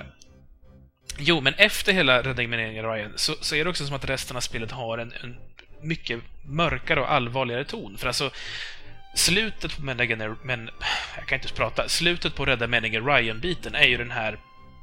[1.18, 4.38] jo, men efter hela Rädda Meningen Ryan så, så är det också som att resten
[4.38, 5.38] av spelet har en, en
[5.82, 7.98] mycket mörkare och allvarligare ton.
[7.98, 8.32] För alltså,
[9.16, 10.38] slutet på Meningen...
[10.44, 10.70] Men,
[11.18, 11.90] jag kan inte prata.
[11.90, 14.40] Slutet på Rädda Meningen Ryan-biten är ju den här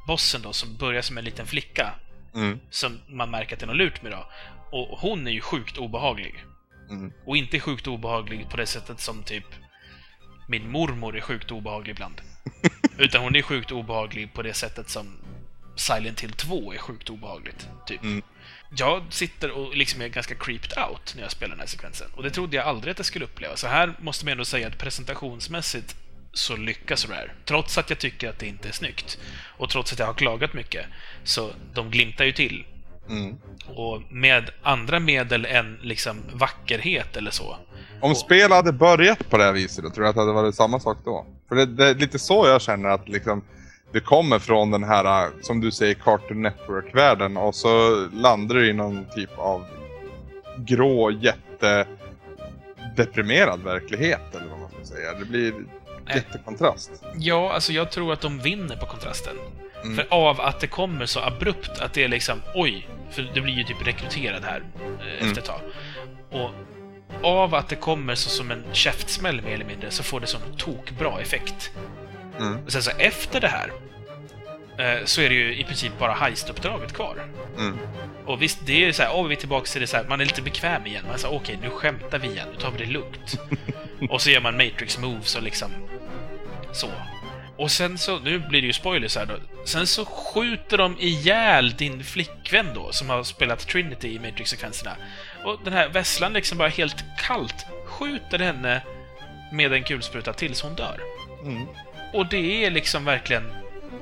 [0.07, 1.95] bossen då som börjar som en liten flicka.
[2.35, 4.27] Mm, Som man märker att det är något lurt med då.
[4.71, 6.45] Och hon är ju sjukt obehaglig.
[6.91, 9.45] mm, Och inte sjukt obehaglig på det sättet som typ
[10.49, 12.21] min mormor är sjukt obehaglig ibland.
[12.99, 15.17] Utan hon är sjukt obehaglig på det sättet som
[15.77, 17.69] Silent Hill 2 är sjukt obehagligt.
[17.87, 18.03] Typ.
[18.03, 18.23] Mm.
[18.77, 22.09] Jag sitter och liksom är ganska creeped out när jag spelar den här sekvensen.
[22.15, 23.57] Och det trodde jag aldrig att jag skulle uppleva.
[23.57, 25.97] Så här måste man ändå säga att presentationsmässigt
[26.33, 27.31] så lyckas Rare.
[27.45, 29.19] Trots att jag tycker att det inte är snyggt.
[29.59, 30.87] Och trots att jag har klagat mycket.
[31.25, 32.65] Så de glimtar ju till.
[33.09, 33.37] mm.
[33.67, 37.57] Och med andra medel än liksom vackerhet eller så.
[38.01, 40.33] Om Och- spel hade börjat på det här viset, då tror jag att det hade
[40.33, 41.27] varit samma sak då.
[41.49, 43.45] För det, det är lite så jag känner att liksom
[43.93, 48.73] det kommer från den här, som du säger, Cartoon Network-världen och så landar du i
[48.73, 49.65] någon typ av
[50.57, 51.87] grå, jätte
[52.97, 55.13] deprimerad verklighet eller vad man ska säga.
[55.19, 55.55] Det blir
[56.15, 56.91] jättekontrast.
[57.19, 59.37] Ja, alltså jag tror att de vinner på kontrasten.
[59.85, 59.97] Mm.
[59.97, 63.55] För av att det kommer så abrupt att det är liksom, oj, för du blir
[63.55, 64.63] ju typ rekryterad här
[65.01, 65.61] eh, efter ett tag.
[66.31, 66.51] Och
[67.23, 70.41] av att det kommer så som en käftsmäll mer eller mindre så får det sån
[70.57, 71.71] tokbra effekt.
[72.43, 72.65] Mm.
[72.65, 73.73] Och sen så efter det här
[74.79, 77.17] eh, så är det ju i princip bara heistuppdraget kvar.
[77.59, 77.79] Mm.
[78.27, 80.05] Och visst, det är ju så här, åh, vi är tillbaka till det så här,
[80.09, 81.05] man är lite bekväm igen.
[81.09, 83.41] Man säger okej, nu skämtar vi igen, nu tar vi det lugnt.
[84.11, 85.71] och så gör man Matrix moves och liksom
[86.73, 86.89] så.
[87.57, 89.35] Och sen så, nu blir det ju spoilers här då.
[89.65, 94.97] Sen så skjuter de ihjäl din flickvän då, som har spelat Trinity i Matrix-sekvenserna.
[95.45, 98.83] Och den här Vesslan liksom bara helt kallt skjuter henne
[99.53, 101.01] med en kulspruta tills hon dör.
[101.45, 101.67] Mm.
[102.13, 103.53] Och det är liksom verkligen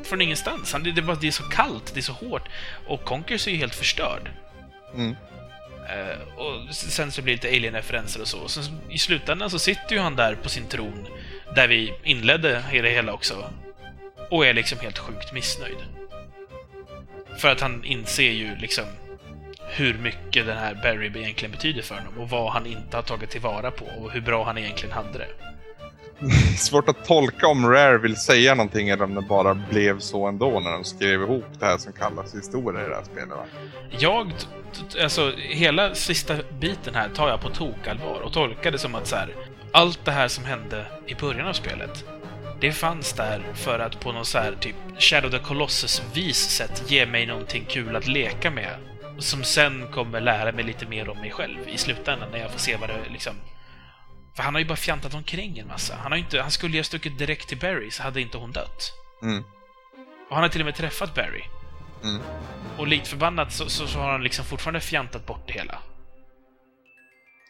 [0.04, 0.76] från ingenstans.
[0.84, 2.48] Det, det, bara, det är så kallt, det är så hårt.
[2.86, 4.30] Och Conkers är ju helt förstörd.
[4.94, 5.16] Mm.
[5.88, 8.38] Eh, och sen så blir det lite alien-referenser och så.
[8.38, 11.06] Och sen I slutändan så sitter ju han där på sin tron,
[11.54, 13.50] där vi inledde hela det hela också,
[14.30, 15.78] och är liksom helt sjukt missnöjd.
[17.38, 18.84] För att han inser ju liksom
[19.68, 23.30] hur mycket den här Barry egentligen betyder för honom och vad han inte har tagit
[23.30, 25.28] tillvara på och hur bra han egentligen hade det.
[26.56, 30.60] Svårt att tolka om Rare vill säga någonting eller om det bara blev så ändå
[30.60, 33.28] när de skrev ihop det här som kallas historia i det här spelet.
[33.28, 33.44] Va?
[33.98, 34.32] Jag,
[35.02, 39.16] alltså hela sista biten här tar jag på tokallvar och tolkar det som att så
[39.16, 39.34] här,
[39.72, 42.04] allt det här som hände i början av spelet,
[42.60, 47.06] det fanns där för att på något så här typ Shadow the Colossus-vis sätt ge
[47.06, 48.74] mig någonting kul att leka med.
[49.18, 52.58] Som sen kommer lära mig lite mer om mig själv i slutändan när jag får
[52.58, 53.34] se vad det liksom...
[54.36, 55.96] För han har ju bara fjantat omkring en massa.
[56.02, 58.38] Han, har ju inte, han skulle ju ha stuckit direkt till Barry så hade inte
[58.38, 58.92] hon dött.
[59.22, 59.44] Mm.
[60.28, 61.42] Och han har till och med träffat Barry.
[62.04, 62.22] Mm.
[62.78, 65.78] Och likt förbannat så, så, så har han liksom fortfarande fjantat bort det hela.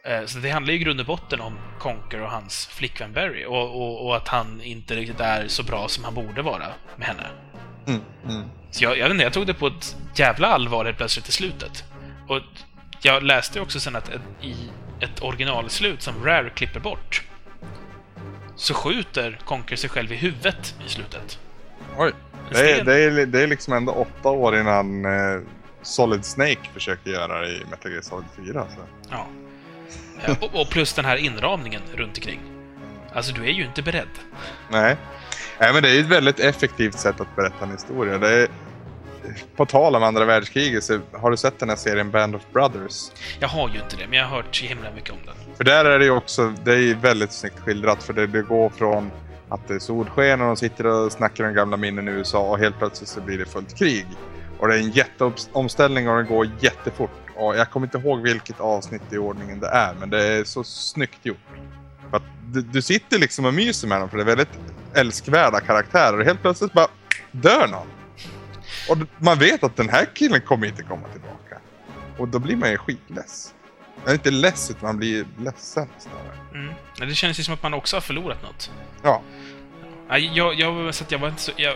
[0.05, 3.45] Eh, Så det handlar ju i grund och botten om Conker och hans flickvän Barry
[3.45, 6.67] och, och, och att han inte riktigt är så bra som han borde vara
[6.97, 7.27] med henne.
[7.87, 8.01] Mm.
[8.25, 8.49] Mm.
[8.71, 11.33] Så jag, jag vet inte, jag tog det på ett jävla allvar helt plötsligt i
[11.33, 11.85] slutet.
[12.29, 12.41] Och
[13.03, 14.11] jag läste också sen att
[14.41, 14.57] i
[15.01, 17.23] ett originalslut som Rare klipper bort
[18.57, 21.39] så skjuter Conker sig själv i huvudet i slutet.
[21.97, 22.13] Oj.
[22.53, 25.41] Det är, det, är, det är liksom ändå åtta år innan eh,
[25.83, 28.67] Solid Snake försöker göra det i Metal Gear Solid 4.
[28.77, 28.81] Så.
[29.11, 29.27] Ja.
[30.25, 32.41] Eh, Och, och plus den här inramningen runt omkring.
[33.15, 34.09] Alltså, du är ju inte beredd.
[34.71, 34.97] Nej.
[35.61, 38.19] Nej, men det är ju ett väldigt effektivt sätt att berätta en historia.
[38.19, 38.49] Det är,
[39.57, 43.11] på tal om andra världskriget, så har du sett den här serien Band of Brothers?
[43.41, 45.35] Jag har ju inte det, men jag har hört så himla mycket om den.
[45.57, 48.43] För där är det ju också, det är ju väldigt snyggt skildrat för det, det
[48.43, 49.11] går från
[49.49, 52.59] att det är solsken och de sitter och snackar om gamla minnen i USA och
[52.59, 54.07] helt plötsligt så blir det fullt krig.
[54.59, 57.11] Och det är en jätteomställning och den går jättefort.
[57.37, 60.65] Och jag kommer inte ihåg vilket avsnitt i ordningen det är, men det är så
[60.65, 61.37] snyggt gjort.
[62.11, 64.59] För du, du sitter liksom och myser med dem för det är väldigt
[64.95, 66.89] älskvärda karaktärer och helt plötsligt bara
[67.31, 67.87] dör någon.
[68.91, 71.59] Och man vet att den här killen kommer inte komma tillbaka.
[72.19, 73.55] Och då blir man ju skitless.
[74.07, 76.39] Är inte less utan man blir ledsen snarare.
[76.55, 76.75] Mm.
[77.09, 78.71] Det känns ju som att man också har förlorat något.
[79.03, 79.23] Ja.
[80.09, 81.75] Jag, jag, så jag, var inte så, jag,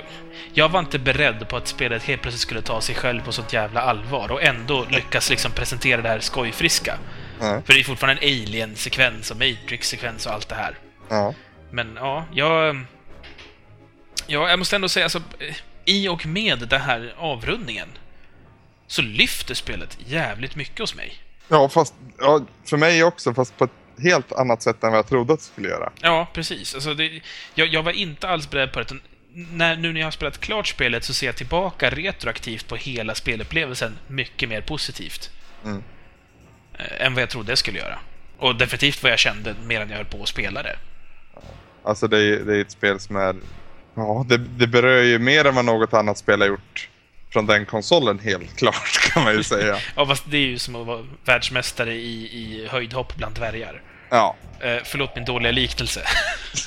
[0.53, 3.53] jag var inte beredd på att spelet helt plötsligt skulle ta sig själv på sånt
[3.53, 6.99] jävla allvar och ändå lyckas liksom presentera det här skojfriska.
[7.41, 7.63] Ja.
[7.67, 10.79] För det är fortfarande en Alien-sekvens och Matrix-sekvens och allt det här.
[11.09, 11.35] Ja.
[11.71, 12.85] Men ja, jag...
[14.27, 15.55] Ja, jag måste ändå säga alltså, eh,
[15.85, 17.89] i och med den här avrundningen
[18.87, 21.15] så lyfter spelet jävligt mycket hos mig.
[21.49, 25.09] Ja, fast ja, för mig också, fast på ett helt annat sätt än vad jag
[25.09, 25.93] trodde att det skulle göra.
[26.01, 26.75] Ja, precis.
[26.75, 27.21] Alltså det,
[27.55, 28.95] jag, jag var inte alls beredd på det.
[29.33, 33.15] När, nu när jag har spelat klart spelet så ser jag tillbaka retroaktivt på hela
[33.15, 35.31] spelupplevelsen mycket mer positivt.
[35.65, 35.83] Mm.
[36.79, 37.99] Eh, än vad jag trodde jag skulle göra.
[38.39, 40.77] Och definitivt vad jag kände medan jag höll på att spela det.
[41.83, 43.37] Alltså det är, det är ett spel som är...
[43.95, 46.89] Ja, det, det berör ju mer än vad något annat spel har gjort
[47.33, 49.79] från den konsolen, helt klart, kan man ju säga.
[49.97, 53.83] Ja, fast det är ju som att vara världsmästare i, i höjdhopp bland dvärgar.
[54.11, 56.03] Ja, Eh, förlåt min dåliga liknelse.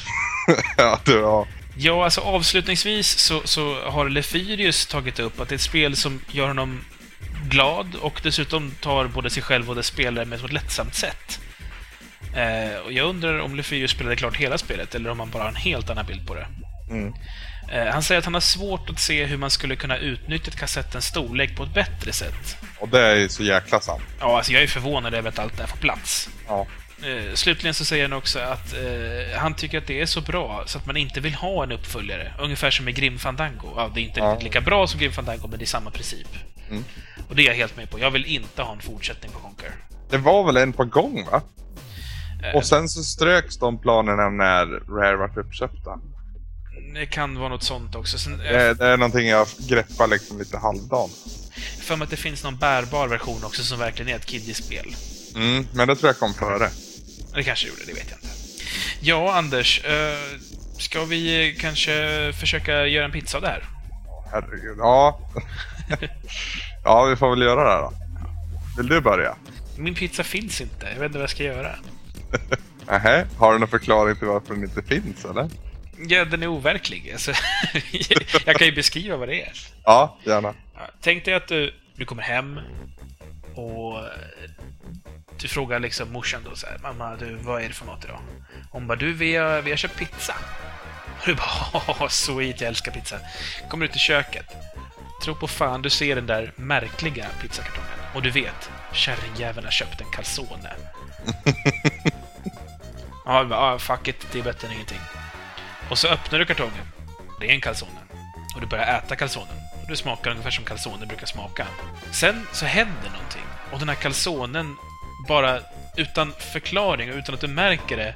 [0.78, 1.47] ja, det, ja.
[1.78, 6.21] Ja, alltså avslutningsvis så, så har Lefyrius tagit upp att det är ett spel som
[6.32, 6.86] gör honom
[7.49, 11.39] glad och dessutom tar både sig själv och dess spelare med ett lättsamt sätt.
[12.36, 15.49] Eh, och jag undrar om Lefyrius spelade klart hela spelet eller om han bara har
[15.49, 16.47] en helt annan bild på det.
[16.89, 17.13] Mm.
[17.71, 21.05] Eh, han säger att han har svårt att se hur man skulle kunna utnyttja kassettens
[21.05, 22.57] storlek på ett bättre sätt.
[22.79, 24.03] Och det är så jäkla sant.
[24.19, 26.29] Ja, alltså jag är förvånad över att allt det här får plats.
[26.47, 26.65] Ja.
[27.03, 30.63] Eh, slutligen så säger han också att eh, han tycker att det är så bra
[30.65, 32.33] så att man inte vill ha en uppföljare.
[32.39, 33.73] Ungefär som med Grim Fandango.
[33.75, 34.39] Ja, det är inte Ja.
[34.41, 36.27] lika bra som Grim Fandango, men det är samma princip.
[36.69, 36.83] Mm.
[37.29, 37.99] Och det är jag helt med på.
[37.99, 39.71] Jag vill inte ha en fortsättning på Conquer.
[40.09, 41.41] Det var väl en på gång, va?
[42.43, 44.65] Eh, Och sen så ströks de planerna när
[45.01, 45.99] Rare vart uppköpta.
[46.93, 48.17] Det kan vara något sånt också.
[48.17, 51.11] Sen, Det, det är någonting jag greppar liksom lite halvdant.
[51.81, 54.95] för mig att det finns någon bärbar version också som verkligen är ett kiddie-spel.
[55.35, 56.69] Mm, men det tror jag kom före.
[57.33, 58.27] Det kanske gjorde, det vet jag inte.
[58.99, 59.85] Ja, Anders.
[59.85, 60.39] Eh,
[60.77, 61.93] ska vi kanske
[62.39, 63.63] försöka göra en pizza av det här?
[64.31, 64.77] Herregud.
[64.79, 65.19] Ja.
[66.83, 67.93] ja, vi får väl göra det här då.
[68.77, 69.35] Vill du börja?
[69.77, 70.85] Min pizza finns inte.
[70.85, 71.75] Jag vet inte vad jag ska göra.
[72.88, 75.49] Nähä, har du någon förklaring till varför den inte finns eller?
[76.07, 77.11] Ja, den är overklig.
[77.13, 77.33] Alltså,
[78.45, 79.53] jag kan ju beskriva vad det är.
[79.83, 80.53] Ja, gärna.
[81.01, 82.59] Tänk dig att du, du kommer hem
[83.55, 83.99] och
[85.39, 88.19] du frågar liksom morsan då så här, Mamma, du, vad är det för mat idag?
[88.71, 90.33] Hon bara, du, vi har, vi har köpt pizza.
[91.19, 93.19] Och du bara, "Åh, sweet, jag älskar pizza.
[93.69, 94.45] Kommer ut i köket.
[95.23, 97.89] Tro på fan, du ser den där märkliga pizzakartongen.
[98.15, 100.73] Och du vet, kärringjäveln har köpt en calzone.
[103.29, 104.99] Ja, du bara, ah, fuck it, det är bättre än ingenting.
[105.89, 106.88] Och så öppnar du kartongen.
[107.39, 107.99] Det är en calzone.
[108.55, 109.55] Och du börjar äta calzonen.
[109.81, 111.67] Och du smakar ungefär som calzone brukar smaka.
[112.11, 113.45] Sen så händer någonting.
[113.71, 114.75] Och den här calzonen
[115.27, 115.59] bara
[115.97, 118.15] utan förklaring och utan att du märker det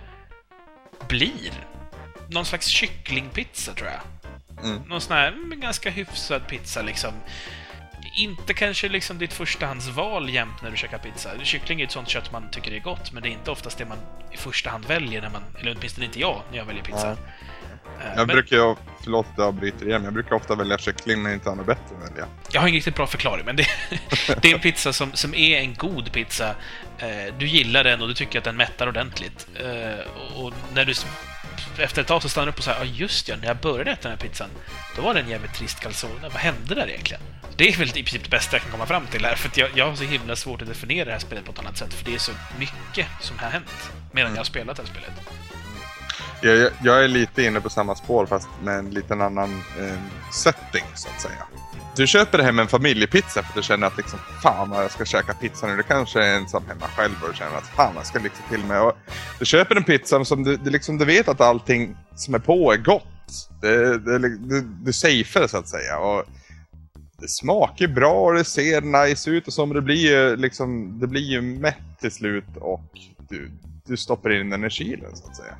[1.08, 1.52] blir
[2.30, 4.02] någon slags kycklingpizza, tror jag.
[4.66, 4.82] Mm.
[4.88, 7.14] Någon sån här mm, ganska hyfsad pizza, liksom.
[8.16, 11.30] Inte kanske liksom ditt förstahandsval jämt när du käkar pizza.
[11.44, 13.86] Kyckling är ett sånt kött man tycker är gott, men det är inte oftast det
[13.86, 13.98] man
[14.32, 15.44] i första hand väljer när man...
[15.60, 17.08] Eller åtminstone inte jag, när jag väljer pizza.
[17.08, 17.18] Nej.
[18.02, 21.24] Eh, Jag men brukar ju, förlåt att jag bryter igen, jag brukar ofta välja kyckling
[21.24, 22.28] när inte har något bättre välja.
[22.52, 23.68] jag har ingen riktigt bra förklaring, men det,
[24.42, 26.56] det är en pizza som, som är en god pizza.
[26.98, 29.48] Eh, du gillar den och du tycker att den mättar ordentligt.
[29.56, 30.94] Eh, och, när du
[31.78, 33.92] efter ett tag så stannar du upp och säger ja just ja, när jag började
[33.92, 34.50] äta den här pizzan,
[34.96, 36.22] då var det en jävligt trist calzone.
[36.22, 37.22] Vad hände där egentligen?
[37.58, 39.70] Det är väl i princip det bästa jag kan komma fram till här, för jag,
[39.76, 42.06] jag har så himla svårt att definiera det här spelet på ett annat sätt, för
[42.06, 45.12] det är så mycket som har hänt medan jag har spelat det här spelet.
[46.42, 50.00] Jag, jag, är lite inne på samma spår fast med en liten annan eh,
[50.32, 51.48] setting så att säga.
[51.96, 55.06] Du köper hem en familjepizza för att du känner att liksom, fan vad jag ska
[55.06, 55.76] käka pizza nu.
[55.78, 58.66] Du kanske är ensam hemma själv och du känner att fan jag ska liksom till
[58.66, 58.80] mig.
[58.80, 58.98] Och
[59.40, 62.74] du köper en pizza som du, du, liksom, du vet att allting som är på
[62.74, 63.04] är gott.
[63.62, 65.98] Det, det, du, du safear så att säga.
[65.98, 66.24] Och
[67.22, 71.00] det smakar bra och det ser nice ut och så, men det blir ju liksom,
[71.00, 72.90] det blir ju mätt till slut och
[73.30, 73.52] du,
[73.86, 75.58] du stoppar in den i kylen så att säga.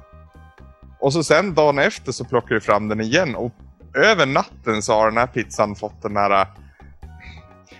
[1.02, 3.52] Och så sen dagen efter så plockar du fram den igen och
[3.94, 6.42] över natten så har den här pizzan fått den här...
[6.42, 6.48] Äh,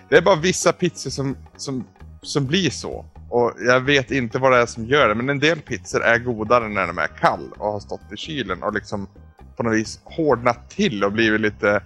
[0.08, 1.84] det är bara vissa pizzor som, som,
[2.22, 3.04] som blir så.
[3.30, 6.18] Och jag vet inte vad det är som gör det, men en del pizzor är
[6.18, 9.08] godare när de är kall och har stått i kylen och liksom
[9.56, 11.82] på något vis hårdnat till och blivit lite...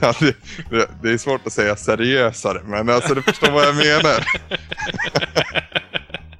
[0.20, 0.36] det,
[0.70, 4.24] det, det är svårt att säga seriösare, men alltså du förstår vad jag menar.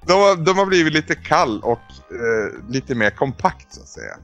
[0.08, 1.78] de, har, de har blivit lite kall och
[2.10, 4.16] eh, lite mer kompakt så att säga.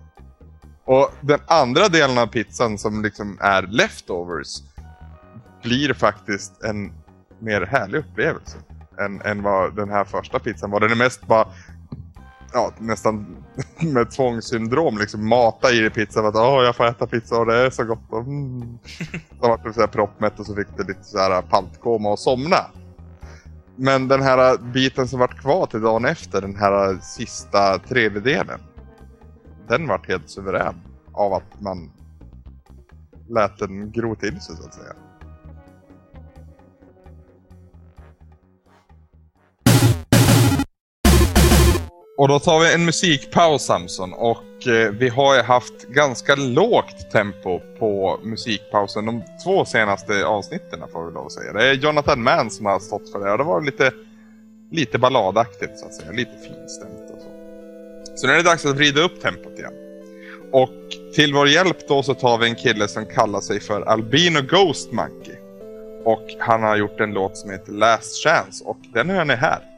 [0.84, 4.62] Och den andra delen av pizzan som liksom är leftovers
[5.62, 6.92] blir faktiskt en
[7.38, 8.58] mer härlig upplevelse
[9.00, 10.80] än, än vad den här första pizzan var.
[10.80, 11.48] Den är mest bara
[12.52, 13.36] ja, nästan
[13.78, 17.46] med tvångssyndrom liksom mata i dig pizza för att åh, jag får äta pizza och
[17.46, 18.12] det är så gott.
[18.12, 18.78] Och, mm.
[19.40, 22.56] Så vart du så proppmätt och så fick du lite så här paltkoma och somna.
[23.76, 28.60] Men den här biten som vart kvar till dagen efter, den här sista tredjedelen.
[29.68, 30.74] Den vart helt suverän
[31.12, 31.90] av att man
[33.28, 34.94] lät den gro till sig så att säga.
[42.18, 47.10] Och då tar vi en musikpaus Samson och Eh, vi har ju haft ganska lågt
[47.12, 51.52] tempo på musikpausen de två senaste avsnitten får vi lov att säga.
[51.52, 53.92] Det är Jonathan Mann som har stått för det och det var lite,
[54.70, 57.28] lite balladaktigt så att säga, lite finstämt och så.
[58.16, 59.72] Så nu är det dags att vrida upp tempot igen.
[60.52, 60.70] Och
[61.14, 64.92] till vår hjälp då så tar vi en kille som kallar sig för Albino Ghost
[64.92, 65.36] Monkey.
[66.04, 69.73] Och han har gjort en låt som heter Last Chance och den hör ni här.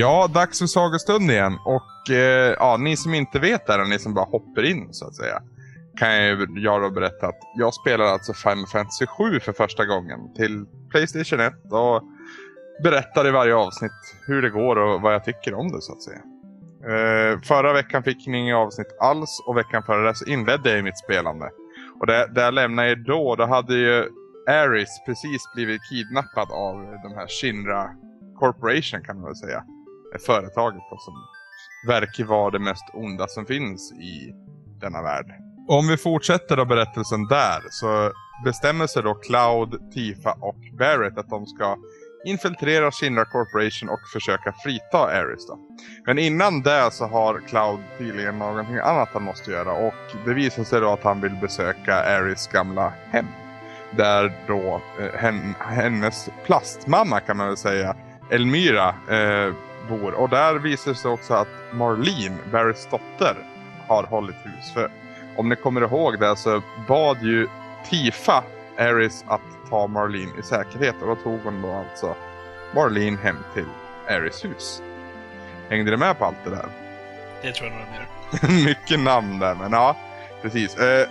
[0.00, 1.58] Ja, dags för sagostund igen.
[1.64, 5.06] Och eh, ja, ni som inte vet det här, ni som bara hoppar in så
[5.06, 5.42] att säga.
[5.98, 10.34] Kan jag, jag då berätta att jag spelar alltså Final Fantasy 7 för första gången
[10.34, 11.52] till Playstation 1.
[11.70, 12.02] Och
[12.82, 13.92] berättar i varje avsnitt
[14.26, 16.22] hur det går och vad jag tycker om det så att säga.
[16.90, 20.84] Eh, förra veckan fick ni inga avsnitt alls och veckan före det så inledde jag
[20.84, 21.50] mitt spelande.
[22.00, 24.08] Och där jag lämnade er då, då hade ju
[24.48, 27.90] Aris precis blivit kidnappad av de här Shinra
[28.38, 29.64] Corporation kan man väl säga
[30.18, 31.14] företaget då, som
[31.86, 34.34] verkar vara det mest onda som finns i
[34.80, 35.26] denna värld.
[35.68, 38.12] Om vi fortsätter då berättelsen där så
[38.44, 41.76] bestämmer sig då Cloud, Tifa och Barrett att de ska
[42.24, 45.58] infiltrera Shinra Corporation och försöka frita Ares då.
[46.06, 49.94] Men innan det så har Cloud tydligen någonting annat han måste göra och
[50.24, 53.26] det visar sig då att han vill besöka Ares gamla hem.
[53.96, 57.96] Där då eh, hennes plastmamma kan man väl säga,
[58.30, 59.54] Elmyra, eh,
[59.90, 60.14] bor.
[60.14, 63.36] Och där visar det sig också att Marlene, Barrys dotter,
[63.86, 64.72] har hållit hus.
[64.74, 64.90] För
[65.36, 67.48] om ni kommer ihåg det så bad ju
[67.90, 68.44] Tifa
[68.78, 70.94] Aris att ta Marlene i säkerhet.
[71.00, 72.14] Och då tog hon då alltså
[72.74, 73.66] Marlene hem till
[74.08, 74.82] Aris hus.
[75.68, 76.66] Hängde ni med på allt det där?
[77.42, 78.64] Det tror jag nog de gör.
[78.64, 79.96] Mycket namn där, men ja,
[80.42, 80.76] precis.
[80.76, 81.08] Eh,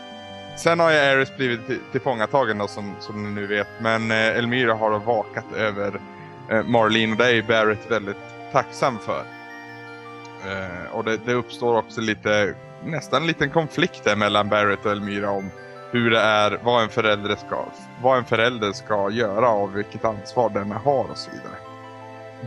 [0.58, 3.68] sen har ju Aris blivit tillfångatagen då, som, som ni nu vet.
[3.80, 6.00] Men eh, Elmyra har då vakat över
[6.50, 8.18] eh, Marlene och det är Barrett väldigt
[8.52, 9.24] tacksam för.
[10.45, 14.91] Eh, och det, det, uppstår också lite, nästan en liten konflikt där mellan Barrett och
[14.91, 15.50] Elmira om
[15.91, 17.66] hur det är, vad en förälder ska,
[18.02, 21.56] vad en förälder ska göra och vilket ansvar den har och så vidare.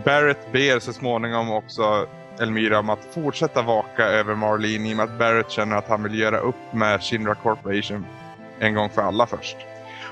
[0.05, 2.07] Barrett ber så småningom också
[2.41, 6.03] Elmira om att fortsätta vaka över Marlene i och med att Barrett känner att han
[6.03, 8.07] vill göra upp med Shinra Corporation
[8.59, 9.57] en gång för alla först.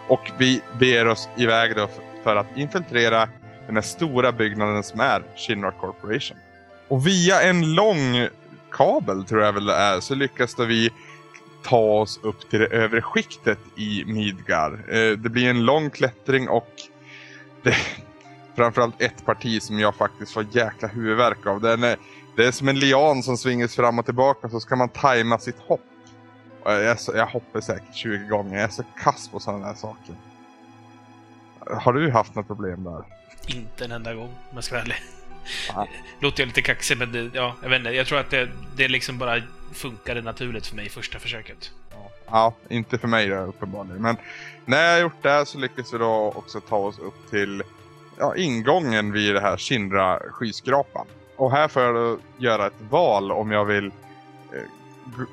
[0.08, 1.88] Och vi beger oss iväg då
[2.22, 3.28] för att infiltrera
[3.70, 6.36] den här stora byggnaden som är Shinra Corporation.
[6.88, 8.28] Och via en lång
[8.72, 10.90] kabel tror jag väl det är så lyckas då vi
[11.62, 14.72] ta oss upp till det övre skiktet i Midgar.
[14.72, 16.70] Eh, det blir en lång klättring och
[17.62, 17.76] det,
[18.56, 21.60] framförallt ett parti som jag faktiskt får jäkla huvudvärk av.
[21.60, 21.96] Den är,
[22.36, 25.58] det är som en lian som svingas fram och tillbaka så ska man tajma sitt
[25.58, 25.80] hopp.
[26.64, 28.54] Jag, så, jag hoppar säkert 20 gånger.
[28.54, 30.14] Jag är så kass på sådana här saker.
[31.72, 33.04] Har du haft något problem där?
[33.46, 34.96] Inte en enda gång, om jag ska vara ärlig.
[35.68, 35.88] Ja.
[36.20, 37.90] Låter jag lite kaxig, men det, ja, jag vet inte.
[37.90, 39.42] Jag tror att det, det liksom bara
[39.72, 41.70] funkade naturligt för mig första försöket.
[42.30, 44.02] Ja, inte för mig då, uppenbarligen.
[44.02, 44.16] Men
[44.64, 47.62] när jag gjort det så lyckas vi då också ta oss upp till
[48.18, 51.06] ja, ingången vid det här Shinra skyskrapan.
[51.36, 53.92] Och här får jag då göra ett val om jag vill eh,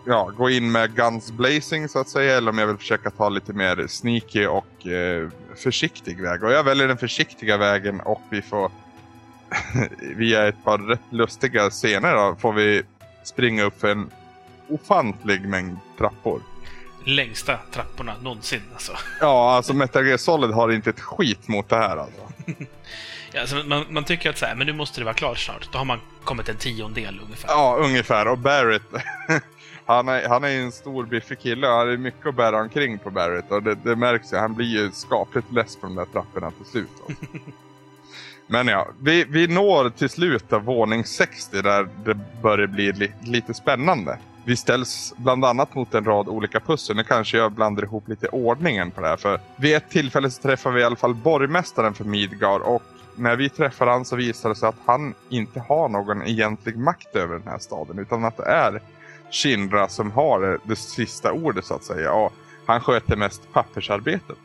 [0.05, 2.37] ja, gå in med guns blazing så att säga.
[2.37, 6.43] Eller om jag vill försöka ta lite mer sneaky och eh, försiktig väg.
[6.43, 8.71] Och jag väljer den försiktiga vägen och vi får
[10.15, 12.83] via ett par rätt lustiga scener då, får vi
[13.23, 14.11] springa upp för en
[14.69, 16.41] ofantlig mängd trappor.
[17.05, 18.91] Längsta trapporna någonsin, alltså.
[19.21, 22.21] Ja, alltså Metal Gear Solid har inte ett skit mot det här alltså.
[23.31, 25.69] Ja, alltså man, man tycker att så här, men nu måste det vara klart snart.
[25.71, 27.49] Då har man kommit en tiondel ungefär.
[27.49, 28.27] Ja, ungefär.
[28.27, 28.81] Och Barrett,
[29.87, 32.61] han är, han är ju en stor biffig kille och han är mycket att bära
[32.61, 33.51] omkring på Barrett.
[33.51, 36.65] Och det, det märks ju, han blir ju skapligt less på de där trapporna till
[36.65, 36.89] slut.
[37.07, 37.23] Alltså.
[38.47, 43.11] Men ja, vi, vi når till slut av våning 60 där det börjar bli li,
[43.21, 44.17] lite spännande.
[44.45, 46.95] Vi ställs bland annat mot en rad olika pussel.
[46.95, 49.17] Nu kanske jag blandar ihop lite ordningen på det här.
[49.17, 52.59] För vid ett tillfälle så träffar vi i alla fall borgmästaren för Midgar.
[52.59, 52.83] Och
[53.15, 57.15] när vi träffar han så visar det sig att han inte har någon egentlig makt
[57.15, 57.99] över den här staden.
[57.99, 58.81] Utan att det är
[59.31, 62.13] Shinra som har det, sista ordet så att säga.
[62.13, 62.33] Och
[62.65, 64.37] han sköter mest pappersarbetet.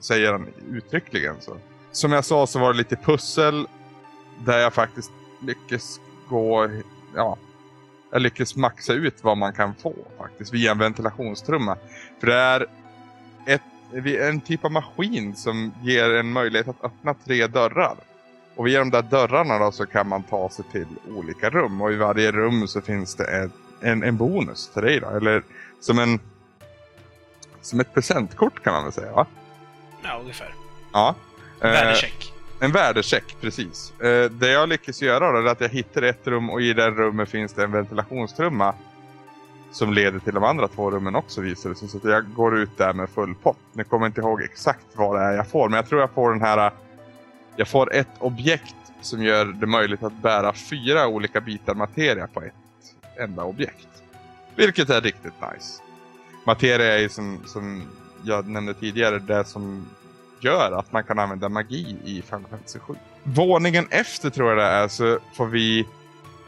[0.00, 1.56] Säger han uttryckligen så.
[1.92, 3.66] Som jag sa så var det lite pussel.
[4.44, 6.70] Där jag faktiskt lyckas gå,
[7.14, 7.38] ja,
[8.10, 11.76] jag lyckas maxa ut vad man kan få faktiskt via en ventilationstrumma.
[12.20, 12.66] För det är
[13.46, 13.62] ett,
[14.20, 17.96] en typ av maskin som ger en möjlighet att öppna tre dörrar.
[18.60, 21.80] Och via de där dörrarna då så kan man ta sig till olika rum.
[21.80, 25.08] Och i varje rum så finns det en, en, en bonus till dig då.
[25.08, 25.42] Eller
[25.80, 26.20] som en
[27.60, 29.26] som ett presentkort kan man väl säga va?
[30.02, 30.54] Ja, ungefär.
[30.92, 31.14] Ja.
[31.60, 32.32] Eh, Värdecheck.
[32.60, 34.00] en värdecheck, precis.
[34.00, 36.90] Eh, det jag lyckas göra då är att jag hittar ett rum och i det
[36.90, 38.74] rummet finns det en ventilationstrumma.
[39.72, 41.88] Som leder till de andra två rummen också visar det sig.
[41.88, 43.58] Så jag går ut där med full pott.
[43.72, 45.68] Nu kommer jag inte ihåg exakt vad det är jag får.
[45.68, 46.72] Men jag tror jag får den här...
[47.60, 52.42] Jag får ett objekt som gör det möjligt att bära fyra olika bitar materia på
[52.42, 52.54] ett
[53.18, 53.88] enda objekt.
[54.56, 55.82] Vilket är riktigt nice.
[56.46, 57.82] Materia är ju som, som
[58.24, 59.86] jag nämnde tidigare det som
[60.40, 62.94] gör att man kan använda magi i Final Fantasy 7.
[63.22, 65.86] Våningen efter tror jag det är så får vi,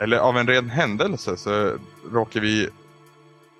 [0.00, 1.76] eller av en ren händelse så
[2.12, 2.68] råkar vi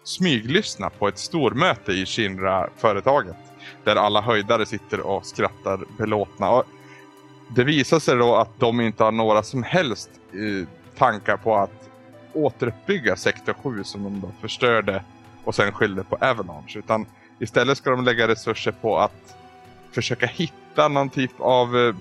[0.05, 3.37] smyglyssna på ett stormöte i Shinra-företaget.
[3.85, 6.51] Där alla höjdare sitter och skrattar belåtna.
[6.51, 6.65] Och
[7.55, 11.91] det visar sig då att de inte har några som helst eh, tankar på att
[12.33, 15.05] återuppbygga sektor 7 som de då förstörde
[15.45, 16.79] och sen skyllde på Avalanche.
[16.79, 17.07] Utan
[17.39, 19.37] istället ska de lägga resurser på att
[19.93, 21.77] försöka hitta någon typ av...
[21.79, 21.95] eh,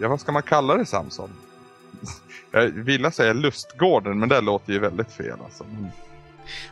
[0.00, 1.30] Ja, vad ska man kalla det Samson?
[2.50, 5.64] Jag vill säga lustgården, men det låter ju väldigt fel alltså.
[5.64, 5.86] Mm,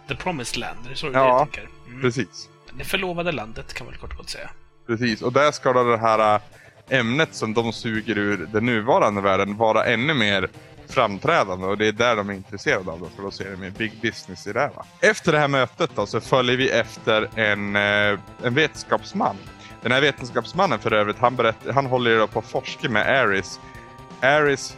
[0.09, 1.69] The Promised Land, det är så Ja, tänker?
[1.89, 2.01] Mm.
[2.01, 2.49] Precis.
[2.79, 4.51] Det förlovade landet, kan man väl kort och gott säga.
[4.87, 6.41] Precis, och där ska då det här äh,
[6.89, 10.49] ämnet som de suger ur den nuvarande världen vara ännu mer
[10.89, 13.71] framträdande och det är där de är intresserade av det för då ser de mer
[13.71, 14.61] big business i det.
[14.61, 14.87] här, Va?
[15.01, 19.37] Efter det här mötet då så följer vi efter en, eh, en vetenskapsman.
[19.83, 23.21] Den här vetenskapsmannen för övrigt, han, berätt, han håller ju då på att forska med
[23.21, 23.61] Aris.
[24.21, 24.77] Aris,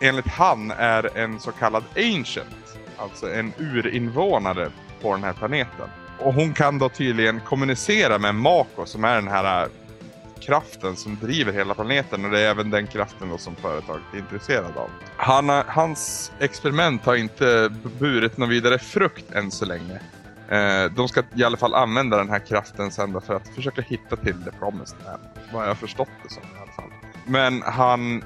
[0.00, 2.78] enligt han, är en så kallad ancient.
[2.96, 4.70] Alltså en urinvånare
[5.02, 5.88] på den här planeten.
[6.18, 9.68] Och hon kan då tydligen kommunicera med Mako som är den här
[10.46, 14.18] kraften som driver hela planeten och det är även den kraften då som företaget är
[14.18, 14.90] intresserad av.
[15.16, 20.00] Han, har- hans experiment har inte burit någon vidare frukt än så länge.
[20.48, 23.82] Eh, de ska i alla fall använda den här kraften sen då för att försöka
[23.82, 25.22] hitta till The Promised Land.
[25.52, 26.90] Vad jag har förstått det som i alla fall.
[27.26, 28.24] Men han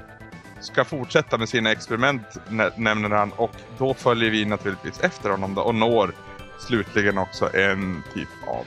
[0.59, 5.55] ska fortsätta med sina experiment nä- nämner han och då följer vi naturligtvis efter honom
[5.55, 6.11] då och når
[6.59, 8.65] slutligen också en typ av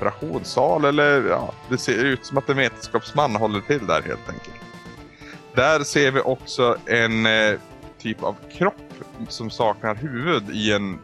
[0.00, 4.56] operationssal eller ja, det ser ut som att en vetenskapsman håller till där helt enkelt.
[5.54, 7.58] Där ser vi också en eh,
[7.98, 8.74] typ av kropp
[9.28, 10.98] som saknar huvud i en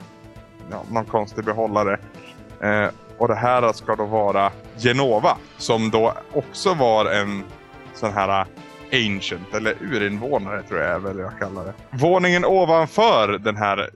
[0.70, 1.98] ja, någon konstig behållare.
[2.60, 2.88] Eh,
[3.18, 7.44] och det här ska då vara Genova som då också var en
[7.94, 8.46] sån här eh,
[8.92, 11.72] ancient eller urinvånare tror jag är väl jag kallar det.
[11.90, 13.90] Våningen ovanför den här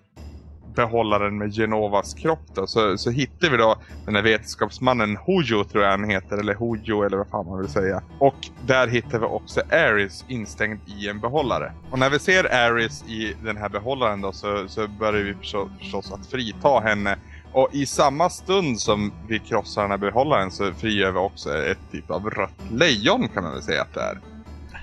[0.74, 5.84] behållaren med Genovas kropp då, så, så hittar vi då den här vetenskapsmannen Hojo tror
[5.84, 8.02] jag han heter, eller Hojo eller vad fan man vill säga.
[8.18, 11.72] Och där hittar vi också Aris instängd i en behållare.
[11.90, 15.34] Och när vi ser Aris i den här behållaren då så, så börjar vi
[15.80, 17.18] förstås att frita henne.
[17.52, 21.78] Och i samma stund som vi krossar den här behållaren så frigör vi också ett
[21.92, 24.18] typ av rött lejon kan man väl säga att det är.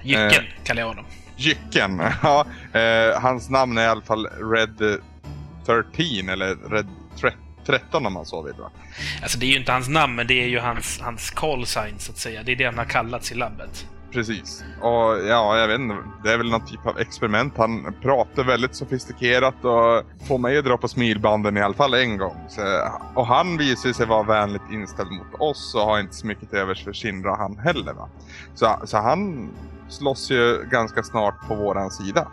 [0.03, 1.05] Jycken eh, kallar jag honom.
[1.37, 2.45] Jycken, ja.
[2.79, 4.99] Eh, hans namn är i alla fall Red
[5.67, 6.87] 13 eller Red
[7.65, 8.71] 13 om man så vill va?
[9.21, 11.99] Alltså det är ju inte hans namn, men det är ju hans, hans call sign
[11.99, 12.43] så att säga.
[12.43, 13.87] Det är det han har kallats i labbet.
[14.11, 14.63] Precis.
[14.81, 15.95] Och ja, jag vet inte.
[16.23, 17.53] Det är väl någon typ av experiment.
[17.57, 22.17] Han pratar väldigt sofistikerat och får mig att dra på smilbanden i alla fall en
[22.17, 22.35] gång.
[22.49, 22.61] Så,
[23.15, 26.59] och han visar sig vara vänligt inställd mot oss och har inte så mycket till
[26.59, 28.09] övers för Shinra han heller va.
[28.55, 29.49] Så, så han
[29.89, 32.27] slåss ju ganska snart på våran sida.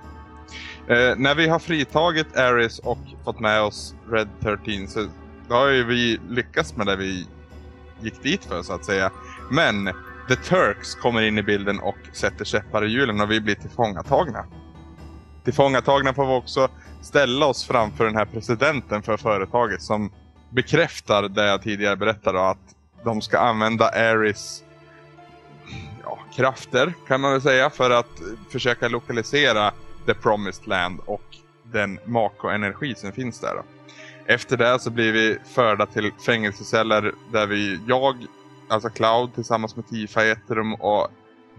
[0.89, 5.07] Eh, när vi har fritagit Aris och fått med oss Red 13 så
[5.49, 7.27] då har ju vi lyckats med det vi
[8.01, 9.11] gick dit för så att säga.
[9.51, 9.91] Men
[10.29, 14.45] The Turks kommer in i bilden och sätter käppar i hjulen och vi blir tillfångatagna.
[15.45, 16.69] Tillfångatagna får vi också
[17.03, 20.11] ställa oss framför den här presidenten för företaget som
[20.51, 22.75] bekräftar det jag tidigare berättade att
[23.05, 24.65] de ska använda Aris
[26.03, 28.21] ja, krafter kan man väl säga för att
[28.51, 29.73] försöka lokalisera
[30.07, 33.55] The Promised Land och den Mako-energi som finns där.
[33.55, 33.63] Då.
[34.27, 38.27] Efter det så blir vi förda till fängelseceller där vi, jag,
[38.69, 41.09] alltså Cloud tillsammans med Tifa i ett rum och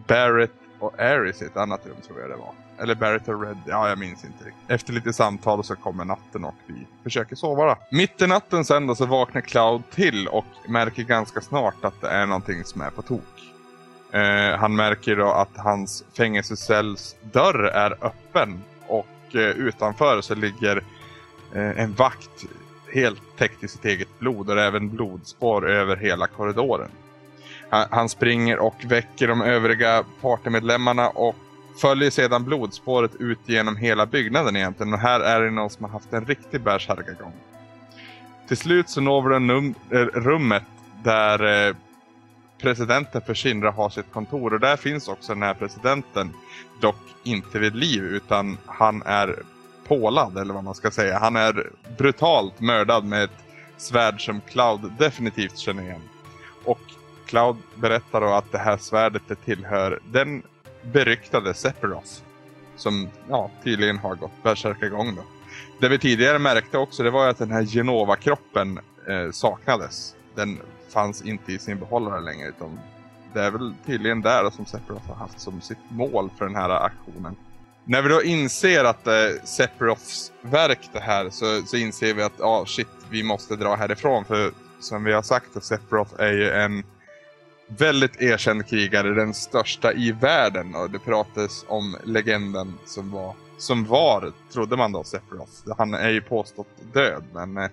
[0.07, 2.53] Barrett och Aris i ett annat rum tror jag det var.
[2.77, 4.63] Eller Barrett och Red, ja jag minns inte riktigt.
[4.71, 7.77] Efter lite samtal så kommer natten och vi försöker sova då.
[7.91, 12.09] Mitt i natten sen då så vaknar Cloud till och märker ganska snart att det
[12.09, 13.34] är någonting som är på tok.
[14.15, 20.77] Eh, han märker då att hans fängelsecells dörr är öppen och eh, utanför så ligger
[21.53, 22.45] eh, en vakt
[22.93, 26.89] helt täckt i sitt eget blod och även blodspår över hela korridoren.
[27.69, 31.35] Han, han springer och väcker de övriga partymedlemmarna och
[31.81, 34.93] följer sedan blodspåret ut genom hela byggnaden egentligen.
[34.93, 37.33] Och här är det någon som har haft en riktig bärsärkagång.
[38.47, 40.63] Till slut så når vi eh, rummet
[41.03, 41.75] där eh,
[42.57, 46.33] presidenten för Shinra har sitt kontor och där finns också den här presidenten.
[46.81, 49.35] Dock inte vid liv utan han är
[49.87, 51.19] pålad eller vad man ska säga.
[51.19, 53.43] Han är brutalt mördad med ett
[53.77, 56.01] svärd som Cloud definitivt känner igen.
[56.63, 56.79] Och
[57.25, 60.43] Cloud berättar då att det här svärdet det tillhör den
[60.81, 62.11] beryktade Sephiroth.
[62.75, 65.21] Som ja, tydligen har gått bärsärkagång då.
[65.79, 70.15] Det vi tidigare märkte också det var att den här Genova-kroppen eh, saknades.
[70.35, 70.59] Den
[70.95, 72.47] fanns inte i sin behållare längre.
[72.47, 72.79] Utan
[73.33, 76.69] det är väl tydligen där som Sephiroth har haft som sitt mål för den här
[76.69, 77.35] aktionen.
[77.85, 82.23] När vi då inser att det är Sephiroths verk det här så, så inser vi
[82.23, 84.25] att ah, shit, vi måste dra härifrån.
[84.25, 86.83] För som vi har sagt, att Sephiroth är ju en
[87.67, 90.75] väldigt erkänd krigare, den största i världen.
[90.75, 95.77] Och det pratas om legenden som var, som var trodde man då, Sephiroth.
[95.77, 97.69] Han är ju påstått död, men eh,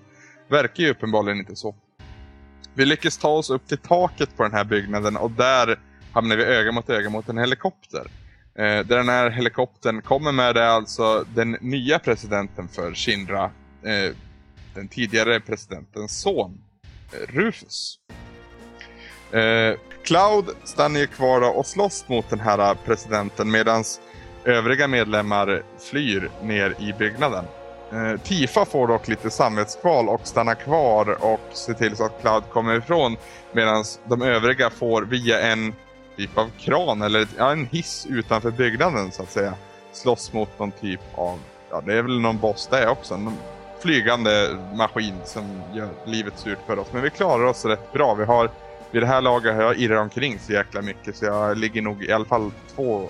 [0.48, 1.74] verkar ju uppenbarligen inte så.
[2.74, 5.78] Vi lyckas ta oss upp till taket på den här byggnaden och där
[6.12, 8.06] hamnar vi öga mot öga mot en helikopter.
[8.58, 13.44] Eh, där den här helikoptern kommer med är alltså den nya presidenten för Shinra.
[13.84, 14.16] Eh,
[14.74, 16.60] den tidigare presidentens son,
[17.12, 17.98] eh, Rufus.
[19.32, 23.84] Eh, Cloud stannar ju kvar och slåss mot den här presidenten medan
[24.44, 27.44] övriga medlemmar flyr ner i byggnaden.
[27.92, 32.42] Eh, Tifa får dock lite samvetskval och stannar kvar och ser till så att Cloud
[32.52, 33.16] kommer ifrån.
[33.52, 35.74] Medan de övriga får via en
[36.16, 39.54] typ av kran eller ja, en hiss utanför byggnaden så att säga.
[39.92, 41.38] Slåss mot någon typ av,
[41.70, 43.16] ja det är väl någon boss det också.
[43.16, 43.36] Någon
[43.80, 46.86] flygande maskin som gör livet surt för oss.
[46.92, 48.14] Men vi klarar oss rätt bra.
[48.14, 48.50] Vi har,
[48.90, 52.04] vid det här laget har jag irrat omkring så jäkla mycket så jag ligger nog
[52.04, 53.08] i alla fall två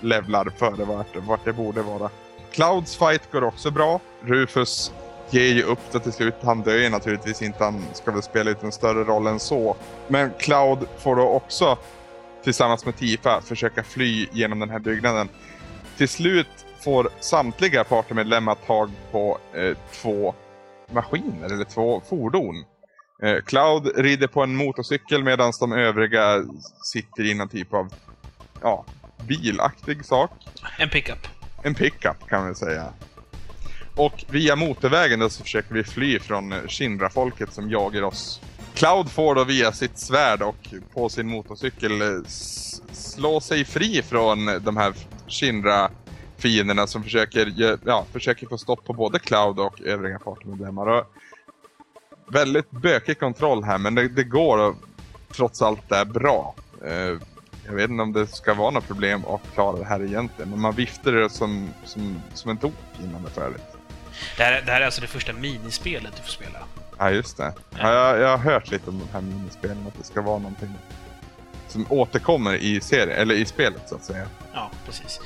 [0.00, 2.10] levlar före vart, vart det borde vara.
[2.52, 4.00] Clouds fight går också bra.
[4.24, 4.92] Rufus
[5.30, 6.34] ger ju upp det till slut.
[6.42, 7.64] Han dör ju naturligtvis inte.
[7.64, 9.76] Han ska väl spela ut en större roll än så.
[10.08, 11.78] Men Cloud får då också
[12.44, 15.28] tillsammans med Tifa försöka fly genom den här byggnaden.
[15.96, 20.34] Till slut får samtliga partymedlemmar tag på eh, två
[20.92, 22.64] maskiner eller två fordon.
[23.22, 26.44] Eh, Cloud rider på en motorcykel medan de övriga
[26.92, 27.94] sitter i någon typ av
[28.62, 28.84] ja,
[29.28, 30.30] bilaktig sak.
[30.78, 31.28] En pickup.
[31.62, 32.92] En pickup kan vi säga.
[33.94, 38.40] Och via motorvägen då så försöker vi fly från Shinra-folket som jagar oss.
[38.74, 42.08] Cloud får då via sitt svärd och på sin motorcykel eh,
[42.92, 44.94] slå sig fri från de här
[45.28, 51.04] Shinra-fienderna som försöker, ja, försöker få stopp på både Cloud och övriga partymedlemmar.
[52.28, 54.76] Väldigt bökig kontroll här men det, det går och
[55.32, 56.54] trots allt det är bra.
[56.84, 57.18] Eh,
[57.66, 60.60] jag vet inte om det ska vara något problem att klara det här egentligen, men
[60.60, 63.71] man viftar det som, som, som en tok innan det är färdigt.
[64.36, 66.58] Det här, det här är alltså det första minispelet du får spela?
[66.98, 67.52] Ja, just det.
[67.78, 70.74] Ja, jag, jag har hört lite om de här minispelen, att det ska vara någonting
[71.68, 74.26] som återkommer i serien, eller i spelet så att säga.
[74.54, 75.20] Ja, precis.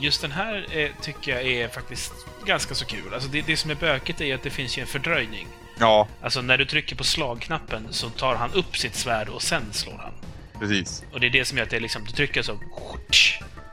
[0.00, 2.12] Just den här eh, tycker jag är faktiskt
[2.44, 3.14] ganska så kul.
[3.14, 5.48] Alltså det, det som är bökigt är att det finns ju en fördröjning.
[5.78, 6.08] Ja.
[6.22, 9.98] Alltså när du trycker på slagknappen så tar han upp sitt svärd och sen slår
[9.98, 10.12] han.
[10.60, 11.04] Precis.
[11.12, 12.58] Och det är det som gör att det är liksom, du trycker så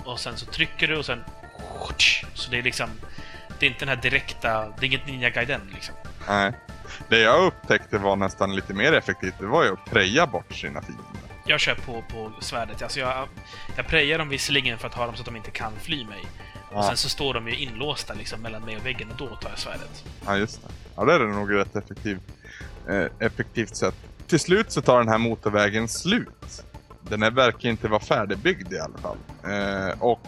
[0.06, 1.24] och sen så trycker du och sen
[2.34, 2.90] så det är liksom
[3.64, 5.96] det är inte den här direkta, det är inget Ninja Gaiden liksom.
[6.28, 6.52] Nej.
[7.10, 10.82] Det jag upptäckte var nästan lite mer effektivt, det var ju att preja bort sina
[10.82, 11.06] fiender.
[11.46, 12.82] Jag kör på, på svärdet.
[12.82, 13.28] Alltså jag,
[13.76, 16.26] jag prejar dem visserligen för att ha dem så att de inte kan fly mig.
[16.72, 16.78] Ja.
[16.78, 19.50] Och sen så står de ju inlåsta liksom mellan mig och väggen och då tar
[19.50, 20.04] jag svärdet.
[20.26, 20.68] Ja, just det.
[20.96, 22.20] Ja, det är nog rätt effektiv,
[22.90, 23.96] eh, effektivt sätt.
[24.28, 26.64] Till slut så tar den här motorvägen slut.
[27.02, 29.18] Den är, verkar inte vara färdigbyggd i alla fall.
[29.44, 30.28] Eh, och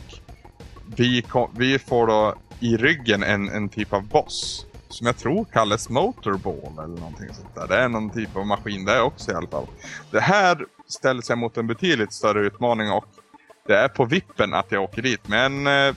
[0.95, 4.65] vi, kom, vi får då i ryggen en, en typ av boss.
[4.90, 7.68] Som jag tror kallas Motorball eller någonting sånt där.
[7.68, 9.68] Det är någon typ av maskin där också i alla fall.
[10.11, 13.06] Det här ställer sig mot en betydligt större utmaning och
[13.68, 15.27] det är på vippen att jag åker dit.
[15.27, 15.95] Men eh,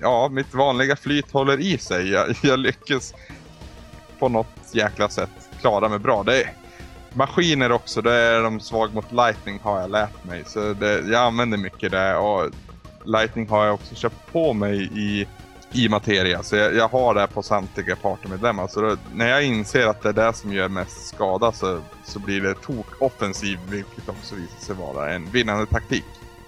[0.00, 2.10] ja, mitt vanliga flyt håller i sig.
[2.10, 3.14] Jag, jag lyckas
[4.18, 5.30] på något jäkla sätt
[5.60, 6.22] klara mig bra.
[6.22, 6.52] Det är,
[7.12, 10.42] maskiner också, det är de svag mot lightning har jag lärt mig.
[10.46, 12.50] Så det, jag använder mycket det och
[13.04, 15.26] lightning har jag också köpt på mig i,
[15.72, 16.42] i materia.
[16.42, 18.66] Så jag, jag har det på samtliga partymedlemmar.
[18.66, 22.18] Så då, när jag inser att det är det som gör mest skada så, så
[22.18, 26.04] blir det tok offensiv vilket också visar sig vara en vinnande taktik.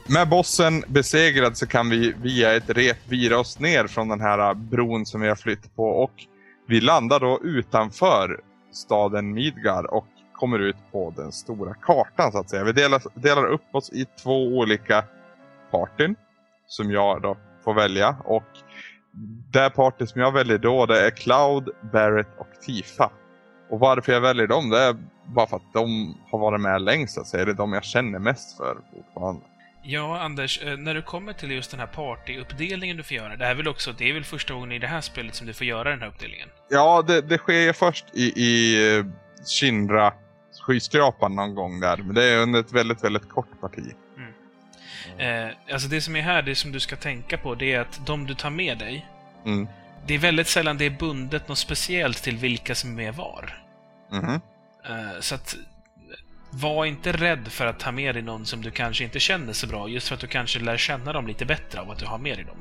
[0.06, 4.38] Med bossen besegrad så kan vi via ett rep vira oss ner från den här
[4.38, 6.12] äh, bron som vi har flytt på och
[6.68, 8.40] vi landar då utanför
[8.72, 12.64] staden Midgar och kommer ut på den stora kartan så att säga.
[12.64, 15.04] Vi delar, delar upp oss i två olika
[15.70, 16.16] partyn
[16.66, 18.44] som jag då får välja och
[19.52, 23.10] det party som jag väljer då det är Cloud, Barrett och Tifa.
[23.70, 24.96] Och varför jag väljer dem det är
[25.26, 27.44] bara för att de har varit med längst så att säga.
[27.44, 29.42] Det är de jag känner mest för fortfarande.
[29.86, 33.44] Ja, Anders, eh, när du kommer till just den här partyuppdelningen du får göra, det,
[33.44, 35.52] här är väl också, det är väl första gången i det här spelet som du
[35.52, 36.48] får göra den här uppdelningen?
[36.70, 39.04] Ja, det, det sker först i, i eh,
[39.46, 40.12] Shinra
[40.66, 43.94] skyskrapan någon gång där, men det är under ett väldigt, väldigt kort parti.
[45.12, 45.48] Mm.
[45.48, 48.06] Eh, alltså det som är här, det som du ska tänka på, det är att
[48.06, 49.06] de du tar med dig,
[49.46, 49.68] mm.
[50.06, 53.62] det är väldigt sällan det är bundet något speciellt till vilka som är med var.
[54.12, 54.40] Mm.
[54.84, 55.56] Eh, så att
[56.50, 59.66] var inte rädd för att ta med dig någon som du kanske inte känner så
[59.66, 62.18] bra, just för att du kanske lär känna dem lite bättre av att du har
[62.18, 62.56] med dig dem.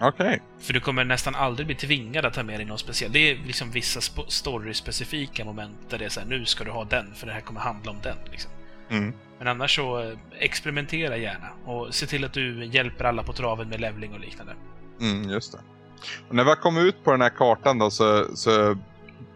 [0.00, 0.26] Okej.
[0.26, 0.38] Okay.
[0.60, 3.12] För du kommer nästan aldrig bli tvingad att ta med dig någon speciell.
[3.12, 6.84] Det är liksom vissa story-specifika moment där det är så här, nu ska du ha
[6.84, 8.16] den, för det här kommer handla om den.
[8.30, 8.50] Liksom.
[8.90, 9.12] Mm.
[9.38, 11.48] Men annars så, eh, experimentera gärna.
[11.64, 14.52] Och se till att du hjälper alla på traven med levling och liknande.
[15.00, 15.58] Mm, just det.
[16.28, 18.76] Och när vi har kommit ut på den här kartan då så, så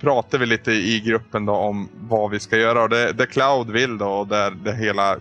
[0.00, 2.82] pratar vi lite i gruppen då om vad vi ska göra.
[2.82, 5.16] Och det, det Cloud vill då och där det hela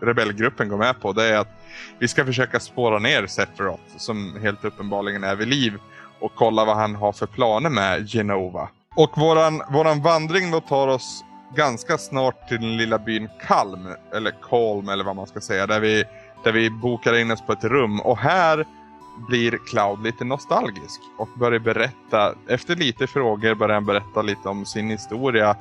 [0.00, 1.60] rebellgruppen går med på det är att
[1.98, 5.78] vi ska försöka spåra ner Sephiroth som helt uppenbarligen är vid liv
[6.20, 8.68] och kolla vad han har för planer med Genova.
[8.94, 11.24] Och våran, våran vandring då tar oss
[11.56, 15.80] ganska snart till den lilla byn Kalm, eller Kolm eller vad man ska säga, där
[15.80, 16.04] vi,
[16.44, 18.00] där vi bokar in oss på ett rum.
[18.00, 18.66] Och här
[19.28, 24.66] blir Cloud lite nostalgisk och börjar berätta, efter lite frågor börjar han berätta lite om
[24.66, 25.56] sin historia.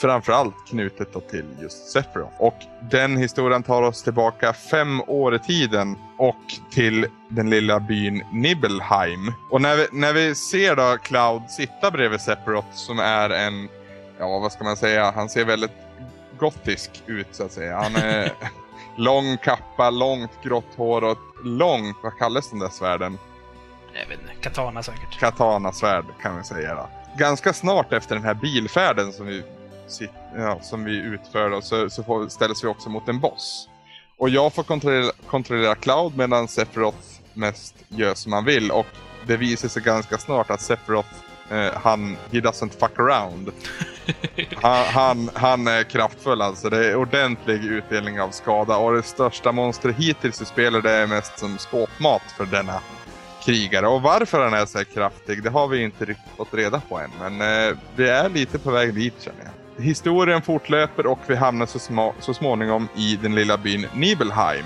[0.00, 2.40] Framförallt knutet då till just Sephiroth.
[2.40, 2.54] Och
[2.90, 6.36] den historien tar oss tillbaka fem år i tiden och
[6.70, 9.32] till den lilla byn Nibelheim.
[9.50, 13.68] Och när vi, när vi ser då Cloud sitta bredvid Sephiroth som är en,
[14.18, 15.72] ja vad ska man säga, han ser väldigt
[16.38, 17.76] gotisk ut så att säga.
[17.76, 18.32] Han är
[18.96, 23.18] lång kappa, långt grått hår och långt, vad kallas de där svärden?
[23.92, 25.18] Jag vet inte, katana säkert.
[25.18, 26.88] Katana-svärd kan vi säga då.
[27.16, 29.42] Ganska snart efter den här bilfärden som vi,
[30.36, 33.68] ja, som vi utför så, så får, ställs vi också mot en boss.
[34.18, 36.98] Och jag får kontrollera, kontrollera Cloud medan Sephiroth
[37.34, 38.70] mest gör som han vill.
[38.70, 38.86] Och
[39.26, 41.14] det visar sig ganska snart att Sephiroth,
[41.50, 43.52] eh, han, he doesn't fuck around.
[44.62, 46.70] Han, han, han är kraftfull alltså.
[46.70, 51.06] Det är ordentlig utdelning av skada och det största monstret hittills i spelet det är
[51.06, 52.80] mest som skåpmat för denna
[53.44, 53.88] krigare.
[53.88, 56.98] Och varför han är så här kraftig det har vi inte riktigt fått reda på
[56.98, 57.10] än.
[57.20, 59.84] Men eh, vi är lite på väg dit känner jag.
[59.84, 64.64] Historien fortlöper och vi hamnar så, små, så småningom i den lilla byn Nibelheim.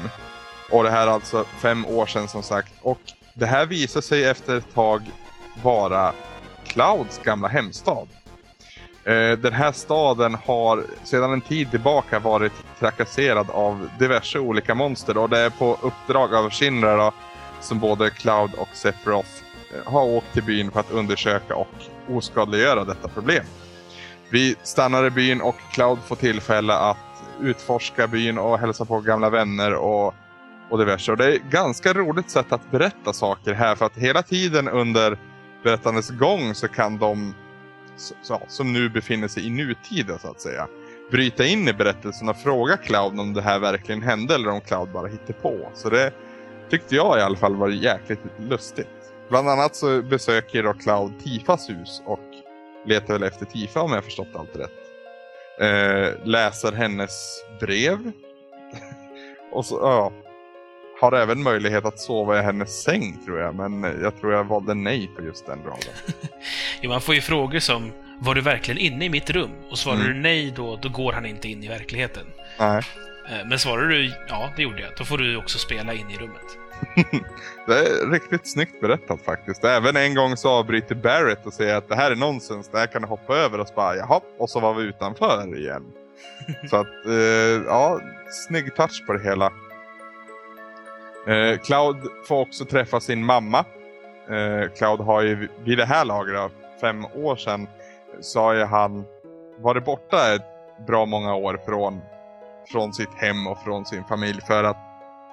[0.71, 2.73] Och det här är alltså fem år sedan som sagt.
[2.83, 3.01] Och
[3.35, 5.03] det här visar sig efter ett tag
[5.63, 6.13] vara
[6.67, 8.09] Clouds gamla hemstad.
[9.05, 15.17] Eh, den här staden har sedan en tid tillbaka varit trakasserad av diverse olika monster
[15.17, 17.13] och det är på uppdrag av Shinra då,
[17.61, 19.29] som både Cloud och Sephiroth
[19.75, 21.69] eh, har åkt till byn för att undersöka och
[22.09, 23.45] oskadliggöra detta problem.
[24.31, 26.97] Vi stannar i byn och Cloud får tillfälle att
[27.41, 30.15] utforska byn och hälsa på gamla vänner och,
[30.71, 31.13] och diverse.
[31.13, 34.69] Och det är ett ganska roligt sätt att berätta saker här för att hela tiden
[34.69, 35.19] under
[35.65, 37.35] berättandets gång så kan de
[37.97, 40.69] så, som nu befinner sig i nutiden så att säga
[41.11, 44.89] bryta in i berättelsen och fråga Cloud om det här verkligen hände eller om Cloud
[44.93, 45.71] bara hittar på.
[45.75, 46.13] Så det
[46.71, 48.89] tyckte jag i alla fall var jäkligt lustigt.
[49.29, 52.21] Bland annat så besöker då Cloud Tifas hus och
[52.87, 54.71] letar väl efter Tifa om jag förstått allt rätt.
[55.61, 58.13] Eh, läser hennes brev.
[59.53, 60.13] och så, ja,
[61.03, 64.75] har även möjlighet att sova i hennes säng tror jag, men jag tror jag valde
[64.75, 65.95] nej på just den raden.
[66.81, 69.51] jo, man får ju frågor som Var du verkligen inne i mitt rum?
[69.71, 70.09] Och svarar mm.
[70.09, 72.27] du nej då, då går han inte in i verkligheten.
[72.59, 72.83] Nej.
[73.31, 76.17] Eh, men svarar du ja, det gjorde jag, då får du också spela in i
[76.17, 76.59] rummet.
[77.67, 79.65] det är riktigt snyggt berättat faktiskt.
[79.65, 82.87] Även en gång så avbryter Barrett och säger att det här är nonsens, det här
[82.87, 85.83] kan du hoppa över och så bara jaha, och så var vi utanför igen.
[86.71, 88.01] så att, eh, ja,
[88.49, 89.53] snygg touch på det hela.
[91.27, 91.97] Eh, Cloud
[92.29, 93.65] får också träffa sin mamma.
[94.31, 97.69] Eh, Cloud har ju vid det här laget, fem år sedan,
[98.21, 99.05] så har ju han
[99.59, 100.43] varit borta ett
[100.87, 102.01] bra många år från,
[102.73, 104.77] från sitt hem och från sin familj för att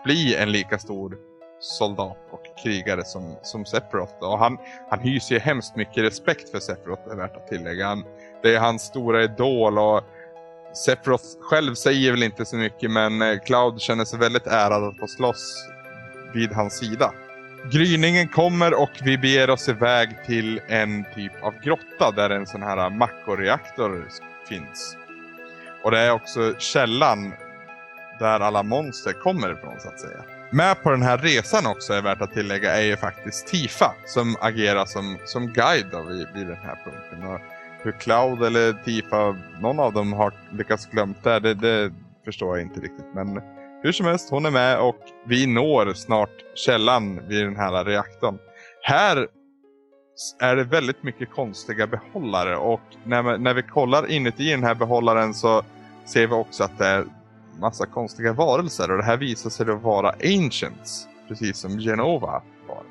[0.06, 1.18] bli en lika stor
[1.60, 4.24] soldat och krigare som, som Sephiroth.
[4.24, 4.58] Och han,
[4.90, 7.88] han hyser ju hemskt mycket respekt för Sephiroth, är värt att tillägga.
[7.88, 8.04] Han,
[8.44, 10.04] det är hans stora idol och
[10.74, 15.00] Sephiroth själv säger väl inte så mycket men eh, Cloud känner sig väldigt ärad att
[15.00, 15.70] få slåss
[16.34, 17.12] vid hans sida.
[17.72, 22.64] Gryningen kommer och vi beger oss iväg till en typ av grotta där en sån
[22.64, 24.06] här makoreaktor
[24.50, 24.98] finns.
[25.84, 27.34] Och det är också källan
[28.20, 30.24] där alla monster kommer ifrån så att säga.
[30.52, 34.36] Med på den här resan också är värt att tillägga är ju faktiskt Tifa som
[34.42, 37.24] agerar som, som guide då vid, vid den här punkten.
[37.24, 37.40] Och
[37.82, 41.92] hur Cloud eller Tifa, någon av dem har lyckats glömt det, det, det
[42.26, 43.06] förstår jag inte riktigt.
[43.16, 43.42] Men
[43.84, 48.38] hur som helst, hon är med och vi når snart källan vid den här reaktorn.
[48.82, 49.28] Här
[50.40, 55.34] är det väldigt mycket konstiga behållare och när, när vi kollar inuti den här behållaren
[55.34, 55.64] så
[56.06, 57.06] ser vi också att det är
[57.60, 61.08] massa konstiga varelser och det här visar sig då vara ancients.
[61.28, 62.84] Precis som Genova var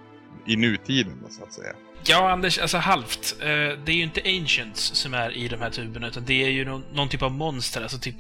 [0.47, 1.73] i nutiden så att säga.
[2.05, 3.37] Ja, Anders, alltså halvt.
[3.41, 3.47] Eh,
[3.85, 6.65] det är ju inte Ancients som är i de här tuberna, utan det är ju
[6.65, 8.17] någon, någon typ av monster, alltså typ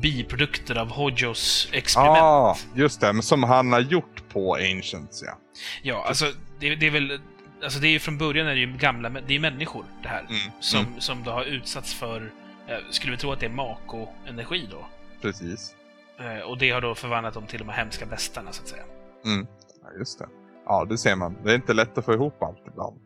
[0.00, 2.16] biprodukter av Hojos experiment.
[2.16, 5.38] Ja, ah, just det, men som han har gjort på Ancients, ja.
[5.82, 6.24] Ja, alltså
[6.60, 7.20] det, det är väl...
[7.62, 10.20] Alltså det är ju från början är det ju gamla, det är människor det här.
[10.20, 10.52] Mm.
[10.60, 11.00] Som, mm.
[11.00, 12.30] som då har utsatts för,
[12.68, 14.86] jag skulle vi tro att det är Mako-energi då.
[15.22, 15.74] Precis.
[16.20, 18.82] Eh, och det har då förvandlat dem till de här hemska bestarna, så att säga.
[19.24, 19.46] Mm,
[19.82, 20.26] ja, just det.
[20.66, 21.36] Ja, det ser man.
[21.44, 23.00] Det är inte lätt att få ihop allt ibland.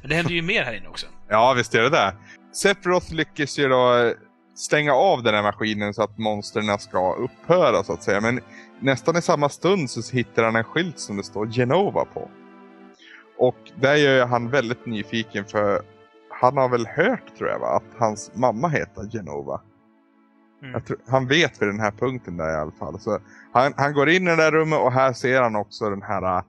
[0.00, 1.06] Men det händer ju mer här inne också.
[1.28, 2.14] Ja, visst är det det.
[2.52, 4.12] Sephiroth lyckas ju då
[4.60, 8.20] stänga av den här maskinen så att monstren ska upphöra så att säga.
[8.20, 8.40] Men
[8.80, 12.30] nästan i samma stund så hittar han en skylt som det står Genova på.
[13.38, 15.82] Och där gör han väldigt nyfiken för
[16.30, 19.60] han har väl hört tror jag va, att hans mamma heter Genova.
[20.62, 20.82] Mm.
[20.82, 23.00] Tror, han vet vid den här punkten där i alla fall.
[23.00, 23.18] Så
[23.52, 26.36] han, han går in i det där rummet och här ser han också den här
[26.36, 26.42] uh,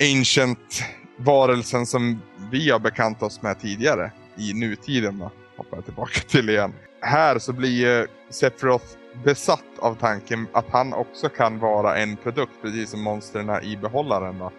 [0.00, 0.84] ancient
[1.16, 5.18] varelsen som vi har bekant oss med tidigare i nutiden.
[5.18, 6.72] Då, hoppar jag tillbaka till igen.
[7.02, 8.86] Här så blir ju Sephiroth
[9.24, 14.38] besatt av tanken att han också kan vara en produkt, precis som monstren i behållaren.
[14.38, 14.52] Va?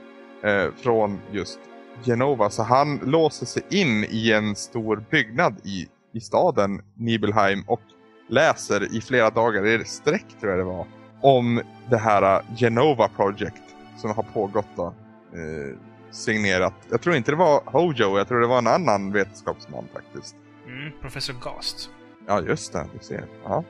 [0.44, 1.60] eh, från just
[2.03, 2.49] Genova.
[2.49, 7.82] Så han låser sig in i en stor byggnad i, i staden Nibelheim och
[8.30, 10.86] läser i flera dagar i sträck tror jag det var.
[11.22, 13.64] Om det här Genova Project
[13.98, 14.86] som har pågått då.
[15.34, 15.78] Eh,
[16.11, 16.74] signerat.
[16.90, 20.36] Jag tror inte det var Hojo, jag tror det var en annan vetenskapsman faktiskt.
[20.68, 21.90] Mm, professor Gast.
[22.27, 22.85] Ja, just det.
[22.93, 23.25] Du ser.
[23.43, 23.63] Ja.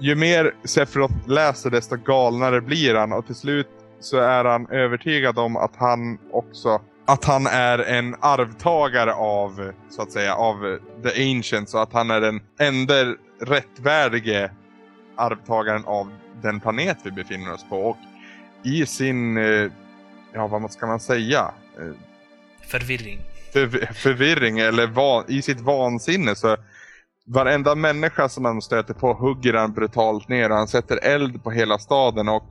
[0.00, 3.68] Ju mer Sephiroth läser desto galnare blir han och till slut
[4.00, 6.80] så är han övertygad om att han också
[7.12, 12.10] att han är en arvtagare av, så att säga, av The Ancients och att han
[12.10, 12.94] är den enda
[13.40, 14.50] rättvärdige
[15.16, 16.12] arvtagaren av
[16.42, 17.80] den planet vi befinner oss på.
[17.80, 17.96] Och
[18.62, 19.70] i sin, eh,
[20.32, 21.50] ja vad ska man säga?
[21.78, 21.94] Eh,
[22.66, 23.20] Förvirring.
[23.52, 26.56] För, förvirring eller van, i sitt vansinne så
[27.26, 31.50] varenda människa som han stöter på hugger han brutalt ner och han sätter eld på
[31.50, 32.44] hela staden och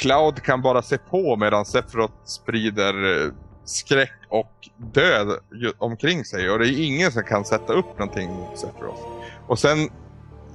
[0.00, 3.32] Cloud kan bara se på medan Sephiroth sprider eh,
[3.64, 5.38] skräck och död
[5.78, 9.02] omkring sig och det är ingen som kan sätta upp någonting mot Sephiroth.
[9.46, 9.78] Och sen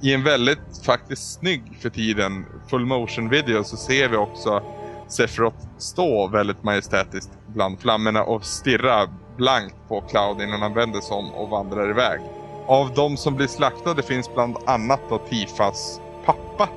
[0.02, 4.62] i en väldigt faktiskt snygg för tiden full motion video så ser vi också
[5.08, 11.16] Sephiroth stå väldigt majestätiskt bland flammorna och stirra blankt på Cloud innan han vänder sig
[11.16, 12.20] om och vandrar iväg.
[12.66, 16.68] Av de som blir slaktade finns bland annat då Tifas pappa.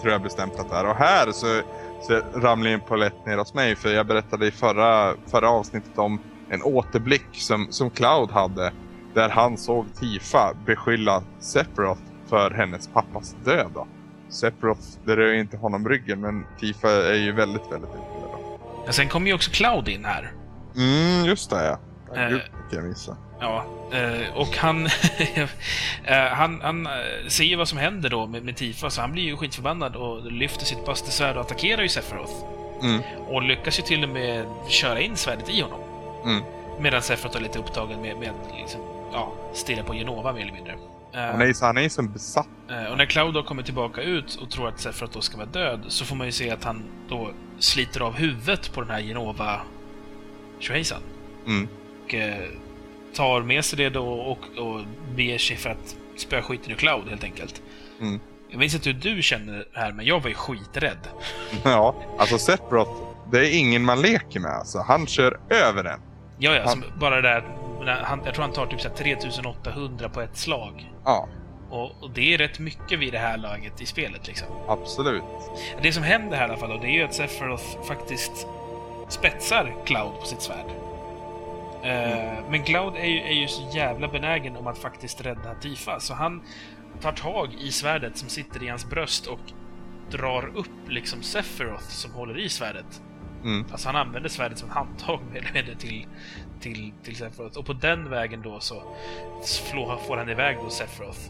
[0.00, 0.86] Tror jag bestämt att det är.
[0.86, 1.60] Och här så,
[2.02, 3.76] så ramlar en polett ner hos mig.
[3.76, 6.20] För jag berättade i förra, förra avsnittet om
[6.50, 8.72] en återblick som, som Cloud hade.
[9.14, 13.70] Där han såg Tifa beskylla Sephiroth för hennes pappas död.
[13.74, 13.86] Då.
[14.28, 18.40] Sephiroth, det rör ju inte honom ryggen, men Tifa är ju väldigt, väldigt upprörd.
[18.86, 20.32] Ja, sen kommer ju också Cloud in här.
[20.76, 21.78] Mm, just det ja.
[22.16, 23.16] Eh, Gud, jag missa.
[23.40, 24.86] Ja, eh, och han,
[26.04, 26.92] eh, han, han eh,
[27.28, 30.32] ser ju vad som händer då med, med Tifa, så han blir ju skitförbannad och
[30.32, 32.32] lyfter sitt bastusvärd och attackerar ju Sephiroth.
[32.82, 35.80] Mm, Och lyckas ju till och med köra in svärdet i honom.
[36.24, 36.42] mm.
[36.80, 38.30] Medan Sephiroth är lite upptagen med, med
[38.60, 38.80] liksom,
[39.12, 40.74] ja, stirra på Genova mer eller mindre.
[41.12, 42.48] Han är ju han är som besatt.
[42.90, 45.80] och när Cloud då kommer tillbaka ut och tror att Sephiroth då ska vara död,
[45.88, 49.60] så får man ju se att han då sliter av huvudet på den här Genova
[50.58, 51.00] tjohejsan.
[51.46, 51.68] Mm.
[52.04, 52.14] och
[53.14, 54.80] tar med sig det då och, och
[55.16, 57.62] beger sig för att spöa skiten ur Cloud helt enkelt.
[58.00, 58.20] Mm.
[58.50, 60.98] Jag vet inte hur du känner här, men jag var ju skiträdd.
[61.64, 62.90] Ja, alltså Sephiroth,
[63.32, 64.78] det är ingen man leker med alltså.
[64.78, 66.00] Han kör över en.
[66.38, 67.44] Ja, ja, Han- bara det där...
[68.02, 70.92] Han, jag tror han tar typ så här 3800 på ett slag.
[71.04, 71.28] Ja,
[71.70, 74.46] Och, och det är rätt mycket vid det här laget i spelet liksom.
[74.68, 75.22] absolut.
[75.82, 78.46] Det som händer här i alla fall då, det är ju att Sephiroth faktiskt
[79.08, 80.66] spetsar Cloud på sitt svärd.
[81.82, 86.00] Eh, Men Cloud är ju, är ju så jävla benägen om att faktiskt rädda Tifa,
[86.00, 86.42] så han
[87.00, 89.40] tar tag i svärdet som sitter i hans bröst och
[90.10, 93.02] drar upp liksom Sephiroth som håller i svärdet.
[93.44, 93.64] Mm.
[93.72, 96.06] Alltså han använder svärdet som handtag eller mindre till,
[96.60, 97.58] till, till Sephiroth.
[97.58, 98.82] Och på den vägen då så
[100.06, 101.20] får han iväg då Sephiroth.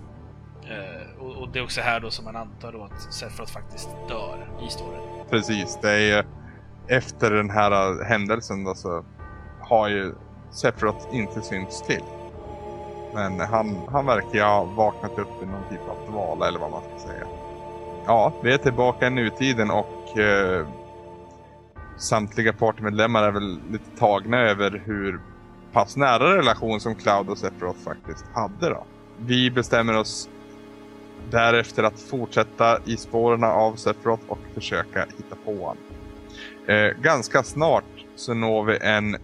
[0.70, 3.88] Eh, och, och det är också här då som man antar då att Sephiroth faktiskt
[4.08, 5.00] dör i storyn.
[5.30, 6.24] Precis, det är ju
[6.88, 9.04] efter den här händelsen då så
[9.60, 10.14] har ju
[10.50, 12.02] Sephiroth inte synts till.
[13.14, 16.70] Men han, han verkar ju ha vaknat upp i någon typ av dvala eller vad
[16.70, 17.26] man ska säga.
[18.06, 20.66] Ja, vi är tillbaka i nutiden och eh,
[21.98, 25.20] samtliga partymedlemmar är väl lite tagna över hur
[25.72, 28.84] pass nära relation som Cloud och Sephiroth faktiskt hade då.
[29.16, 30.28] Vi bestämmer oss
[31.30, 35.76] därefter att fortsätta i spåren av Sephiroth och försöka hitta på honom.
[36.66, 37.84] Eh, ganska snart
[38.16, 39.16] så når vi en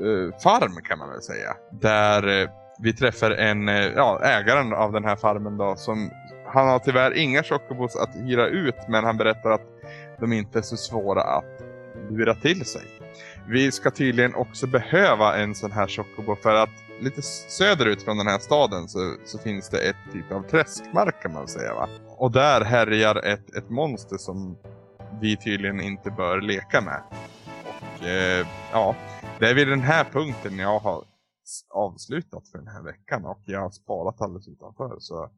[0.00, 1.56] Eh, farm kan man väl säga.
[1.70, 2.48] Där eh,
[2.78, 6.10] vi träffar en, eh, ja, ägaren av den här farmen då som
[6.46, 9.66] han har tyvärr inga Chocobos att hyra ut men han berättar att
[10.20, 11.62] de inte är så svåra att
[12.10, 12.82] lura till sig.
[13.48, 16.70] Vi ska tydligen också behöva en sån här Chocobo för att
[17.00, 21.32] lite söderut från den här staden så, så finns det ett typ av träskmark kan
[21.32, 21.88] man säga va.
[22.08, 24.58] Och där härjar ett, ett monster som
[25.20, 27.02] vi tydligen inte bör leka med.
[27.98, 28.96] Och eh, ja,
[29.38, 31.04] det är vid den här punkten jag har
[31.74, 35.30] avslutat för den här veckan och jag har sparat alldeles utanför så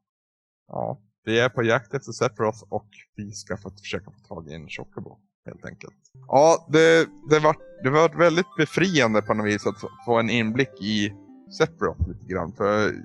[0.68, 4.54] ja, vi är på jakt efter Sephiroth och vi ska få försöka få tag i
[4.54, 5.94] en Chocobo helt enkelt.
[6.28, 10.82] Ja, det, det, var, det var väldigt befriande på något vis att få- en inblick
[10.82, 11.12] i
[11.58, 12.52] Sephiroth lite grann.
[12.52, 13.02] För i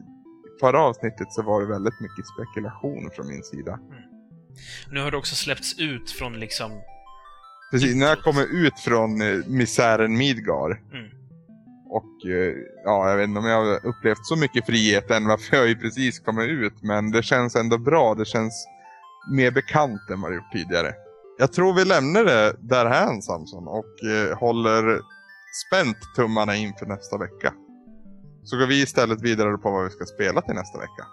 [0.60, 3.74] förra avsnittet så var det väldigt mycket spekulation från min sida.
[3.74, 4.04] Mm.
[4.92, 6.72] Nu har det också släppts ut från liksom...
[7.72, 10.82] Precis, när jag kommer ut från eh, misären Midgar.
[10.94, 11.10] Mm.
[11.90, 15.58] Och eh, ja, jag vet inte om jag har upplevt så mycket frihet än varför
[15.58, 16.74] jag ju precis kommit ut.
[16.82, 18.16] Men det känns ändå bra.
[18.16, 18.68] Det känns
[19.32, 20.94] mer bekant än vad det gjort tidigare.
[21.38, 25.00] Jag tror vi lämnar det därhän Samson och eh, håller
[25.68, 27.54] spänt tummarna inför nästa vecka.
[28.44, 31.06] Så går vi istället vidare på vad vi ska spela till nästa vecka.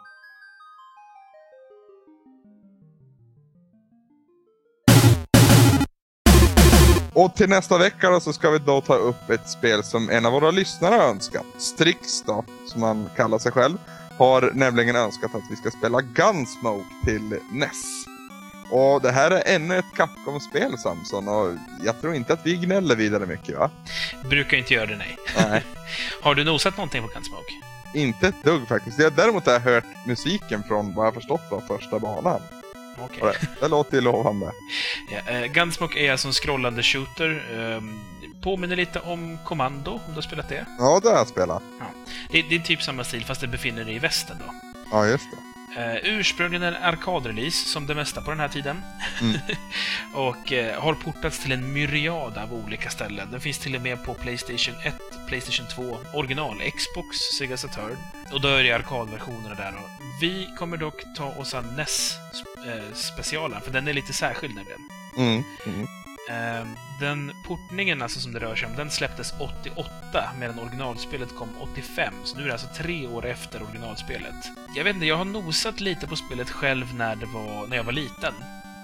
[7.14, 10.26] Och till nästa vecka då så ska vi då ta upp ett spel som en
[10.26, 11.47] av våra lyssnare har önskat.
[11.59, 13.76] Strix då, som han kallar sig själv,
[14.18, 17.82] har nämligen önskat att vi ska spela Gunsmoke till NES.
[18.70, 22.97] Och det här är ännu ett Capcom-spel Samson och jag tror inte att vi gnäller
[22.97, 23.70] vidare mycket va?
[24.30, 25.16] Brukar inte göra det, nej.
[25.36, 25.62] Nej.
[26.22, 27.52] Har du nosat någonting på Gunsmoke?
[27.94, 28.98] inte ett dugg faktiskt.
[28.98, 32.40] Jag, däremot har jag hört musiken från vad jag förstått från första banan.
[33.04, 33.22] Okej.
[33.22, 34.52] Och Det, låter ju lovande.
[35.10, 37.44] Ja, eh, Gunsmoke är alltså en scrollande shooter.
[37.58, 38.00] ehm,
[38.42, 40.66] påminner lite om Commando, om du har spelat det.
[40.78, 41.62] Ja, det har jag spelat.
[42.32, 42.42] det.
[42.42, 44.54] Det är typ samma stil, fast det befinner dig i västern då.
[44.90, 45.36] Ja, just det.
[45.76, 48.82] Uh, ursprungligen en arkadrelease, som det mesta på den här tiden.
[49.20, 49.36] Mm.
[50.14, 53.28] och eh, har portats till en myriad av olika ställen.
[53.30, 54.94] Den finns till och med på Playstation 1,
[55.28, 57.96] Playstation 2, original Xbox, Sega Saturn.
[58.32, 59.74] Och då är det arkadversionerna där.
[60.22, 64.80] Vi kommer dock ta oss an NES-specialen, för den är lite särskild nämligen.
[65.18, 65.44] Mm.
[65.66, 65.86] Mm.
[66.30, 66.66] Eh,
[67.00, 72.14] Den portningen alltså som det rör sig om, den släpptes 88 medan originalspelet kom 85.
[72.24, 74.34] Så nu är det alltså tre år efter originalspelet.
[74.76, 77.84] Jag vet inte, jag har nosat lite på spelet själv när, det var, när jag
[77.84, 78.34] var liten.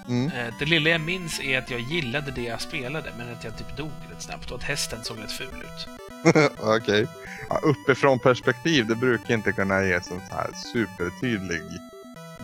[0.07, 0.31] Mm.
[0.31, 3.57] Eh, Det lilla jag minns är att jag gillade det jag spelade, men att jag
[3.57, 6.08] typ dog rätt snabbt och att hästen såg rätt ful ut.
[6.59, 7.07] Okej.
[7.49, 11.61] Ja, uppifrån perspektiv, det brukar inte kunna ge en sån här supertydlig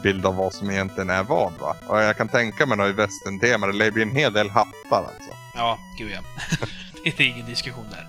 [0.04, 1.76] bild av vad som egentligen är vad va?
[1.88, 5.32] Och jag kan tänka mig då i västern-tema, det bli en hel del hattar alltså.
[5.56, 6.20] Ja, gud ja.
[7.04, 8.08] det är ingen diskussion där.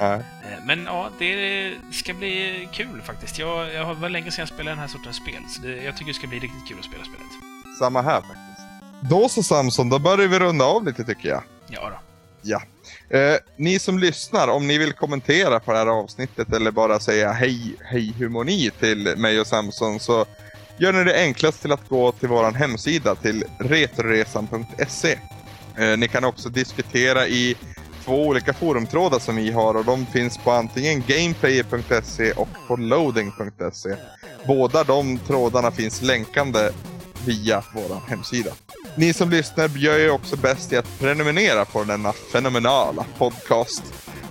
[0.00, 0.20] Eh,
[0.66, 3.38] Men ja, det ska bli kul faktiskt.
[3.38, 5.96] Jag, jag har var länge sedan jag spelade den här sortens spel, så det, jag
[5.96, 7.32] tycker det ska bli riktigt kul att spela spelet.
[7.78, 8.66] Samma här faktiskt.
[9.10, 11.42] Då så Samson, då börjar vi runda av lite tycker jag.
[11.68, 11.96] Ja då.
[12.42, 12.62] Ja.
[13.08, 17.32] Eh, ni som lyssnar, om ni vill kommentera på det här avsnittet eller bara säga
[17.32, 20.26] hej, hej hur mår ni till mig och Samson så
[20.76, 25.18] gör ni det enklast till att gå till vår hemsida till retroresan.se.
[25.76, 27.56] Eh, ni kan också diskutera i
[28.04, 33.96] två olika forumtrådar som vi har och de finns på antingen gameplayer.se och på loading.se.
[34.46, 36.70] Båda de trådarna finns länkande
[37.26, 38.50] via vår hemsida.
[38.96, 43.82] Ni som lyssnar gör ju också bäst i att prenumerera på denna fenomenala podcast.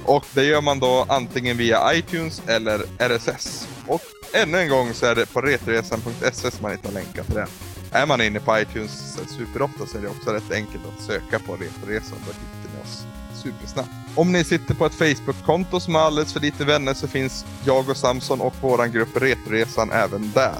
[0.05, 3.67] Och det gör man då antingen via iTunes eller RSS.
[3.87, 4.01] Och
[4.33, 7.47] ännu en gång så är det på retresan.se som man hittar länkar till det.
[7.91, 11.53] Är man inne på iTunes superofta så är det också rätt enkelt att söka på
[11.53, 12.17] Retoresan.
[12.25, 13.03] Då hittar ni oss
[13.43, 13.89] supersnabbt.
[14.15, 17.89] Om ni sitter på ett Facebook-konto som har alldeles för lite vänner så finns jag
[17.89, 20.59] och Samson och våran grupp Retoresan även där.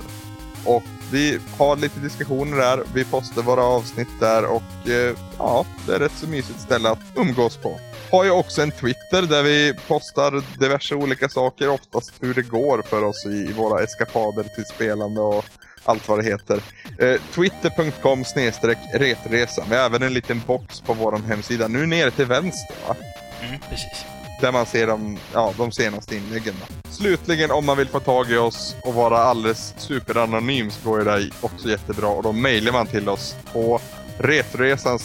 [0.66, 0.84] Och
[1.14, 6.00] vi har lite diskussioner där, vi postar våra avsnitt där och eh, ja, det är
[6.00, 7.80] ett så mysigt ställe att umgås på.
[8.12, 12.82] Har ju också en Twitter där vi postar diverse olika saker, oftast hur det går
[12.82, 15.46] för oss i, i våra eskapader till spelande och
[15.84, 16.62] allt vad det heter.
[17.00, 19.66] Eh, Twitter.com snedstreck retresan.
[19.70, 22.96] Vi har även en liten box på vår hemsida, nu nere till vänster va?
[23.42, 24.13] Mm, precis.
[24.44, 26.56] Där man ser de, ja, de senaste inläggen.
[26.60, 26.92] Då.
[26.92, 31.06] Slutligen om man vill få tag i oss och vara alldeles superanonym så går ju
[31.06, 33.80] det också jättebra och då mejlar man till oss på
[34.18, 35.00] retroresan.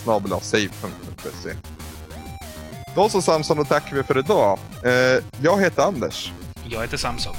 [2.94, 4.58] Då så Samson, då tackar vi för idag.
[4.84, 6.32] Eh, jag heter Anders.
[6.68, 7.34] Jag heter Samson.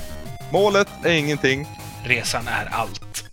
[0.52, 1.68] Målet är ingenting.
[2.06, 3.29] Resan är allt.